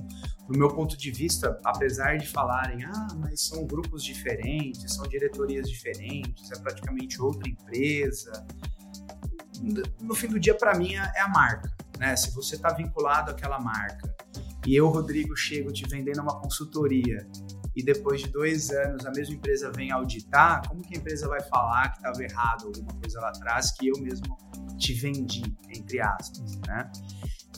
do 0.47 0.59
meu 0.59 0.69
ponto 0.69 0.97
de 0.97 1.11
vista, 1.11 1.59
apesar 1.65 2.17
de 2.19 2.27
falarem, 2.27 2.85
ah, 2.85 3.09
mas 3.17 3.43
são 3.43 3.67
grupos 3.67 4.05
diferentes, 4.05 4.93
são 4.93 5.07
diretorias 5.09 5.69
diferentes, 5.69 6.51
é 6.51 6.59
praticamente 6.59 7.21
outra 7.21 7.49
empresa, 7.49 8.47
no 10.01 10.15
fim 10.15 10.27
do 10.27 10.41
dia, 10.41 10.55
para 10.55 10.77
mim, 10.77 10.95
é 10.95 11.21
a 11.21 11.29
marca. 11.29 11.71
Né? 11.99 12.17
Se 12.17 12.35
você 12.35 12.57
está 12.57 12.73
vinculado 12.73 13.31
àquela 13.31 13.61
marca 13.61 14.15
e 14.67 14.75
eu, 14.75 14.89
Rodrigo, 14.89 15.37
chego 15.37 15.73
te 15.73 15.87
vendendo 15.89 16.21
uma 16.21 16.41
consultoria 16.41 17.27
e 17.75 17.83
depois 17.83 18.23
de 18.23 18.29
dois 18.29 18.71
anos 18.71 19.07
a 19.07 19.11
mesma 19.11 19.35
empresa 19.35 19.71
vem 19.75 19.91
auditar, 19.91 20.69
como 20.69 20.83
que 20.83 20.97
a 20.97 20.99
empresa 20.99 21.29
vai 21.29 21.41
falar 21.43 21.91
que 21.91 21.99
estava 21.99 22.23
errado 22.23 22.67
alguma 22.67 22.93
coisa 23.01 23.21
lá 23.21 23.29
atrás 23.29 23.73
que 23.73 23.89
eu 23.89 23.99
mesmo 24.01 24.37
te 24.79 24.93
vendi, 24.95 25.43
entre 25.69 26.01
aspas, 26.01 26.57
né? 26.67 26.91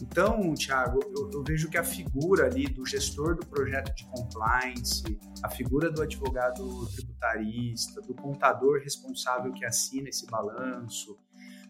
Então, 0.03 0.55
Thiago, 0.55 1.01
eu, 1.17 1.31
eu, 1.33 1.45
vejo 1.45 1.71
que 1.71 1.79
a 1.79 1.85
figura 1.85 2.47
ali 2.47 2.67
do 2.67 2.85
gestor 2.85 3.37
do 3.37 3.47
projeto 3.47 3.95
de 3.95 4.05
compliance, 4.07 5.05
a 5.43 5.49
figura 5.49 5.91
do 5.91 6.03
advogado 6.03 6.87
tributarista, 6.89 8.01
do 8.03 8.13
contador 8.15 8.81
responsável 8.81 9.53
que 9.53 9.65
assina 9.65 10.09
esse 10.09 10.27
balanço, 10.27 11.17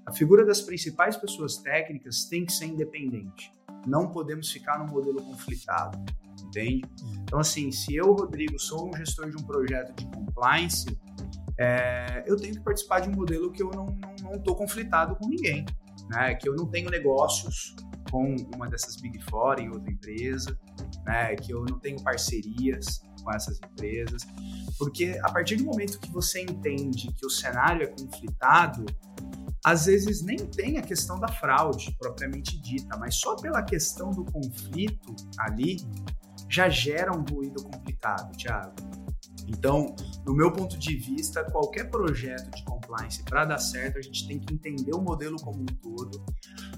a 0.06 0.12
figura 0.12 0.44
das 0.44 0.62
principais 0.62 1.16
pessoas 1.16 1.58
técnicas 1.58 2.24
tem 2.24 2.46
que 2.46 2.52
ser 2.52 2.66
independente. 2.66 3.52
Não 3.86 4.08
podemos 4.10 4.50
ficar 4.50 4.78
num 4.78 4.86
modelo 4.86 5.22
conflitado, 5.22 5.98
entende? 6.42 6.82
Então, 7.22 7.38
assim, 7.38 7.70
se 7.70 7.94
eu, 7.94 8.12
Rodrigo, 8.12 8.58
sou 8.58 8.88
um 8.88 8.96
gestor 8.96 9.30
de 9.30 9.36
um 9.36 9.46
projeto 9.46 9.94
de 9.94 10.06
compliance, 10.06 10.86
é, 11.58 12.24
eu 12.26 12.36
tenho 12.36 12.54
que 12.54 12.60
participar 12.60 13.00
de 13.00 13.08
um 13.08 13.12
modelo 13.12 13.52
que 13.52 13.62
eu 13.62 13.70
não 13.70 13.86
estou 14.16 14.30
não, 14.30 14.42
não 14.44 14.54
conflitado 14.54 15.16
com 15.16 15.28
ninguém, 15.28 15.64
né? 16.08 16.34
Que 16.34 16.48
eu 16.48 16.54
não 16.54 16.66
tenho 16.66 16.90
negócios 16.90 17.74
com 18.10 18.34
uma 18.54 18.68
dessas 18.68 18.96
Big 18.96 19.20
Four 19.30 19.60
em 19.60 19.68
outra 19.68 19.90
empresa, 19.90 20.58
né? 21.04 21.36
Que 21.36 21.52
eu 21.52 21.64
não 21.64 21.78
tenho 21.78 22.02
parcerias 22.02 23.02
com 23.22 23.32
essas 23.32 23.58
empresas, 23.58 24.22
porque 24.78 25.18
a 25.22 25.32
partir 25.32 25.56
do 25.56 25.64
momento 25.64 25.98
que 25.98 26.10
você 26.10 26.42
entende 26.42 27.10
que 27.12 27.24
o 27.24 27.30
cenário 27.30 27.82
é 27.82 27.86
conflitado, 27.86 28.84
às 29.64 29.86
vezes 29.86 30.22
nem 30.22 30.36
tem 30.36 30.76
a 30.76 30.82
questão 30.82 31.18
da 31.18 31.28
fraude 31.28 31.96
propriamente 31.98 32.60
dita, 32.60 32.98
mas 32.98 33.14
só 33.14 33.34
pela 33.36 33.62
questão 33.62 34.10
do 34.10 34.24
conflito 34.24 35.14
ali 35.38 35.78
já 36.48 36.68
gera 36.68 37.16
um 37.16 37.24
ruído 37.24 37.64
complicado, 37.64 38.36
Thiago. 38.36 38.74
Então, 39.46 39.94
no 40.24 40.34
meu 40.34 40.50
ponto 40.50 40.78
de 40.78 40.96
vista, 40.96 41.44
qualquer 41.44 41.90
projeto 41.90 42.50
de 42.50 42.64
compliance 42.64 43.22
para 43.22 43.44
dar 43.44 43.58
certo, 43.58 43.98
a 43.98 44.02
gente 44.02 44.26
tem 44.26 44.38
que 44.38 44.54
entender 44.54 44.94
o 44.94 45.00
modelo 45.00 45.36
como 45.36 45.62
um 45.62 45.66
todo 45.66 46.24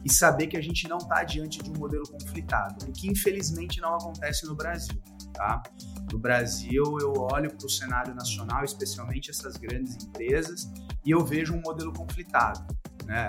e 0.05 0.13
saber 0.13 0.47
que 0.47 0.57
a 0.57 0.61
gente 0.61 0.89
não 0.89 0.99
está 0.99 1.23
diante 1.25 1.63
de 1.63 1.71
um 1.71 1.75
modelo 1.75 2.05
conflitado, 2.09 2.87
o 2.89 2.93
que 2.93 3.09
infelizmente 3.09 3.81
não 3.81 3.95
acontece 3.95 4.47
no 4.47 4.55
Brasil. 4.55 5.01
Tá? 5.33 5.63
No 6.11 6.19
Brasil, 6.19 6.83
eu 7.01 7.13
olho 7.33 7.55
para 7.55 7.67
o 7.67 7.71
cenário 7.71 8.15
nacional, 8.15 8.65
especialmente 8.65 9.31
essas 9.31 9.57
grandes 9.57 9.97
empresas, 10.05 10.71
e 11.05 11.11
eu 11.11 11.25
vejo 11.25 11.55
um 11.55 11.61
modelo 11.61 11.93
conflitado, 11.93 12.67
né? 13.05 13.29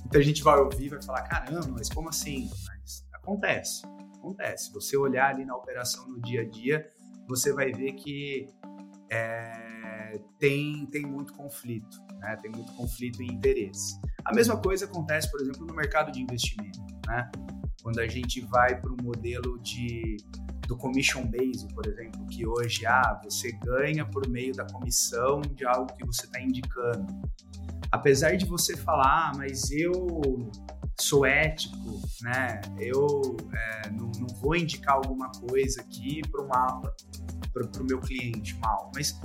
Muita 0.00 0.22
gente 0.22 0.42
vai 0.42 0.58
ouvir 0.58 0.86
e 0.86 0.88
vai 0.88 1.02
falar, 1.02 1.22
caramba, 1.22 1.68
mas 1.68 1.88
como 1.88 2.08
assim? 2.08 2.48
Mas 2.66 3.04
acontece, 3.12 3.82
acontece. 4.16 4.72
Você 4.72 4.96
olhar 4.96 5.34
ali 5.34 5.44
na 5.44 5.54
operação 5.56 6.08
no 6.08 6.20
dia 6.20 6.42
a 6.42 6.48
dia, 6.48 6.88
você 7.28 7.52
vai 7.52 7.72
ver 7.72 7.92
que 7.92 8.48
é, 9.10 10.18
tem, 10.38 10.86
tem 10.86 11.02
muito 11.02 11.32
conflito, 11.32 11.98
né? 12.18 12.36
Tem 12.40 12.50
muito 12.50 12.72
conflito 12.74 13.22
em 13.22 13.32
interesse. 13.32 13.98
A 14.24 14.34
mesma 14.34 14.56
coisa 14.56 14.84
acontece, 14.84 15.30
por 15.30 15.40
exemplo, 15.40 15.66
no 15.66 15.74
mercado 15.74 16.12
de 16.12 16.20
investimento, 16.20 16.80
né? 17.06 17.30
Quando 17.82 18.00
a 18.00 18.06
gente 18.06 18.40
vai 18.40 18.80
para 18.80 18.92
o 18.92 18.96
modelo 19.02 19.58
de 19.60 20.16
do 20.66 20.76
commission 20.76 21.24
base, 21.24 21.66
por 21.74 21.86
exemplo, 21.86 22.26
que 22.26 22.46
hoje 22.46 22.84
ah, 22.84 23.18
você 23.24 23.52
ganha 23.52 24.04
por 24.04 24.28
meio 24.28 24.52
da 24.52 24.66
comissão 24.66 25.40
de 25.40 25.64
algo 25.64 25.90
que 25.96 26.04
você 26.04 26.26
está 26.26 26.38
indicando. 26.42 27.06
Apesar 27.90 28.36
de 28.36 28.44
você 28.44 28.76
falar, 28.76 29.30
ah, 29.30 29.32
mas 29.34 29.70
eu 29.70 29.90
sou 31.00 31.24
ético, 31.24 32.02
né? 32.20 32.60
Eu 32.78 33.36
é, 33.50 33.90
não, 33.90 34.12
não, 34.20 34.26
vou 34.36 34.54
indicar 34.54 34.96
alguma 34.96 35.32
coisa 35.48 35.80
aqui 35.80 36.20
para 36.30 36.42
o 37.64 37.84
meu 37.84 38.00
cliente 38.00 38.56
mal, 38.58 38.90
mas 38.94 39.18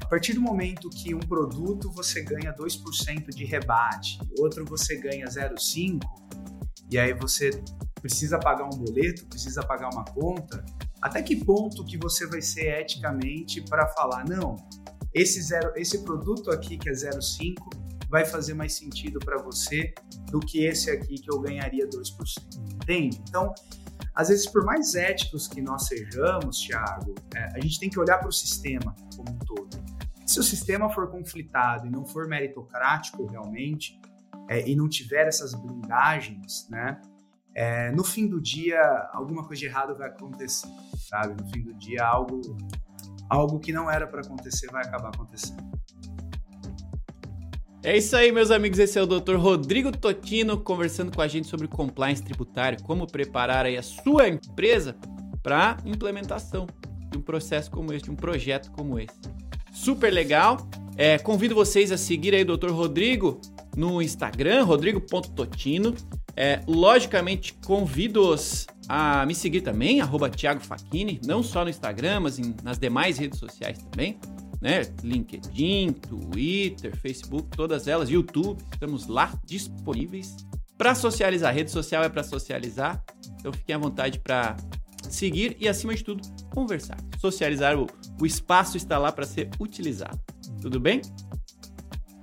a 0.00 0.06
partir 0.08 0.34
do 0.34 0.40
momento 0.40 0.88
que 0.88 1.14
um 1.14 1.20
produto 1.20 1.90
você 1.90 2.22
ganha 2.22 2.54
2% 2.54 3.28
de 3.34 3.44
rebate, 3.44 4.18
outro 4.38 4.64
você 4.64 4.96
ganha 4.96 5.26
0,5%, 5.26 6.00
e 6.90 6.98
aí 6.98 7.12
você 7.12 7.50
precisa 8.00 8.38
pagar 8.38 8.66
um 8.66 8.78
boleto, 8.78 9.26
precisa 9.26 9.62
pagar 9.62 9.90
uma 9.92 10.04
conta, 10.04 10.64
até 11.02 11.20
que 11.22 11.36
ponto 11.36 11.84
que 11.84 11.98
você 11.98 12.26
vai 12.26 12.40
ser 12.40 12.80
eticamente 12.80 13.60
para 13.62 13.88
falar, 13.88 14.24
não, 14.28 14.56
esse, 15.12 15.42
zero, 15.42 15.72
esse 15.76 16.04
produto 16.04 16.50
aqui 16.50 16.76
que 16.76 16.88
é 16.88 16.92
0,5 16.92 17.54
vai 18.08 18.24
fazer 18.24 18.54
mais 18.54 18.74
sentido 18.74 19.18
para 19.18 19.42
você 19.42 19.92
do 20.30 20.38
que 20.38 20.64
esse 20.64 20.90
aqui 20.90 21.16
que 21.16 21.32
eu 21.32 21.40
ganharia 21.40 21.88
2%. 21.88 21.96
Entende? 22.74 23.20
Então, 23.28 23.52
às 24.16 24.28
vezes, 24.28 24.46
por 24.46 24.64
mais 24.64 24.94
éticos 24.94 25.46
que 25.46 25.60
nós 25.60 25.86
sejamos, 25.86 26.58
Thiago, 26.60 27.14
é, 27.34 27.50
a 27.54 27.60
gente 27.60 27.78
tem 27.78 27.90
que 27.90 28.00
olhar 28.00 28.18
para 28.18 28.28
o 28.28 28.32
sistema 28.32 28.96
como 29.14 29.30
um 29.30 29.38
todo. 29.40 29.84
Se 30.24 30.40
o 30.40 30.42
sistema 30.42 30.88
for 30.88 31.10
conflitado 31.10 31.86
e 31.86 31.90
não 31.90 32.06
for 32.06 32.26
meritocrático 32.26 33.26
realmente, 33.26 34.00
é, 34.48 34.66
e 34.66 34.74
não 34.74 34.88
tiver 34.88 35.26
essas 35.26 35.54
blindagens, 35.54 36.66
né? 36.70 37.00
É, 37.54 37.90
no 37.92 38.04
fim 38.04 38.26
do 38.26 38.40
dia, 38.40 38.80
alguma 39.12 39.46
coisa 39.46 39.60
de 39.60 39.66
errado 39.66 39.96
vai 39.96 40.08
acontecer, 40.08 40.68
sabe? 40.98 41.40
No 41.40 41.48
fim 41.50 41.62
do 41.62 41.74
dia, 41.74 42.04
algo, 42.04 42.40
algo 43.28 43.58
que 43.58 43.72
não 43.72 43.90
era 43.90 44.06
para 44.06 44.20
acontecer 44.20 44.70
vai 44.70 44.84
acabar 44.84 45.08
acontecendo. 45.08 45.75
É 47.82 47.96
isso 47.96 48.16
aí, 48.16 48.32
meus 48.32 48.50
amigos. 48.50 48.78
Esse 48.78 48.98
é 48.98 49.02
o 49.02 49.06
Dr. 49.06 49.36
Rodrigo 49.36 49.92
Totino 49.92 50.58
conversando 50.58 51.14
com 51.14 51.22
a 51.22 51.28
gente 51.28 51.46
sobre 51.46 51.68
compliance 51.68 52.22
tributário, 52.22 52.82
como 52.82 53.06
preparar 53.06 53.64
aí 53.64 53.76
a 53.76 53.82
sua 53.82 54.28
empresa 54.28 54.96
para 55.42 55.76
implementação 55.84 56.66
de 57.10 57.18
um 57.18 57.22
processo 57.22 57.70
como 57.70 57.92
esse, 57.92 58.04
de 58.04 58.10
um 58.10 58.16
projeto 58.16 58.70
como 58.72 58.98
esse. 58.98 59.14
Super 59.72 60.12
legal. 60.12 60.68
É, 60.96 61.18
convido 61.18 61.54
vocês 61.54 61.92
a 61.92 61.96
seguir 61.96 62.34
aí 62.34 62.42
o 62.42 62.56
Dr. 62.56 62.70
Rodrigo 62.70 63.40
no 63.76 64.02
Instagram, 64.02 64.64
rodrigo.totino. 64.64 65.94
É, 66.34 66.60
logicamente, 66.66 67.54
convido-os 67.64 68.66
a 68.88 69.24
me 69.26 69.34
seguir 69.34 69.60
também, 69.60 70.00
arroba 70.00 70.28
Thiago 70.28 70.60
Facchini, 70.60 71.20
não 71.24 71.42
só 71.42 71.64
no 71.64 71.70
Instagram, 71.70 72.20
mas 72.20 72.38
em, 72.38 72.54
nas 72.62 72.78
demais 72.78 73.18
redes 73.18 73.38
sociais 73.38 73.78
também 73.78 74.18
né? 74.60 74.82
LinkedIn, 75.02 75.92
Twitter, 75.92 76.96
Facebook, 76.96 77.48
todas 77.56 77.86
elas, 77.86 78.08
YouTube, 78.08 78.62
estamos 78.72 79.06
lá 79.06 79.32
disponíveis 79.44 80.36
para 80.76 80.94
socializar. 80.94 81.54
Rede 81.54 81.70
social 81.70 82.04
é 82.04 82.08
para 82.08 82.22
socializar, 82.22 83.02
então 83.38 83.52
fiquem 83.52 83.74
à 83.74 83.78
vontade 83.78 84.18
para 84.18 84.56
seguir 85.10 85.56
e, 85.60 85.68
acima 85.68 85.94
de 85.94 86.04
tudo, 86.04 86.22
conversar. 86.52 86.96
Socializar, 87.18 87.78
o, 87.78 87.86
o 88.20 88.26
espaço 88.26 88.76
está 88.76 88.98
lá 88.98 89.12
para 89.12 89.24
ser 89.24 89.50
utilizado. 89.60 90.18
Tudo 90.60 90.80
bem? 90.80 91.00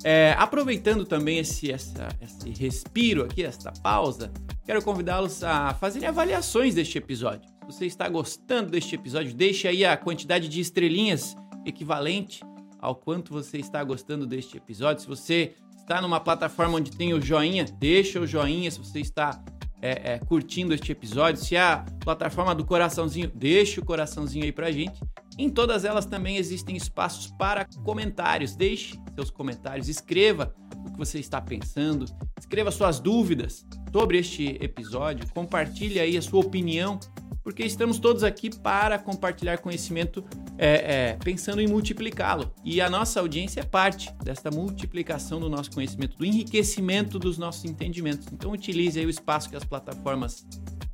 É, 0.03 0.35
aproveitando 0.37 1.05
também 1.05 1.39
esse, 1.39 1.71
essa, 1.71 2.09
esse 2.21 2.49
respiro 2.61 3.23
aqui, 3.23 3.43
esta 3.43 3.71
pausa, 3.71 4.31
quero 4.65 4.81
convidá-los 4.83 5.43
a 5.43 5.73
fazerem 5.75 6.09
avaliações 6.09 6.75
deste 6.75 6.97
episódio. 6.97 7.49
Se 7.61 7.65
você 7.65 7.85
está 7.85 8.09
gostando 8.09 8.71
deste 8.71 8.95
episódio, 8.95 9.33
deixe 9.33 9.65
aí 9.65 9.85
a 9.85 9.95
quantidade 9.95 10.49
de 10.49 10.59
estrelinhas 10.59 11.35
equivalente 11.65 12.41
ao 12.79 12.95
quanto 12.95 13.31
você 13.31 13.57
está 13.57 13.83
gostando 13.83 14.27
deste 14.27 14.57
episódio. 14.57 15.01
Se 15.01 15.07
você 15.07 15.55
está 15.77 16.01
numa 16.01 16.19
plataforma 16.19 16.77
onde 16.77 16.91
tem 16.91 17.13
o 17.13 17.21
joinha, 17.21 17.65
deixa 17.65 18.19
o 18.19 18.27
joinha. 18.27 18.69
Se 18.69 18.79
você 18.79 18.99
está 18.99 19.41
é, 19.81 20.13
é, 20.13 20.19
curtindo 20.19 20.73
este 20.73 20.91
episódio, 20.91 21.41
se 21.41 21.55
é 21.55 21.61
a 21.61 21.85
plataforma 21.99 22.55
do 22.55 22.65
coraçãozinho, 22.65 23.31
deixa 23.35 23.81
o 23.81 23.85
coraçãozinho 23.85 24.45
aí 24.45 24.51
pra 24.51 24.71
gente. 24.71 24.99
Em 25.37 25.49
todas 25.49 25.83
elas 25.83 26.05
também 26.05 26.37
existem 26.37 26.75
espaços 26.75 27.27
para 27.27 27.65
comentários. 27.83 28.55
Deixe 28.55 28.97
seus 29.15 29.29
comentários, 29.29 29.89
escreva 29.89 30.55
o 30.85 30.91
que 30.91 30.97
você 30.97 31.19
está 31.19 31.41
pensando, 31.41 32.05
escreva 32.39 32.71
suas 32.71 32.99
dúvidas 32.99 33.65
sobre 33.91 34.17
este 34.17 34.57
episódio, 34.61 35.27
compartilhe 35.33 35.99
aí 35.99 36.17
a 36.17 36.21
sua 36.21 36.39
opinião 36.39 36.99
porque 37.43 37.63
estamos 37.63 37.99
todos 37.99 38.23
aqui 38.23 38.49
para 38.49 38.97
compartilhar 38.97 39.57
conhecimento 39.57 40.23
é, 40.57 40.67
é, 41.11 41.17
pensando 41.23 41.61
em 41.61 41.67
multiplicá-lo. 41.67 42.53
E 42.63 42.79
a 42.79 42.89
nossa 42.89 43.19
audiência 43.19 43.59
é 43.59 43.63
parte 43.63 44.13
desta 44.23 44.49
multiplicação 44.49 45.39
do 45.39 45.49
nosso 45.49 45.71
conhecimento, 45.71 46.17
do 46.17 46.25
enriquecimento 46.25 47.19
dos 47.19 47.37
nossos 47.37 47.65
entendimentos. 47.65 48.27
Então 48.31 48.51
utilize 48.51 48.97
aí 48.97 49.05
o 49.05 49.09
espaço 49.09 49.49
que 49.49 49.55
as 49.55 49.63
plataformas 49.63 50.45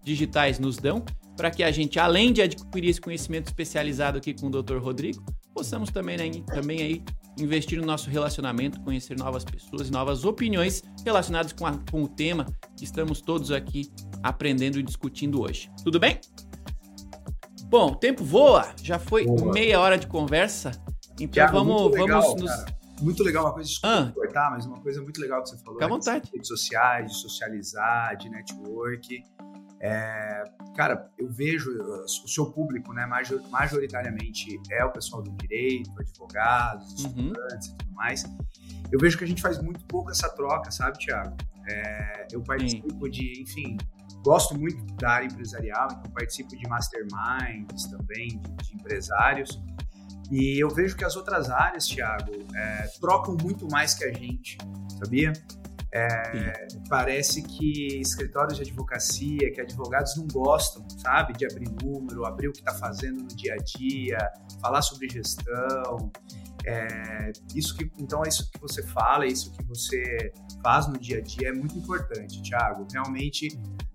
digitais 0.03 0.57
nos 0.59 0.77
dão 0.77 1.05
para 1.37 1.51
que 1.51 1.63
a 1.63 1.71
gente, 1.71 1.99
além 1.99 2.33
de 2.33 2.41
adquirir 2.41 2.89
esse 2.89 2.99
conhecimento 2.99 3.47
especializado 3.47 4.17
aqui 4.17 4.33
com 4.33 4.47
o 4.47 4.49
Dr. 4.49 4.77
Rodrigo, 4.77 5.23
possamos 5.53 5.89
também, 5.89 6.17
né, 6.17 6.43
também 6.47 6.81
aí 6.81 7.03
investir 7.39 7.79
no 7.79 7.85
nosso 7.85 8.09
relacionamento, 8.09 8.79
conhecer 8.81 9.17
novas 9.17 9.43
pessoas 9.43 9.87
e 9.87 9.91
novas 9.91 10.25
opiniões 10.25 10.83
relacionadas 11.05 11.53
com, 11.53 11.65
a, 11.65 11.77
com 11.91 12.03
o 12.03 12.07
tema 12.07 12.45
que 12.75 12.83
estamos 12.83 13.21
todos 13.21 13.51
aqui 13.51 13.91
aprendendo 14.23 14.79
e 14.79 14.83
discutindo 14.83 15.41
hoje. 15.41 15.69
Tudo 15.83 15.99
bem? 15.99 16.19
Bom, 17.65 17.91
o 17.91 17.95
tempo 17.95 18.23
voa, 18.23 18.73
já 18.81 18.97
foi 18.97 19.25
boa. 19.25 19.53
meia 19.53 19.79
hora 19.79 19.97
de 19.97 20.07
conversa, 20.07 20.71
então 21.13 21.27
Thiago, 21.27 21.53
vamos, 21.53 21.91
legal, 21.91 22.21
vamos 22.21 22.41
nos... 22.41 22.79
Muito 23.01 23.23
legal, 23.23 23.45
uma 23.45 23.53
coisa, 23.53 23.69
desculpa 23.69 23.95
ah. 23.95 24.11
cortar, 24.11 24.51
mas 24.51 24.65
uma 24.65 24.81
coisa 24.81 25.01
muito 25.01 25.21
legal 25.21 25.41
que 25.43 25.49
você 25.49 25.57
falou. 25.59 25.75
Fica 25.75 25.85
à 25.85 25.89
vontade. 25.89 26.25
De 26.25 26.31
redes 26.33 26.47
sociais, 26.47 27.11
de 27.11 27.17
socializar, 27.17 28.17
de 28.17 28.29
network. 28.29 29.23
É, 29.81 30.43
cara, 30.75 31.09
eu 31.17 31.29
vejo 31.29 31.71
o 31.71 32.27
seu 32.27 32.51
público, 32.51 32.93
né, 32.93 33.05
majoritariamente 33.49 34.59
é 34.71 34.83
o 34.83 34.91
pessoal 34.91 35.21
do 35.21 35.31
direito, 35.31 35.89
advogados, 35.97 37.05
uhum. 37.05 37.27
estudantes 37.27 37.67
e 37.67 37.77
tudo 37.77 37.91
mais. 37.93 38.23
Eu 38.91 38.99
vejo 38.99 39.17
que 39.17 39.23
a 39.23 39.27
gente 39.27 39.41
faz 39.41 39.61
muito 39.61 39.85
pouco 39.85 40.11
essa 40.11 40.29
troca, 40.29 40.69
sabe, 40.71 40.97
Tiago? 40.97 41.35
É, 41.67 42.27
eu 42.31 42.41
participo 42.41 43.05
Sim. 43.05 43.11
de, 43.11 43.41
enfim, 43.41 43.77
gosto 44.23 44.57
muito 44.57 44.83
da 44.95 45.11
área 45.11 45.27
empresarial, 45.27 45.87
então 45.91 46.11
participo 46.11 46.49
de 46.57 46.67
masterminds 46.67 47.85
também, 47.89 48.27
de, 48.27 48.67
de 48.67 48.75
empresários. 48.75 49.61
E 50.31 50.61
eu 50.61 50.69
vejo 50.69 50.95
que 50.95 51.05
as 51.05 51.15
outras 51.15 51.49
áreas, 51.49 51.87
Tiago, 51.87 52.31
é, 52.55 52.87
trocam 52.99 53.35
muito 53.41 53.67
mais 53.71 53.93
que 53.93 54.03
a 54.03 54.13
gente, 54.13 54.57
sabia? 55.01 55.33
É, 55.91 56.67
parece 56.87 57.41
que 57.41 57.99
escritórios 57.99 58.57
de 58.57 58.63
advocacia, 58.63 59.51
que 59.51 59.59
advogados 59.59 60.15
não 60.17 60.27
gostam, 60.27 60.87
sabe, 60.89 61.33
de 61.33 61.45
abrir 61.45 61.67
número, 61.83 62.25
abrir 62.25 62.49
o 62.49 62.51
que 62.51 62.59
está 62.59 62.73
fazendo 62.73 63.21
no 63.21 63.27
dia 63.27 63.55
a 63.55 63.57
dia, 63.57 64.17
falar 64.61 64.81
sobre 64.83 65.09
gestão. 65.09 66.11
É, 66.65 67.31
isso 67.55 67.75
que, 67.75 67.89
então, 67.99 68.21
é 68.23 68.29
isso 68.29 68.51
que 68.51 68.59
você 68.59 68.83
fala, 68.83 69.25
é 69.25 69.29
isso 69.29 69.51
que 69.53 69.63
você 69.63 70.31
faz 70.61 70.87
no 70.87 70.99
dia 70.99 71.17
a 71.17 71.21
dia 71.21 71.49
é 71.49 71.53
muito 71.53 71.77
importante, 71.77 72.41
Thiago. 72.43 72.85
Realmente 72.91 73.47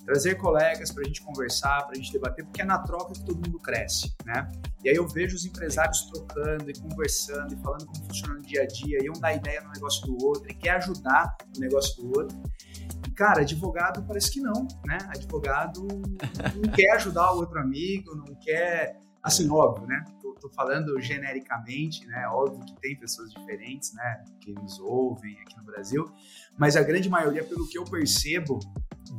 trazer 0.04 0.36
colegas 0.36 0.92
para 0.92 1.02
a 1.02 1.06
gente 1.06 1.22
conversar, 1.22 1.82
para 1.84 1.92
a 1.92 1.94
gente 1.94 2.12
debater, 2.12 2.44
porque 2.44 2.62
é 2.62 2.64
na 2.64 2.78
troca 2.78 3.12
que 3.12 3.24
todo 3.24 3.36
mundo 3.36 3.58
cresce, 3.58 4.14
né? 4.24 4.50
E 4.84 4.90
aí 4.90 4.96
eu 4.96 5.08
vejo 5.08 5.34
os 5.34 5.44
empresários 5.44 6.02
trocando 6.10 6.70
e 6.70 6.78
conversando 6.78 7.54
e 7.54 7.56
falando 7.56 7.86
como 7.86 8.04
funciona 8.06 8.34
no 8.34 8.42
dia 8.42 8.62
a 8.62 8.66
dia, 8.66 8.98
e 9.02 9.10
um 9.10 9.14
dá 9.14 9.32
ideia 9.32 9.60
no 9.62 9.70
negócio 9.70 10.06
do 10.06 10.24
outro 10.24 10.50
e 10.50 10.54
quer 10.54 10.76
ajudar 10.76 11.34
no 11.54 11.60
negócio 11.60 12.02
do 12.02 12.08
outro. 12.18 12.42
E, 13.06 13.10
cara, 13.10 13.40
advogado 13.40 14.04
parece 14.06 14.30
que 14.30 14.40
não, 14.40 14.66
né? 14.84 14.98
Advogado 15.08 15.80
não 15.82 16.70
quer 16.74 16.92
ajudar 16.92 17.32
o 17.32 17.38
outro 17.38 17.58
amigo, 17.58 18.14
não 18.14 18.34
quer 18.34 18.98
Assim, 19.24 19.48
óbvio, 19.50 19.86
né? 19.86 20.04
Tô, 20.20 20.34
tô, 20.34 20.50
falando 20.50 21.00
genericamente, 21.00 22.06
né? 22.06 22.28
Óbvio 22.28 22.62
que 22.66 22.78
tem 22.78 22.94
pessoas 22.94 23.30
diferentes, 23.32 23.94
né? 23.94 24.22
Que 24.38 24.52
nos 24.52 24.78
ouvem 24.78 25.40
aqui 25.40 25.56
no 25.56 25.64
Brasil, 25.64 26.04
mas 26.58 26.76
a 26.76 26.82
grande 26.82 27.08
maioria, 27.08 27.42
pelo 27.42 27.66
que 27.66 27.78
eu 27.78 27.84
percebo, 27.84 28.58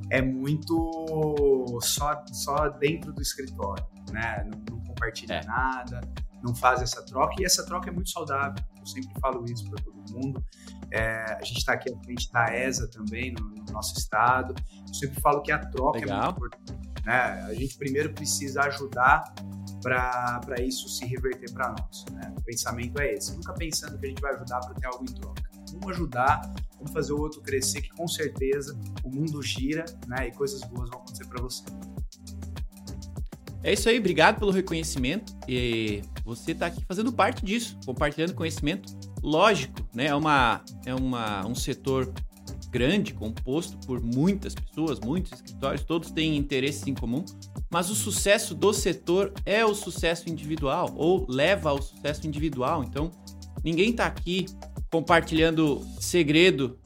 é 0.09 0.21
muito 0.21 1.79
só, 1.81 2.23
só 2.31 2.69
dentro 2.69 3.13
do 3.13 3.21
escritório, 3.21 3.85
né? 4.11 4.47
Não, 4.49 4.77
não 4.77 4.85
compartilha 4.85 5.35
é. 5.35 5.45
nada, 5.45 6.01
não 6.43 6.53
faz 6.55 6.81
essa 6.81 7.03
troca, 7.03 7.35
e 7.39 7.45
essa 7.45 7.65
troca 7.65 7.89
é 7.89 7.91
muito 7.91 8.09
saudável. 8.09 8.63
Eu 8.79 8.85
sempre 8.85 9.19
falo 9.19 9.43
isso 9.45 9.67
para 9.69 9.83
todo 9.83 9.95
mundo. 10.11 10.43
É, 10.91 11.33
a 11.33 11.43
gente 11.43 11.57
está 11.57 11.73
aqui 11.73 11.91
à 11.91 11.97
frente 12.03 12.31
da 12.31 12.45
ESA 12.55 12.87
também, 12.89 13.33
no, 13.33 13.49
no, 13.49 13.73
nosso 13.73 13.97
estado. 13.97 14.53
Eu 14.87 14.93
sempre 14.93 15.19
falo 15.21 15.41
que 15.41 15.51
a 15.51 15.59
troca 15.59 15.99
Legal. 15.99 16.19
é 16.19 16.39
muito 16.39 16.55
importante. 16.55 17.03
Né? 17.03 17.13
A 17.13 17.53
gente 17.53 17.77
primeiro 17.77 18.13
precisa 18.13 18.61
ajudar 18.61 19.23
para 19.81 20.55
isso 20.61 20.87
se 20.87 21.05
reverter 21.05 21.51
para 21.51 21.69
nós. 21.69 22.05
Né? 22.11 22.33
O 22.37 22.41
pensamento 22.41 22.99
é 23.01 23.13
esse. 23.13 23.35
Nunca 23.35 23.53
pensando 23.53 23.97
que 23.97 24.05
a 24.05 24.09
gente 24.09 24.21
vai 24.21 24.33
ajudar 24.35 24.59
para 24.59 24.73
ter 24.75 24.87
algo 24.87 25.03
em 25.03 25.13
troca. 25.13 25.43
Vamos 25.75 25.95
ajudar, 25.95 26.53
vamos 26.77 26.91
fazer 26.91 27.13
o 27.13 27.19
outro 27.19 27.41
crescer, 27.41 27.81
que 27.81 27.89
com 27.89 28.07
certeza 28.07 28.77
o 29.03 29.09
mundo 29.09 29.41
gira 29.41 29.85
né? 30.07 30.27
e 30.27 30.31
coisas 30.31 30.61
boas 30.61 30.89
vão 30.89 30.99
acontecer 30.99 31.25
para 31.27 31.41
você. 31.41 31.63
É 33.63 33.73
isso 33.73 33.89
aí, 33.89 33.97
obrigado 33.97 34.39
pelo 34.39 34.51
reconhecimento. 34.51 35.35
E 35.47 36.03
você 36.23 36.51
está 36.51 36.67
aqui 36.67 36.83
fazendo 36.87 37.11
parte 37.11 37.43
disso, 37.43 37.77
compartilhando 37.85 38.35
conhecimento. 38.35 38.95
Lógico, 39.23 39.81
né? 39.93 40.05
É, 40.05 40.15
uma, 40.15 40.63
é 40.85 40.93
uma, 40.93 41.45
um 41.47 41.55
setor 41.55 42.13
grande, 42.69 43.13
composto 43.13 43.77
por 43.87 44.01
muitas 44.01 44.53
pessoas, 44.53 44.99
muitos 44.99 45.31
escritórios, 45.31 45.81
todos 45.81 46.11
têm 46.11 46.35
interesses 46.35 46.85
em 46.85 46.93
comum, 46.93 47.23
mas 47.71 47.89
o 47.89 47.95
sucesso 47.95 48.53
do 48.53 48.73
setor 48.73 49.33
é 49.45 49.65
o 49.65 49.73
sucesso 49.73 50.29
individual 50.29 50.93
ou 50.95 51.25
leva 51.29 51.69
ao 51.69 51.81
sucesso 51.81 52.27
individual. 52.27 52.83
Então, 52.83 53.09
ninguém 53.63 53.91
está 53.91 54.05
aqui 54.05 54.45
compartilhando 54.95 55.85
segredo 55.99 56.79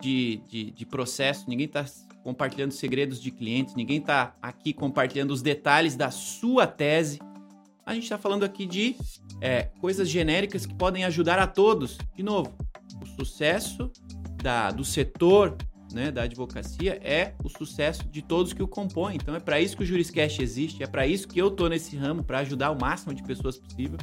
de, 0.00 0.40
de, 0.48 0.70
de 0.70 0.86
processo, 0.86 1.46
ninguém 1.48 1.66
está 1.66 1.84
compartilhando 2.22 2.70
segredos 2.70 3.20
de 3.20 3.32
clientes, 3.32 3.74
ninguém 3.74 3.98
está 3.98 4.36
aqui 4.40 4.72
compartilhando 4.72 5.32
os 5.32 5.42
detalhes 5.42 5.96
da 5.96 6.12
sua 6.12 6.64
tese. 6.64 7.18
A 7.84 7.92
gente 7.92 8.04
está 8.04 8.16
falando 8.16 8.44
aqui 8.44 8.66
de 8.66 8.94
é, 9.40 9.64
coisas 9.80 10.08
genéricas 10.08 10.64
que 10.64 10.76
podem 10.76 11.04
ajudar 11.06 11.40
a 11.40 11.46
todos. 11.46 11.98
De 12.14 12.22
novo, 12.22 12.54
o 13.02 13.06
sucesso 13.20 13.90
da, 14.40 14.70
do 14.70 14.84
setor 14.84 15.56
né, 15.92 16.12
da 16.12 16.22
advocacia 16.22 17.00
é 17.02 17.34
o 17.42 17.48
sucesso 17.48 18.08
de 18.08 18.22
todos 18.22 18.52
que 18.52 18.62
o 18.62 18.68
compõem. 18.68 19.16
Então 19.16 19.34
é 19.34 19.40
para 19.40 19.60
isso 19.60 19.76
que 19.76 19.82
o 19.82 19.86
Juriscast 19.86 20.40
existe, 20.40 20.84
é 20.84 20.86
para 20.86 21.04
isso 21.04 21.26
que 21.26 21.40
eu 21.40 21.50
tô 21.50 21.66
nesse 21.66 21.96
ramo, 21.96 22.22
para 22.22 22.38
ajudar 22.38 22.70
o 22.70 22.80
máximo 22.80 23.12
de 23.12 23.24
pessoas 23.24 23.58
possível. 23.58 23.98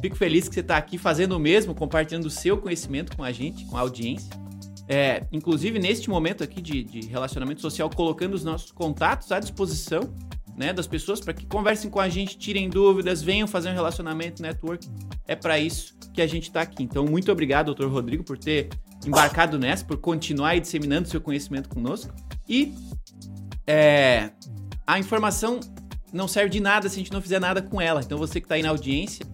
Fico 0.00 0.16
feliz 0.16 0.48
que 0.48 0.54
você 0.54 0.60
está 0.60 0.76
aqui 0.76 0.96
fazendo 0.96 1.32
o 1.32 1.38
mesmo, 1.38 1.74
compartilhando 1.74 2.26
o 2.26 2.30
seu 2.30 2.56
conhecimento 2.56 3.16
com 3.16 3.24
a 3.24 3.32
gente, 3.32 3.64
com 3.66 3.76
a 3.76 3.80
audiência. 3.80 4.30
É, 4.88 5.26
inclusive, 5.30 5.78
neste 5.78 6.08
momento 6.08 6.42
aqui 6.42 6.62
de, 6.62 6.82
de, 6.82 7.06
relacionamento 7.08 7.60
social, 7.60 7.90
colocando 7.90 8.34
os 8.34 8.42
nossos 8.42 8.70
contatos 8.70 9.30
à 9.30 9.38
disposição 9.38 10.00
né, 10.56 10.72
das 10.72 10.86
pessoas 10.86 11.20
para 11.20 11.34
que 11.34 11.44
conversem 11.44 11.90
com 11.90 12.00
a 12.00 12.08
gente, 12.08 12.38
tirem 12.38 12.70
dúvidas, 12.70 13.22
venham 13.22 13.46
fazer 13.46 13.70
um 13.70 13.74
relacionamento 13.74 14.40
network. 14.40 14.88
É 15.26 15.36
para 15.36 15.58
isso 15.58 15.94
que 16.14 16.22
a 16.22 16.26
gente 16.26 16.44
está 16.44 16.62
aqui. 16.62 16.82
Então, 16.82 17.04
muito 17.04 17.30
obrigado, 17.30 17.66
doutor 17.66 17.90
Rodrigo, 17.90 18.24
por 18.24 18.38
ter 18.38 18.70
embarcado 19.06 19.58
nessa, 19.58 19.84
por 19.84 19.98
continuar 19.98 20.58
disseminando 20.58 21.06
seu 21.06 21.20
conhecimento 21.20 21.68
conosco. 21.68 22.12
E 22.48 22.74
é, 23.66 24.30
a 24.86 24.98
informação 24.98 25.60
não 26.12 26.26
serve 26.26 26.48
de 26.48 26.60
nada 26.60 26.88
se 26.88 26.94
a 26.94 26.98
gente 26.98 27.12
não 27.12 27.20
fizer 27.20 27.38
nada 27.38 27.60
com 27.60 27.78
ela. 27.78 28.00
Então, 28.00 28.16
você 28.16 28.40
que 28.40 28.46
está 28.46 28.54
aí 28.54 28.62
na 28.62 28.70
audiência, 28.70 29.26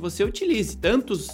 que 0.00 0.02
você 0.02 0.24
utilize 0.24 0.76
tantos 0.78 1.28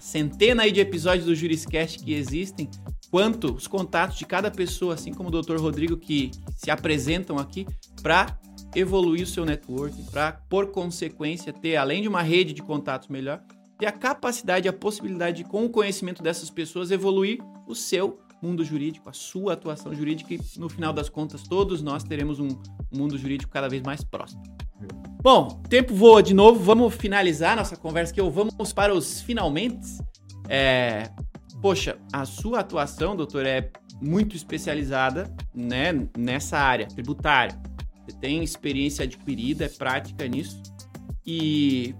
centena 0.00 0.64
aí 0.64 0.72
de 0.72 0.80
episódios 0.80 1.26
do 1.26 1.34
Juriscast 1.34 2.02
que 2.02 2.12
existem, 2.14 2.68
quanto 3.10 3.54
os 3.54 3.66
contatos 3.66 4.18
de 4.18 4.26
cada 4.26 4.50
pessoa, 4.50 4.94
assim 4.94 5.12
como 5.12 5.28
o 5.28 5.42
Dr. 5.42 5.56
Rodrigo, 5.56 5.96
que 5.96 6.30
se 6.56 6.70
apresentam 6.70 7.38
aqui, 7.38 7.66
para 8.02 8.38
evoluir 8.74 9.22
o 9.22 9.26
seu 9.26 9.44
network, 9.44 10.02
para, 10.10 10.32
por 10.32 10.72
consequência, 10.72 11.52
ter, 11.52 11.76
além 11.76 12.02
de 12.02 12.08
uma 12.08 12.22
rede 12.22 12.52
de 12.52 12.62
contatos 12.62 13.08
melhor, 13.08 13.42
ter 13.78 13.86
a 13.86 13.92
capacidade, 13.92 14.68
a 14.68 14.72
possibilidade 14.72 15.38
de, 15.38 15.44
com 15.44 15.64
o 15.64 15.70
conhecimento 15.70 16.22
dessas 16.22 16.50
pessoas, 16.50 16.90
evoluir 16.90 17.38
o 17.66 17.74
seu 17.74 18.18
mundo 18.44 18.62
jurídico, 18.62 19.08
a 19.08 19.12
sua 19.12 19.54
atuação 19.54 19.94
jurídica 19.94 20.34
e, 20.34 20.40
no 20.58 20.68
final 20.68 20.92
das 20.92 21.08
contas, 21.08 21.42
todos 21.42 21.80
nós 21.80 22.04
teremos 22.04 22.38
um 22.38 22.48
mundo 22.92 23.16
jurídico 23.16 23.50
cada 23.50 23.68
vez 23.68 23.82
mais 23.82 24.04
próximo. 24.04 24.42
Bom, 25.22 25.62
tempo 25.70 25.94
voa 25.94 26.22
de 26.22 26.34
novo. 26.34 26.62
Vamos 26.62 26.94
finalizar 26.94 27.56
nossa 27.56 27.76
conversa 27.76 28.12
aqui. 28.12 28.20
Vamos 28.20 28.72
para 28.74 28.92
os 28.94 29.22
finalmente. 29.22 29.98
É, 30.46 31.08
poxa, 31.62 31.96
a 32.12 32.26
sua 32.26 32.60
atuação, 32.60 33.16
doutor, 33.16 33.46
é 33.46 33.70
muito 34.02 34.36
especializada 34.36 35.34
né, 35.54 36.06
nessa 36.16 36.58
área 36.58 36.86
tributária. 36.86 37.58
Você 38.04 38.14
tem 38.18 38.44
experiência 38.44 39.04
adquirida, 39.04 39.64
é 39.64 39.68
prática 39.68 40.28
nisso. 40.28 40.62
E, 41.26 41.94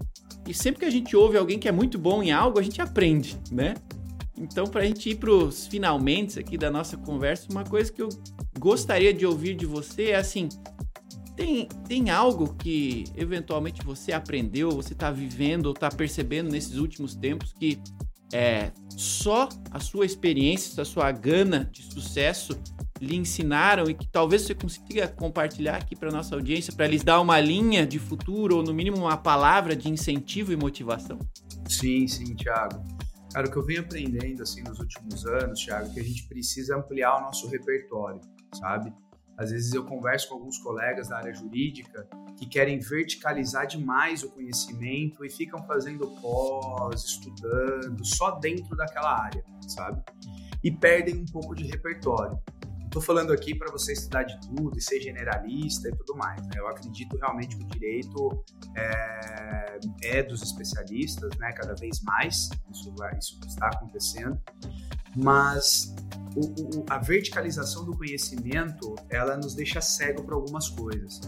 e 0.47 0.53
sempre 0.53 0.81
que 0.81 0.85
a 0.85 0.91
gente 0.91 1.15
ouve 1.15 1.35
alguém 1.35 1.57
que 1.57 1.67
é 1.67 1.71
muito 1.71 1.97
bom 1.97 2.21
em 2.21 2.31
algo, 2.31 2.59
a 2.59 2.61
gente 2.61 2.79
aprende, 2.79 3.39
né? 3.51 3.73
Então, 4.37 4.65
para 4.65 4.81
a 4.81 4.85
gente 4.85 5.09
ir 5.09 5.15
para 5.15 5.31
os 5.31 5.67
finalmente 5.67 6.39
aqui 6.39 6.57
da 6.57 6.69
nossa 6.69 6.97
conversa, 6.97 7.47
uma 7.49 7.63
coisa 7.63 7.91
que 7.91 8.01
eu 8.01 8.09
gostaria 8.59 9.13
de 9.13 9.25
ouvir 9.25 9.55
de 9.55 9.65
você 9.65 10.09
é 10.11 10.15
assim: 10.15 10.49
tem, 11.35 11.67
tem 11.87 12.09
algo 12.09 12.53
que 12.55 13.05
eventualmente 13.15 13.83
você 13.83 14.11
aprendeu, 14.11 14.71
você 14.71 14.93
está 14.93 15.11
vivendo 15.11 15.67
ou 15.67 15.73
está 15.73 15.89
percebendo 15.89 16.51
nesses 16.51 16.77
últimos 16.77 17.15
tempos 17.15 17.53
que 17.53 17.79
é, 18.33 18.71
só 18.89 19.47
a 19.71 19.79
sua 19.79 20.05
experiência, 20.05 20.81
a 20.81 20.85
sua 20.85 21.11
gana 21.11 21.69
de 21.71 21.83
sucesso 21.83 22.57
lhe 22.99 23.15
ensinaram 23.15 23.89
e 23.89 23.93
que 23.93 24.07
talvez 24.07 24.43
você 24.43 24.55
consiga 24.55 25.07
compartilhar 25.07 25.77
aqui 25.77 25.95
para 25.95 26.11
nossa 26.11 26.33
audiência 26.33 26.73
para 26.73 26.87
lhes 26.87 27.03
dar 27.03 27.19
uma 27.19 27.39
linha 27.39 27.85
de 27.85 27.99
futuro 27.99 28.57
ou 28.57 28.63
no 28.63 28.73
mínimo 28.73 28.97
uma 28.97 29.17
palavra 29.17 29.75
de 29.75 29.89
incentivo 29.89 30.53
e 30.53 30.55
motivação? 30.55 31.19
Sim, 31.67 32.07
sim, 32.07 32.35
Thiago. 32.35 32.81
Cara, 33.35 33.47
o 33.49 33.51
que 33.51 33.57
eu 33.57 33.65
venho 33.65 33.81
aprendendo 33.81 34.43
assim 34.43 34.63
nos 34.63 34.79
últimos 34.79 35.25
anos, 35.25 35.59
Thiago, 35.59 35.89
é 35.89 35.93
que 35.93 35.99
a 35.99 36.03
gente 36.03 36.25
precisa 36.25 36.77
ampliar 36.77 37.17
o 37.17 37.21
nosso 37.23 37.49
repertório, 37.49 38.21
sabe? 38.53 38.93
Às 39.37 39.51
vezes 39.51 39.73
eu 39.73 39.83
converso 39.83 40.29
com 40.29 40.35
alguns 40.35 40.57
colegas 40.59 41.09
da 41.09 41.17
área 41.17 41.33
jurídica 41.33 42.07
que 42.37 42.45
querem 42.45 42.79
verticalizar 42.79 43.67
demais 43.67 44.23
o 44.23 44.31
conhecimento 44.31 45.25
e 45.25 45.29
ficam 45.29 45.61
fazendo 45.67 46.07
pós, 46.21 47.03
estudando 47.03 48.05
só 48.05 48.39
dentro 48.39 48.73
daquela 48.73 49.21
área, 49.21 49.43
sabe? 49.67 50.01
E 50.63 50.71
perdem 50.71 51.17
um 51.17 51.25
pouco 51.25 51.53
de 51.53 51.65
repertório. 51.65 52.39
Estou 52.95 53.03
falando 53.03 53.33
aqui 53.33 53.53
para 53.53 53.69
você 53.69 53.91
estudar 53.91 54.23
de 54.23 54.39
tudo 54.47 54.71
e 54.77 54.81
ser 54.81 55.01
generalista 55.01 55.89
e 55.89 55.91
tudo 55.97 56.15
mais. 56.15 56.41
Né? 56.43 56.51
Eu 56.55 56.69
acredito 56.69 57.17
realmente 57.17 57.57
que 57.57 57.63
o 57.65 57.67
direito 57.67 58.45
é, 58.73 59.79
é 60.01 60.23
dos 60.23 60.41
especialistas, 60.41 61.29
né? 61.37 61.51
Cada 61.51 61.75
vez 61.75 62.01
mais 62.03 62.49
isso, 62.71 62.95
isso 63.19 63.37
está 63.49 63.67
acontecendo 63.67 64.41
mas 65.15 65.95
o, 66.35 66.79
o, 66.79 66.85
a 66.89 66.97
verticalização 66.97 67.85
do 67.85 67.95
conhecimento 67.95 68.95
ela 69.09 69.37
nos 69.37 69.55
deixa 69.55 69.79
cego 69.79 70.23
para 70.23 70.35
algumas 70.35 70.67
coisas. 70.67 71.21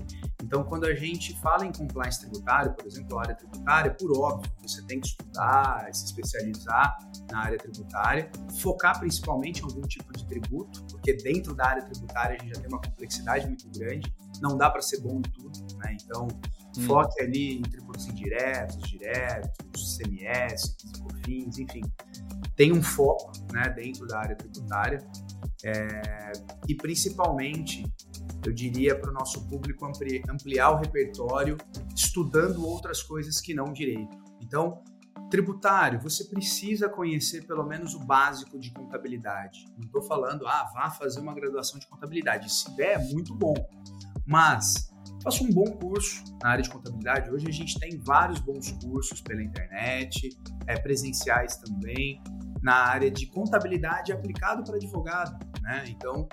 Então, 0.47 0.63
quando 0.63 0.85
a 0.85 0.95
gente 0.95 1.37
fala 1.41 1.65
em 1.65 1.73
compliance 1.73 2.21
tributário, 2.21 2.73
por 2.73 2.85
exemplo, 2.85 3.19
a 3.19 3.21
área 3.21 3.35
tributária, 3.35 3.93
por 3.93 4.17
óbvio, 4.17 4.49
você 4.61 4.81
tem 4.83 5.01
que 5.01 5.07
estudar, 5.07 5.93
se 5.93 6.05
especializar 6.05 6.97
na 7.29 7.39
área 7.43 7.57
tributária, 7.57 8.31
focar 8.61 8.97
principalmente 8.97 9.59
em 9.59 9.63
algum 9.65 9.81
tipo 9.81 10.13
de 10.13 10.25
tributo, 10.25 10.85
porque 10.85 11.11
dentro 11.17 11.53
da 11.53 11.67
área 11.67 11.83
tributária 11.83 12.37
a 12.39 12.41
gente 12.41 12.55
já 12.55 12.61
tem 12.61 12.69
uma 12.69 12.81
complexidade 12.81 13.45
muito 13.45 13.67
grande, 13.77 14.15
não 14.41 14.57
dá 14.57 14.69
para 14.69 14.81
ser 14.81 15.01
bom 15.01 15.17
em 15.17 15.21
tudo, 15.23 15.59
né? 15.79 15.97
Então, 16.01 16.29
hum. 16.77 16.81
foque 16.83 17.21
ali 17.21 17.57
em 17.57 17.63
tributos 17.63 18.07
indiretos, 18.07 18.77
diretos, 18.89 19.97
CMS, 19.97 20.77
COFINS, 21.01 21.59
enfim 21.59 21.81
tem 22.57 22.73
um 22.73 22.81
foco 22.81 23.31
né, 23.53 23.69
dentro 23.69 24.05
da 24.07 24.19
área 24.19 24.35
tributária 24.35 24.99
é, 25.63 26.31
e 26.67 26.75
principalmente, 26.75 27.83
eu 28.45 28.53
diria 28.53 28.97
para 28.97 29.09
o 29.09 29.13
nosso 29.13 29.47
público 29.47 29.85
ampliar 29.85 30.71
o 30.71 30.77
repertório 30.77 31.57
estudando 31.95 32.65
outras 32.65 33.01
coisas 33.01 33.41
que 33.41 33.53
não 33.53 33.73
direito. 33.73 34.15
Então, 34.39 34.81
tributário, 35.29 35.99
você 35.99 36.23
precisa 36.25 36.87
conhecer 36.87 37.45
pelo 37.45 37.65
menos 37.65 37.93
o 37.93 37.99
básico 37.99 38.59
de 38.59 38.71
contabilidade. 38.71 39.65
Não 39.77 39.85
estou 39.85 40.01
falando, 40.01 40.47
ah, 40.47 40.69
vá 40.73 40.89
fazer 40.89 41.19
uma 41.19 41.33
graduação 41.33 41.79
de 41.79 41.87
contabilidade. 41.87 42.51
Se 42.51 42.75
der, 42.75 42.99
é 42.99 43.03
muito 43.11 43.33
bom. 43.33 43.55
Mas 44.25 44.93
faça 45.23 45.43
um 45.43 45.51
bom 45.51 45.65
curso 45.65 46.23
na 46.41 46.51
área 46.51 46.63
de 46.63 46.69
contabilidade. 46.69 47.29
Hoje 47.29 47.47
a 47.47 47.51
gente 47.51 47.79
tem 47.79 47.97
vários 47.97 48.39
bons 48.39 48.71
cursos 48.71 49.21
pela 49.21 49.43
internet, 49.43 50.37
é, 50.67 50.79
presenciais 50.79 51.57
também 51.57 52.21
na 52.67 52.75
área 52.75 53.09
de 53.09 53.25
contabilidade 53.27 54.11
aplicado 54.11 54.61
para 54.61 54.75
advogado, 54.75 55.39
né? 55.61 55.85
Então, 55.87 56.27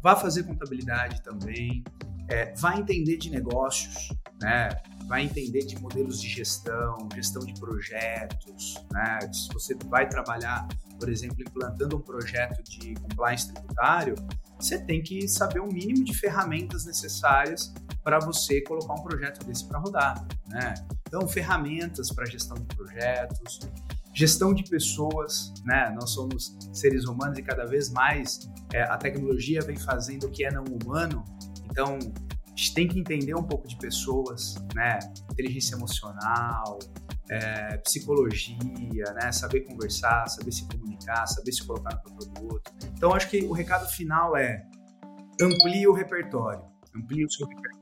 vá 0.00 0.14
fazer 0.14 0.44
contabilidade 0.44 1.20
também, 1.24 1.82
é, 2.28 2.54
vai 2.54 2.78
entender 2.78 3.16
de 3.16 3.28
negócios, 3.28 4.10
né? 4.40 4.68
Vai 5.08 5.24
entender 5.24 5.66
de 5.66 5.76
modelos 5.80 6.22
de 6.22 6.28
gestão, 6.28 7.08
gestão 7.12 7.44
de 7.44 7.52
projetos, 7.54 8.74
né? 8.92 9.18
Se 9.32 9.52
você 9.52 9.74
vai 9.88 10.08
trabalhar, 10.08 10.68
por 11.00 11.08
exemplo, 11.08 11.38
implantando 11.40 11.96
um 11.96 12.00
projeto 12.00 12.62
de 12.62 12.94
compliance 12.94 13.52
tributário, 13.52 14.14
você 14.60 14.78
tem 14.78 15.02
que 15.02 15.26
saber 15.26 15.58
o 15.58 15.66
mínimo 15.66 16.04
de 16.04 16.14
ferramentas 16.14 16.86
necessárias 16.86 17.74
para 18.04 18.20
você 18.20 18.60
colocar 18.60 18.94
um 18.94 19.02
projeto 19.02 19.44
desse 19.44 19.66
para 19.66 19.80
rodar, 19.80 20.24
né? 20.46 20.74
Então, 21.08 21.26
ferramentas 21.26 22.12
para 22.12 22.24
gestão 22.24 22.56
de 22.56 22.76
projetos, 22.76 23.58
gestão 24.14 24.52
de 24.52 24.62
pessoas, 24.64 25.52
né? 25.64 25.94
Nós 25.98 26.10
somos 26.10 26.56
seres 26.72 27.04
humanos 27.06 27.38
e 27.38 27.42
cada 27.42 27.64
vez 27.64 27.90
mais 27.90 28.50
é, 28.72 28.82
a 28.82 28.96
tecnologia 28.96 29.60
vem 29.62 29.76
fazendo 29.76 30.26
o 30.26 30.30
que 30.30 30.44
é 30.44 30.52
não 30.52 30.64
humano. 30.64 31.24
Então, 31.70 31.98
a 31.98 32.56
gente 32.56 32.74
tem 32.74 32.86
que 32.86 32.98
entender 32.98 33.34
um 33.34 33.42
pouco 33.42 33.66
de 33.66 33.76
pessoas, 33.78 34.54
né? 34.74 34.98
Inteligência 35.32 35.74
emocional, 35.74 36.78
é, 37.30 37.78
psicologia, 37.78 39.04
né? 39.14 39.32
Saber 39.32 39.62
conversar, 39.62 40.28
saber 40.28 40.52
se 40.52 40.68
comunicar, 40.68 41.26
saber 41.26 41.52
se 41.52 41.66
colocar 41.66 41.94
no 41.94 42.14
produto. 42.14 42.70
Então, 42.94 43.14
acho 43.14 43.28
que 43.30 43.44
o 43.44 43.52
recado 43.52 43.88
final 43.88 44.36
é 44.36 44.62
amplie 45.40 45.86
o 45.88 45.92
repertório, 45.92 46.62
amplie 46.94 47.24
o 47.24 47.30
seu 47.30 47.46
repertório 47.46 47.81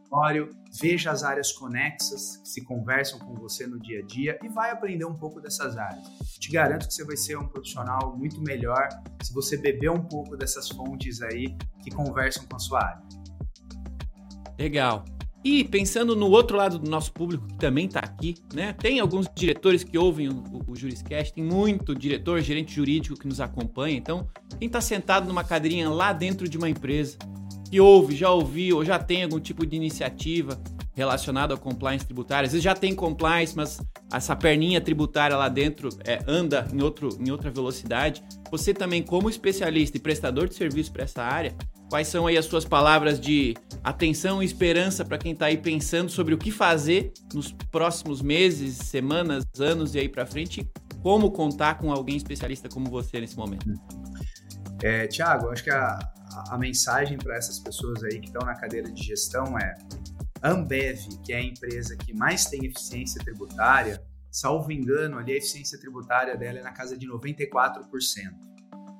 veja 0.81 1.11
as 1.11 1.23
áreas 1.23 1.53
conexas 1.53 2.37
que 2.39 2.49
se 2.49 2.65
conversam 2.65 3.19
com 3.19 3.35
você 3.35 3.67
no 3.67 3.79
dia 3.79 4.01
a 4.01 4.03
dia 4.07 4.39
e 4.43 4.49
vai 4.49 4.71
aprender 4.71 5.05
um 5.05 5.15
pouco 5.15 5.41
dessas 5.41 5.77
áreas. 5.77 6.07
Te 6.39 6.51
garanto 6.51 6.87
que 6.87 6.95
você 6.95 7.05
vai 7.05 7.17
ser 7.17 7.37
um 7.37 7.47
profissional 7.47 8.17
muito 8.17 8.41
melhor 8.43 8.89
se 9.23 9.33
você 9.33 9.57
beber 9.57 9.91
um 9.91 10.03
pouco 10.03 10.37
dessas 10.37 10.69
fontes 10.69 11.23
aí 11.23 11.57
que 11.83 11.91
conversam 11.91 12.45
com 12.47 12.57
a 12.57 12.59
sua 12.59 12.85
área. 12.85 13.03
Legal. 14.59 15.05
E 15.43 15.65
pensando 15.65 16.15
no 16.15 16.29
outro 16.29 16.57
lado 16.57 16.79
do 16.79 16.91
nosso 16.91 17.13
público 17.13 17.47
que 17.47 17.57
também 17.57 17.87
está 17.87 18.01
aqui, 18.01 18.35
né? 18.53 18.75
Tem 18.75 19.01
alguns 19.01 19.27
diretores 19.35 19.83
que 19.83 19.97
ouvem 19.97 20.29
o, 20.29 20.45
o, 20.53 20.73
o 20.73 20.77
Juriscast, 20.77 21.33
tem 21.33 21.43
muito 21.43 21.95
diretor, 21.95 22.43
gerente 22.43 22.75
jurídico 22.75 23.19
que 23.19 23.27
nos 23.27 23.41
acompanha. 23.41 23.97
Então, 23.97 24.29
quem 24.59 24.67
está 24.67 24.83
sentado 24.83 25.27
numa 25.27 25.43
cadeirinha 25.43 25.89
lá 25.89 26.13
dentro 26.13 26.47
de 26.47 26.59
uma 26.59 26.69
empresa, 26.69 27.17
que 27.71 27.81
ouve, 27.81 28.17
já 28.17 28.31
ouviu 28.31 28.79
ou 28.79 28.85
já 28.85 28.99
tem 28.99 29.23
algum 29.23 29.39
tipo 29.39 29.65
de 29.65 29.77
iniciativa 29.77 30.61
relacionada 30.93 31.55
ao 31.55 31.59
compliance 31.59 32.05
tributário. 32.05 32.47
Às 32.47 32.53
vezes 32.53 32.65
já 32.65 32.75
tem 32.75 32.95
compliance, 32.95 33.57
mas 33.57 33.81
essa 34.13 34.35
perninha 34.35 34.81
tributária 34.81 35.37
lá 35.37 35.49
dentro 35.49 35.89
é, 36.05 36.19
anda 36.27 36.67
em, 36.73 36.83
outro, 36.83 37.11
em 37.21 37.31
outra 37.31 37.51
velocidade. 37.51 38.23
Você 38.51 38.75
também, 38.75 39.03
como 39.03 39.31
especialista 39.31 39.97
e 39.97 40.01
prestador 40.01 40.49
de 40.49 40.55
serviço 40.55 40.93
para 40.93 41.05
essa 41.05 41.23
área, 41.23 41.55
Quais 41.91 42.07
são 42.07 42.29
aí 42.29 42.39
as 42.39 42.45
suas 42.45 42.65
palavras 42.65 43.19
de 43.19 43.57
atenção 43.83 44.41
e 44.41 44.47
esperança 44.47 45.05
para 45.05 45.19
quem 45.19 45.33
está 45.33 45.47
aí 45.47 45.57
pensando 45.57 46.09
sobre 46.09 46.33
o 46.33 46.39
que 46.39 46.53
fazer 46.53 47.13
nos 47.35 47.51
próximos 47.51 48.23
meses, 48.23 48.77
semanas, 48.77 49.45
anos 49.59 49.97
e 49.97 49.99
aí 49.99 50.09
para 50.09 50.25
frente? 50.25 50.71
Como 51.03 51.33
contar 51.33 51.79
com 51.79 51.91
alguém 51.91 52.17
especialista 52.17 52.69
como 52.69 52.89
você 52.89 53.21
nesse 53.21 53.37
momento? 53.37 53.67
É, 54.85 55.09
Tiago, 55.09 55.49
acho 55.49 55.65
que 55.65 55.71
a, 55.71 55.99
a 56.49 56.59
mensagem 56.59 57.19
para 57.19 57.37
essas 57.37 57.59
pessoas 57.59 58.03
aí 58.05 58.21
que 58.21 58.27
estão 58.27 58.47
na 58.47 58.55
cadeira 58.55 58.91
de 58.91 59.03
gestão 59.03 59.59
é 59.59 59.75
Ambev, 60.43 60.99
que 61.25 61.33
é 61.33 61.37
a 61.37 61.43
empresa 61.43 61.97
que 61.97 62.15
mais 62.15 62.47
tem 62.47 62.65
eficiência 62.65 63.23
tributária, 63.23 64.03
salvo 64.31 64.73
engano, 64.73 65.19
ali 65.19 65.33
a 65.33 65.37
eficiência 65.37 65.79
tributária 65.79 66.37
dela 66.37 66.61
é 66.61 66.63
na 66.63 66.73
casa 66.73 66.97
de 66.97 67.07
94%. 67.07 67.85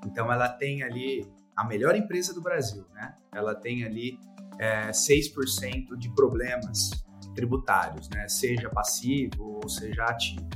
Então 0.07 0.33
ela 0.33 0.49
tem 0.49 0.83
ali 0.83 1.27
a 1.57 1.65
melhor 1.65 1.95
empresa 1.95 2.35
do 2.35 2.41
Brasil, 2.41 2.85
né? 2.95 3.15
Ela 3.33 3.55
tem 3.55 3.85
ali 3.85 4.19
é, 4.59 4.91
6% 4.91 5.97
de 5.97 6.15
problemas 6.15 6.91
tributários, 7.35 8.09
né? 8.11 8.29
Seja 8.29 8.69
passivo 8.69 9.61
ou 9.63 9.69
seja 9.69 10.05
ativo. 10.05 10.49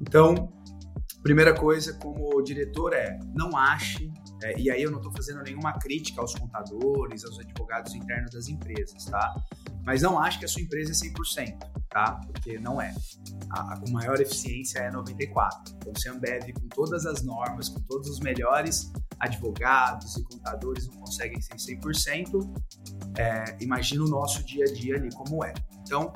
Então, 0.00 0.52
primeira 1.22 1.54
coisa 1.54 1.94
como 1.94 2.42
diretor 2.42 2.92
é 2.92 3.18
não 3.34 3.56
ache, 3.56 4.12
é, 4.44 4.58
e 4.58 4.70
aí 4.70 4.82
eu 4.82 4.90
não 4.90 4.98
estou 4.98 5.10
fazendo 5.10 5.42
nenhuma 5.42 5.72
crítica 5.78 6.20
aos 6.20 6.34
contadores, 6.34 7.24
aos 7.24 7.40
advogados 7.40 7.94
internos 7.94 8.30
das 8.30 8.46
empresas, 8.48 9.06
tá? 9.06 9.34
Mas 9.82 10.02
não 10.02 10.18
ache 10.18 10.38
que 10.38 10.44
a 10.44 10.48
sua 10.48 10.60
empresa 10.60 10.92
é 10.92 11.10
100%, 11.10 11.58
tá? 11.88 12.20
Porque 12.26 12.58
não 12.58 12.80
é. 12.80 12.94
A, 13.50 13.72
a 13.72 13.80
com 13.80 13.90
maior 13.90 14.20
eficiência 14.20 14.80
é 14.80 14.90
94%. 14.90 15.48
Então, 15.76 15.92
se 15.96 16.08
a 16.10 16.12
Ambev, 16.12 16.52
com 16.52 16.68
todas 16.68 17.06
as 17.06 17.22
normas, 17.22 17.70
com 17.70 17.80
todos 17.82 18.08
os 18.10 18.20
melhores 18.20 18.92
advogados 19.18 20.16
e 20.16 20.24
contadores 20.24 20.86
não 20.88 20.96
conseguem 20.96 21.40
ser 21.40 21.54
100%, 21.54 22.54
é, 23.16 23.56
imagina 23.60 24.04
o 24.04 24.08
nosso 24.08 24.44
dia 24.44 24.66
a 24.68 24.72
dia 24.72 24.96
ali 24.96 25.10
como 25.14 25.42
é. 25.42 25.54
Então, 25.80 26.12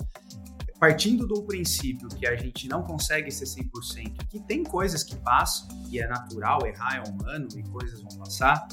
partindo 0.78 1.26
do 1.26 1.42
princípio 1.42 2.08
que 2.08 2.26
a 2.26 2.36
gente 2.36 2.68
não 2.68 2.82
consegue 2.82 3.30
ser 3.30 3.44
100%, 3.44 4.28
que 4.28 4.40
tem 4.40 4.62
coisas 4.62 5.02
que 5.02 5.16
passam, 5.16 5.68
e 5.90 6.00
é 6.00 6.06
natural, 6.06 6.66
errar 6.66 6.96
é 6.96 7.08
humano 7.08 7.48
e 7.56 7.62
coisas 7.64 8.00
vão 8.00 8.18
passar, 8.18 8.68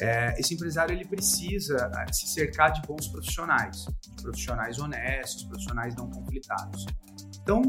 é, 0.00 0.38
esse 0.38 0.54
empresário 0.54 0.94
ele 0.94 1.06
precisa 1.06 1.90
é, 1.96 2.12
se 2.12 2.26
cercar 2.26 2.72
de 2.72 2.82
bons 2.86 3.08
profissionais, 3.08 3.86
de 4.00 4.22
profissionais 4.22 4.78
honestos, 4.78 5.44
profissionais 5.44 5.94
não 5.94 6.10
conflitados. 6.10 6.84
Então, 7.40 7.62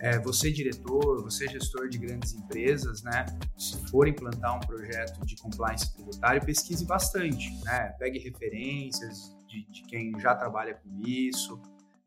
é, 0.00 0.18
você 0.18 0.50
diretor, 0.50 1.22
você 1.22 1.46
gestor 1.46 1.88
de 1.88 1.98
grandes 1.98 2.34
empresas, 2.34 3.02
né, 3.02 3.26
se 3.56 3.76
for 3.88 4.08
implantar 4.08 4.56
um 4.56 4.60
projeto 4.60 5.24
de 5.24 5.36
compliance 5.36 5.94
tributário, 5.94 6.44
pesquise 6.44 6.84
bastante, 6.86 7.52
né, 7.64 7.94
pegue 7.98 8.18
referências 8.18 9.36
de, 9.46 9.64
de 9.70 9.82
quem 9.82 10.18
já 10.18 10.34
trabalha 10.34 10.74
com 10.74 10.90
isso, 11.06 11.60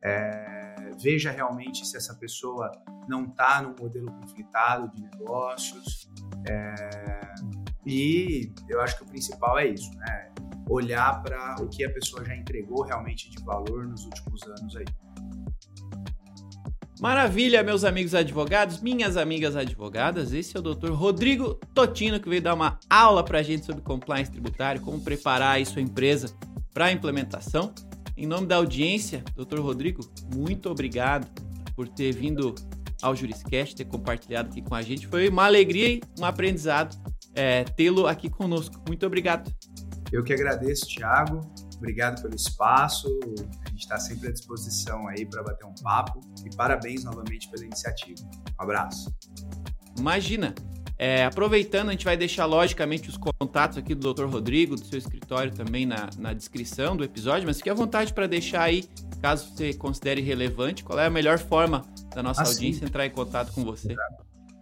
é, 0.03 0.91
veja 1.01 1.31
realmente 1.31 1.85
se 1.85 1.95
essa 1.97 2.13
pessoa 2.15 2.71
não 3.07 3.25
está 3.25 3.61
no 3.61 3.75
modelo 3.79 4.11
conflitado 4.11 4.89
de 4.93 5.01
negócios. 5.01 6.09
É, 6.47 7.33
e 7.85 8.51
eu 8.69 8.81
acho 8.81 8.97
que 8.97 9.03
o 9.03 9.07
principal 9.07 9.57
é 9.59 9.67
isso, 9.67 9.91
né? 9.97 10.31
Olhar 10.69 11.21
para 11.21 11.55
o 11.61 11.67
que 11.67 11.83
a 11.83 11.91
pessoa 11.91 12.23
já 12.23 12.35
entregou 12.35 12.83
realmente 12.83 13.29
de 13.29 13.43
valor 13.43 13.85
nos 13.85 14.05
últimos 14.05 14.41
anos 14.43 14.75
aí. 14.75 14.85
Maravilha, 17.01 17.61
meus 17.63 17.83
amigos 17.83 18.15
advogados, 18.15 18.79
minhas 18.79 19.17
amigas 19.17 19.57
advogadas. 19.57 20.31
Esse 20.31 20.55
é 20.55 20.59
o 20.59 20.63
Dr. 20.63 20.91
Rodrigo 20.91 21.55
Totino 21.73 22.17
que 22.17 22.29
veio 22.29 22.41
dar 22.41 22.53
uma 22.53 22.79
aula 22.89 23.21
para 23.25 23.39
a 23.39 23.43
gente 23.43 23.65
sobre 23.65 23.81
compliance 23.81 24.31
tributário, 24.31 24.79
como 24.79 25.01
preparar 25.01 25.55
aí 25.55 25.65
sua 25.65 25.81
empresa 25.81 26.33
para 26.73 26.85
a 26.85 26.91
implementação. 26.93 27.73
Em 28.15 28.27
nome 28.27 28.47
da 28.47 28.57
audiência, 28.57 29.23
Dr. 29.35 29.59
Rodrigo, 29.59 30.01
muito 30.35 30.69
obrigado 30.69 31.27
por 31.75 31.87
ter 31.87 32.11
vindo 32.13 32.53
ao 33.01 33.15
Juriscast, 33.15 33.75
ter 33.75 33.85
compartilhado 33.85 34.49
aqui 34.49 34.61
com 34.61 34.75
a 34.75 34.81
gente. 34.81 35.07
Foi 35.07 35.27
uma 35.27 35.45
alegria 35.45 35.95
e 35.95 36.01
um 36.19 36.25
aprendizado 36.25 36.95
é, 37.35 37.63
tê-lo 37.63 38.07
aqui 38.07 38.29
conosco. 38.29 38.81
Muito 38.87 39.05
obrigado. 39.05 39.51
Eu 40.11 40.23
que 40.23 40.31
agradeço, 40.31 40.87
Thiago. 40.87 41.41
Obrigado 41.75 42.21
pelo 42.21 42.35
espaço. 42.35 43.07
A 43.65 43.69
gente 43.69 43.81
está 43.81 43.99
sempre 43.99 44.29
à 44.29 44.31
disposição 44.31 45.07
aí 45.07 45.25
para 45.25 45.43
bater 45.43 45.65
um 45.65 45.73
papo. 45.73 46.21
E 46.45 46.55
parabéns 46.55 47.03
novamente 47.03 47.49
pela 47.49 47.65
iniciativa. 47.65 48.21
Um 48.57 48.63
abraço. 48.63 49.13
Imagina. 49.97 50.53
É, 51.05 51.25
aproveitando, 51.25 51.89
a 51.89 51.91
gente 51.91 52.05
vai 52.05 52.15
deixar 52.15 52.45
logicamente 52.45 53.09
os 53.09 53.17
contatos 53.17 53.77
aqui 53.77 53.93
do 53.93 54.13
Dr. 54.13 54.23
Rodrigo, 54.23 54.75
do 54.75 54.85
seu 54.85 54.97
escritório 54.97 55.51
também 55.51 55.85
na, 55.85 56.09
na 56.17 56.31
descrição 56.31 56.95
do 56.95 57.03
episódio, 57.03 57.45
mas 57.45 57.57
fique 57.57 57.69
à 57.69 57.73
vontade 57.73 58.13
para 58.13 58.25
deixar 58.25 58.61
aí, 58.61 58.85
caso 59.21 59.53
você 59.53 59.73
considere 59.73 60.21
relevante, 60.21 60.81
qual 60.81 60.97
é 60.97 61.05
a 61.05 61.09
melhor 61.09 61.37
forma 61.39 61.81
da 62.15 62.23
nossa 62.23 62.43
assim. 62.43 62.53
audiência 62.53 62.85
entrar 62.85 63.05
em 63.05 63.09
contato 63.09 63.51
com 63.51 63.65
você. 63.65 63.97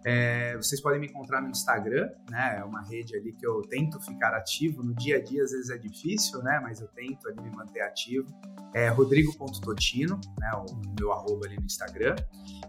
É, 0.04 0.56
vocês 0.56 0.80
podem 0.80 1.00
me 1.00 1.06
encontrar 1.06 1.40
no 1.40 1.48
Instagram, 1.48 2.10
né? 2.28 2.58
É 2.58 2.64
uma 2.64 2.82
rede 2.82 3.14
ali 3.14 3.32
que 3.32 3.46
eu 3.46 3.62
tento 3.62 4.00
ficar 4.00 4.34
ativo. 4.34 4.82
No 4.82 4.94
dia 4.94 5.16
a 5.16 5.22
dia, 5.22 5.42
às 5.42 5.52
vezes 5.52 5.70
é 5.70 5.78
difícil, 5.78 6.42
né? 6.42 6.58
Mas 6.60 6.80
eu 6.80 6.88
tento 6.88 7.28
ali 7.28 7.40
me 7.40 7.50
manter 7.50 7.82
ativo. 7.82 8.26
É 8.74 8.88
rodrigo.totino, 8.88 10.20
né? 10.38 10.50
O 10.54 10.98
meu 10.98 11.12
arroba 11.12 11.46
ali 11.46 11.56
no 11.56 11.64
Instagram. 11.64 12.16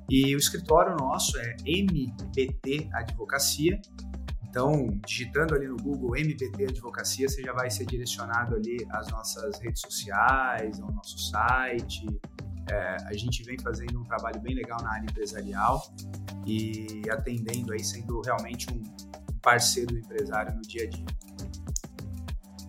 E 0.10 0.36
o 0.36 0.38
escritório 0.38 0.96
nosso 0.96 1.38
é 1.40 1.56
MBT 1.66 2.90
Advocacia. 2.94 3.82
Então, 4.48 4.88
digitando 5.04 5.56
ali 5.56 5.68
no 5.68 5.78
Google 5.78 6.16
MBT 6.16 6.66
Advocacia, 6.66 7.28
você 7.28 7.42
já 7.42 7.54
vai 7.54 7.72
ser 7.72 7.88
direcionado 7.88 8.56
ali 8.56 8.78
às 8.92 9.10
nossas 9.10 9.60
redes 9.60 9.82
sociais, 9.82 10.80
ao 10.80 10.92
nosso 10.92 11.18
site, 11.18 12.06
é, 12.70 12.98
a 13.06 13.14
gente 13.14 13.44
vem 13.44 13.58
fazendo 13.60 14.00
um 14.00 14.04
trabalho 14.04 14.40
bem 14.42 14.56
legal 14.56 14.82
na 14.82 14.94
área 14.94 15.06
empresarial 15.06 15.94
e 16.46 17.02
atendendo 17.10 17.74
aí, 17.74 17.84
sendo 17.84 18.22
realmente 18.22 18.68
um 18.72 18.82
parceiro 19.42 19.94
do 19.94 20.00
empresário 20.00 20.56
no 20.56 20.62
dia 20.62 20.84
a 20.84 20.90
dia. 20.90 21.06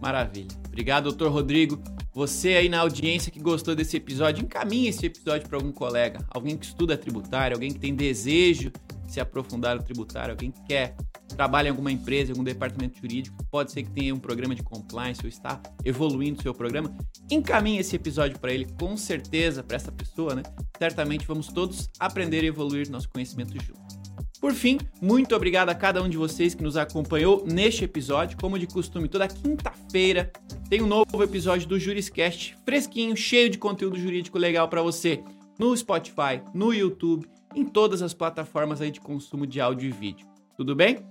Maravilha. 0.00 0.48
Obrigado, 0.66 1.04
doutor 1.04 1.30
Rodrigo. 1.32 1.82
Você 2.12 2.50
aí 2.50 2.68
na 2.68 2.80
audiência 2.80 3.32
que 3.32 3.40
gostou 3.40 3.74
desse 3.74 3.96
episódio, 3.96 4.44
encaminhe 4.44 4.88
esse 4.88 5.06
episódio 5.06 5.48
para 5.48 5.58
algum 5.58 5.72
colega, 5.72 6.24
alguém 6.30 6.56
que 6.56 6.66
estuda 6.66 6.96
tributário, 6.96 7.56
alguém 7.56 7.72
que 7.72 7.78
tem 7.78 7.94
desejo 7.94 8.70
de 8.70 8.83
se 9.14 9.20
aprofundar 9.20 9.76
no 9.76 9.82
tributário, 9.82 10.32
alguém 10.32 10.50
que 10.50 10.62
quer 10.64 10.96
trabalha 11.28 11.68
em 11.68 11.70
alguma 11.70 11.90
empresa, 11.90 12.30
em 12.30 12.32
algum 12.32 12.44
departamento 12.44 12.98
jurídico, 12.98 13.36
pode 13.50 13.72
ser 13.72 13.82
que 13.82 13.90
tenha 13.90 14.14
um 14.14 14.18
programa 14.18 14.54
de 14.54 14.62
compliance 14.62 15.20
ou 15.22 15.28
está 15.28 15.60
evoluindo 15.84 16.38
o 16.38 16.42
seu 16.42 16.54
programa, 16.54 16.94
encaminhe 17.30 17.78
esse 17.78 17.96
episódio 17.96 18.38
para 18.38 18.52
ele, 18.52 18.66
com 18.78 18.96
certeza, 18.96 19.62
para 19.62 19.76
essa 19.76 19.90
pessoa, 19.90 20.34
né? 20.34 20.42
Certamente 20.78 21.26
vamos 21.26 21.48
todos 21.48 21.90
aprender 21.98 22.44
e 22.44 22.48
evoluir 22.48 22.90
nosso 22.90 23.08
conhecimento 23.08 23.52
juntos. 23.62 23.94
Por 24.40 24.52
fim, 24.52 24.78
muito 25.00 25.34
obrigado 25.34 25.70
a 25.70 25.74
cada 25.74 26.02
um 26.02 26.08
de 26.08 26.18
vocês 26.18 26.54
que 26.54 26.62
nos 26.62 26.76
acompanhou 26.76 27.44
neste 27.46 27.84
episódio. 27.84 28.36
Como 28.36 28.58
de 28.58 28.66
costume, 28.66 29.08
toda 29.08 29.26
quinta-feira 29.26 30.30
tem 30.68 30.82
um 30.82 30.86
novo 30.86 31.22
episódio 31.22 31.66
do 31.66 31.78
Juriscast, 31.78 32.54
fresquinho, 32.64 33.16
cheio 33.16 33.48
de 33.48 33.56
conteúdo 33.56 33.98
jurídico 33.98 34.38
legal 34.38 34.68
para 34.68 34.82
você, 34.82 35.24
no 35.58 35.74
Spotify, 35.74 36.42
no 36.52 36.74
YouTube, 36.74 37.26
em 37.54 37.64
todas 37.64 38.02
as 38.02 38.14
plataformas 38.14 38.80
aí 38.80 38.90
de 38.90 39.00
consumo 39.00 39.46
de 39.46 39.60
áudio 39.60 39.88
e 39.88 39.92
vídeo. 39.92 40.26
Tudo 40.56 40.74
bem? 40.74 41.06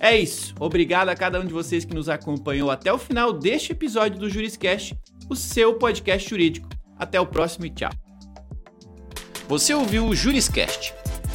É 0.00 0.16
isso. 0.16 0.54
Obrigado 0.58 1.08
a 1.08 1.14
cada 1.14 1.40
um 1.40 1.44
de 1.44 1.52
vocês 1.52 1.84
que 1.84 1.94
nos 1.94 2.08
acompanhou 2.08 2.70
até 2.70 2.92
o 2.92 2.98
final 2.98 3.32
deste 3.32 3.72
episódio 3.72 4.18
do 4.18 4.28
Juriscast, 4.28 4.96
o 5.30 5.36
seu 5.36 5.74
podcast 5.74 6.28
jurídico. 6.28 6.68
Até 6.98 7.20
o 7.20 7.26
próximo 7.26 7.66
e 7.66 7.70
tchau. 7.70 7.90
Você 9.48 9.74
ouviu 9.74 10.06
o 10.06 10.14
Juriscast. 10.14 10.94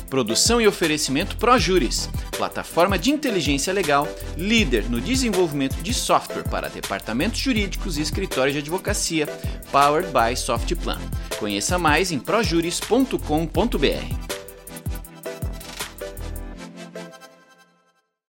Produção 0.09 0.59
e 0.59 0.67
oferecimento 0.67 1.37
ProJuris, 1.37 2.09
plataforma 2.35 2.97
de 2.97 3.11
inteligência 3.11 3.71
legal, 3.71 4.07
líder 4.35 4.89
no 4.89 4.99
desenvolvimento 4.99 5.75
de 5.83 5.93
software 5.93 6.49
para 6.49 6.67
departamentos 6.67 7.39
jurídicos 7.39 7.97
e 7.97 8.01
escritórios 8.01 8.53
de 8.53 8.59
advocacia, 8.59 9.27
powered 9.71 10.11
by 10.11 10.35
Softplan. 10.35 10.99
Conheça 11.37 11.77
mais 11.77 12.11
em 12.11 12.17
projuris.com.br. 12.17 14.38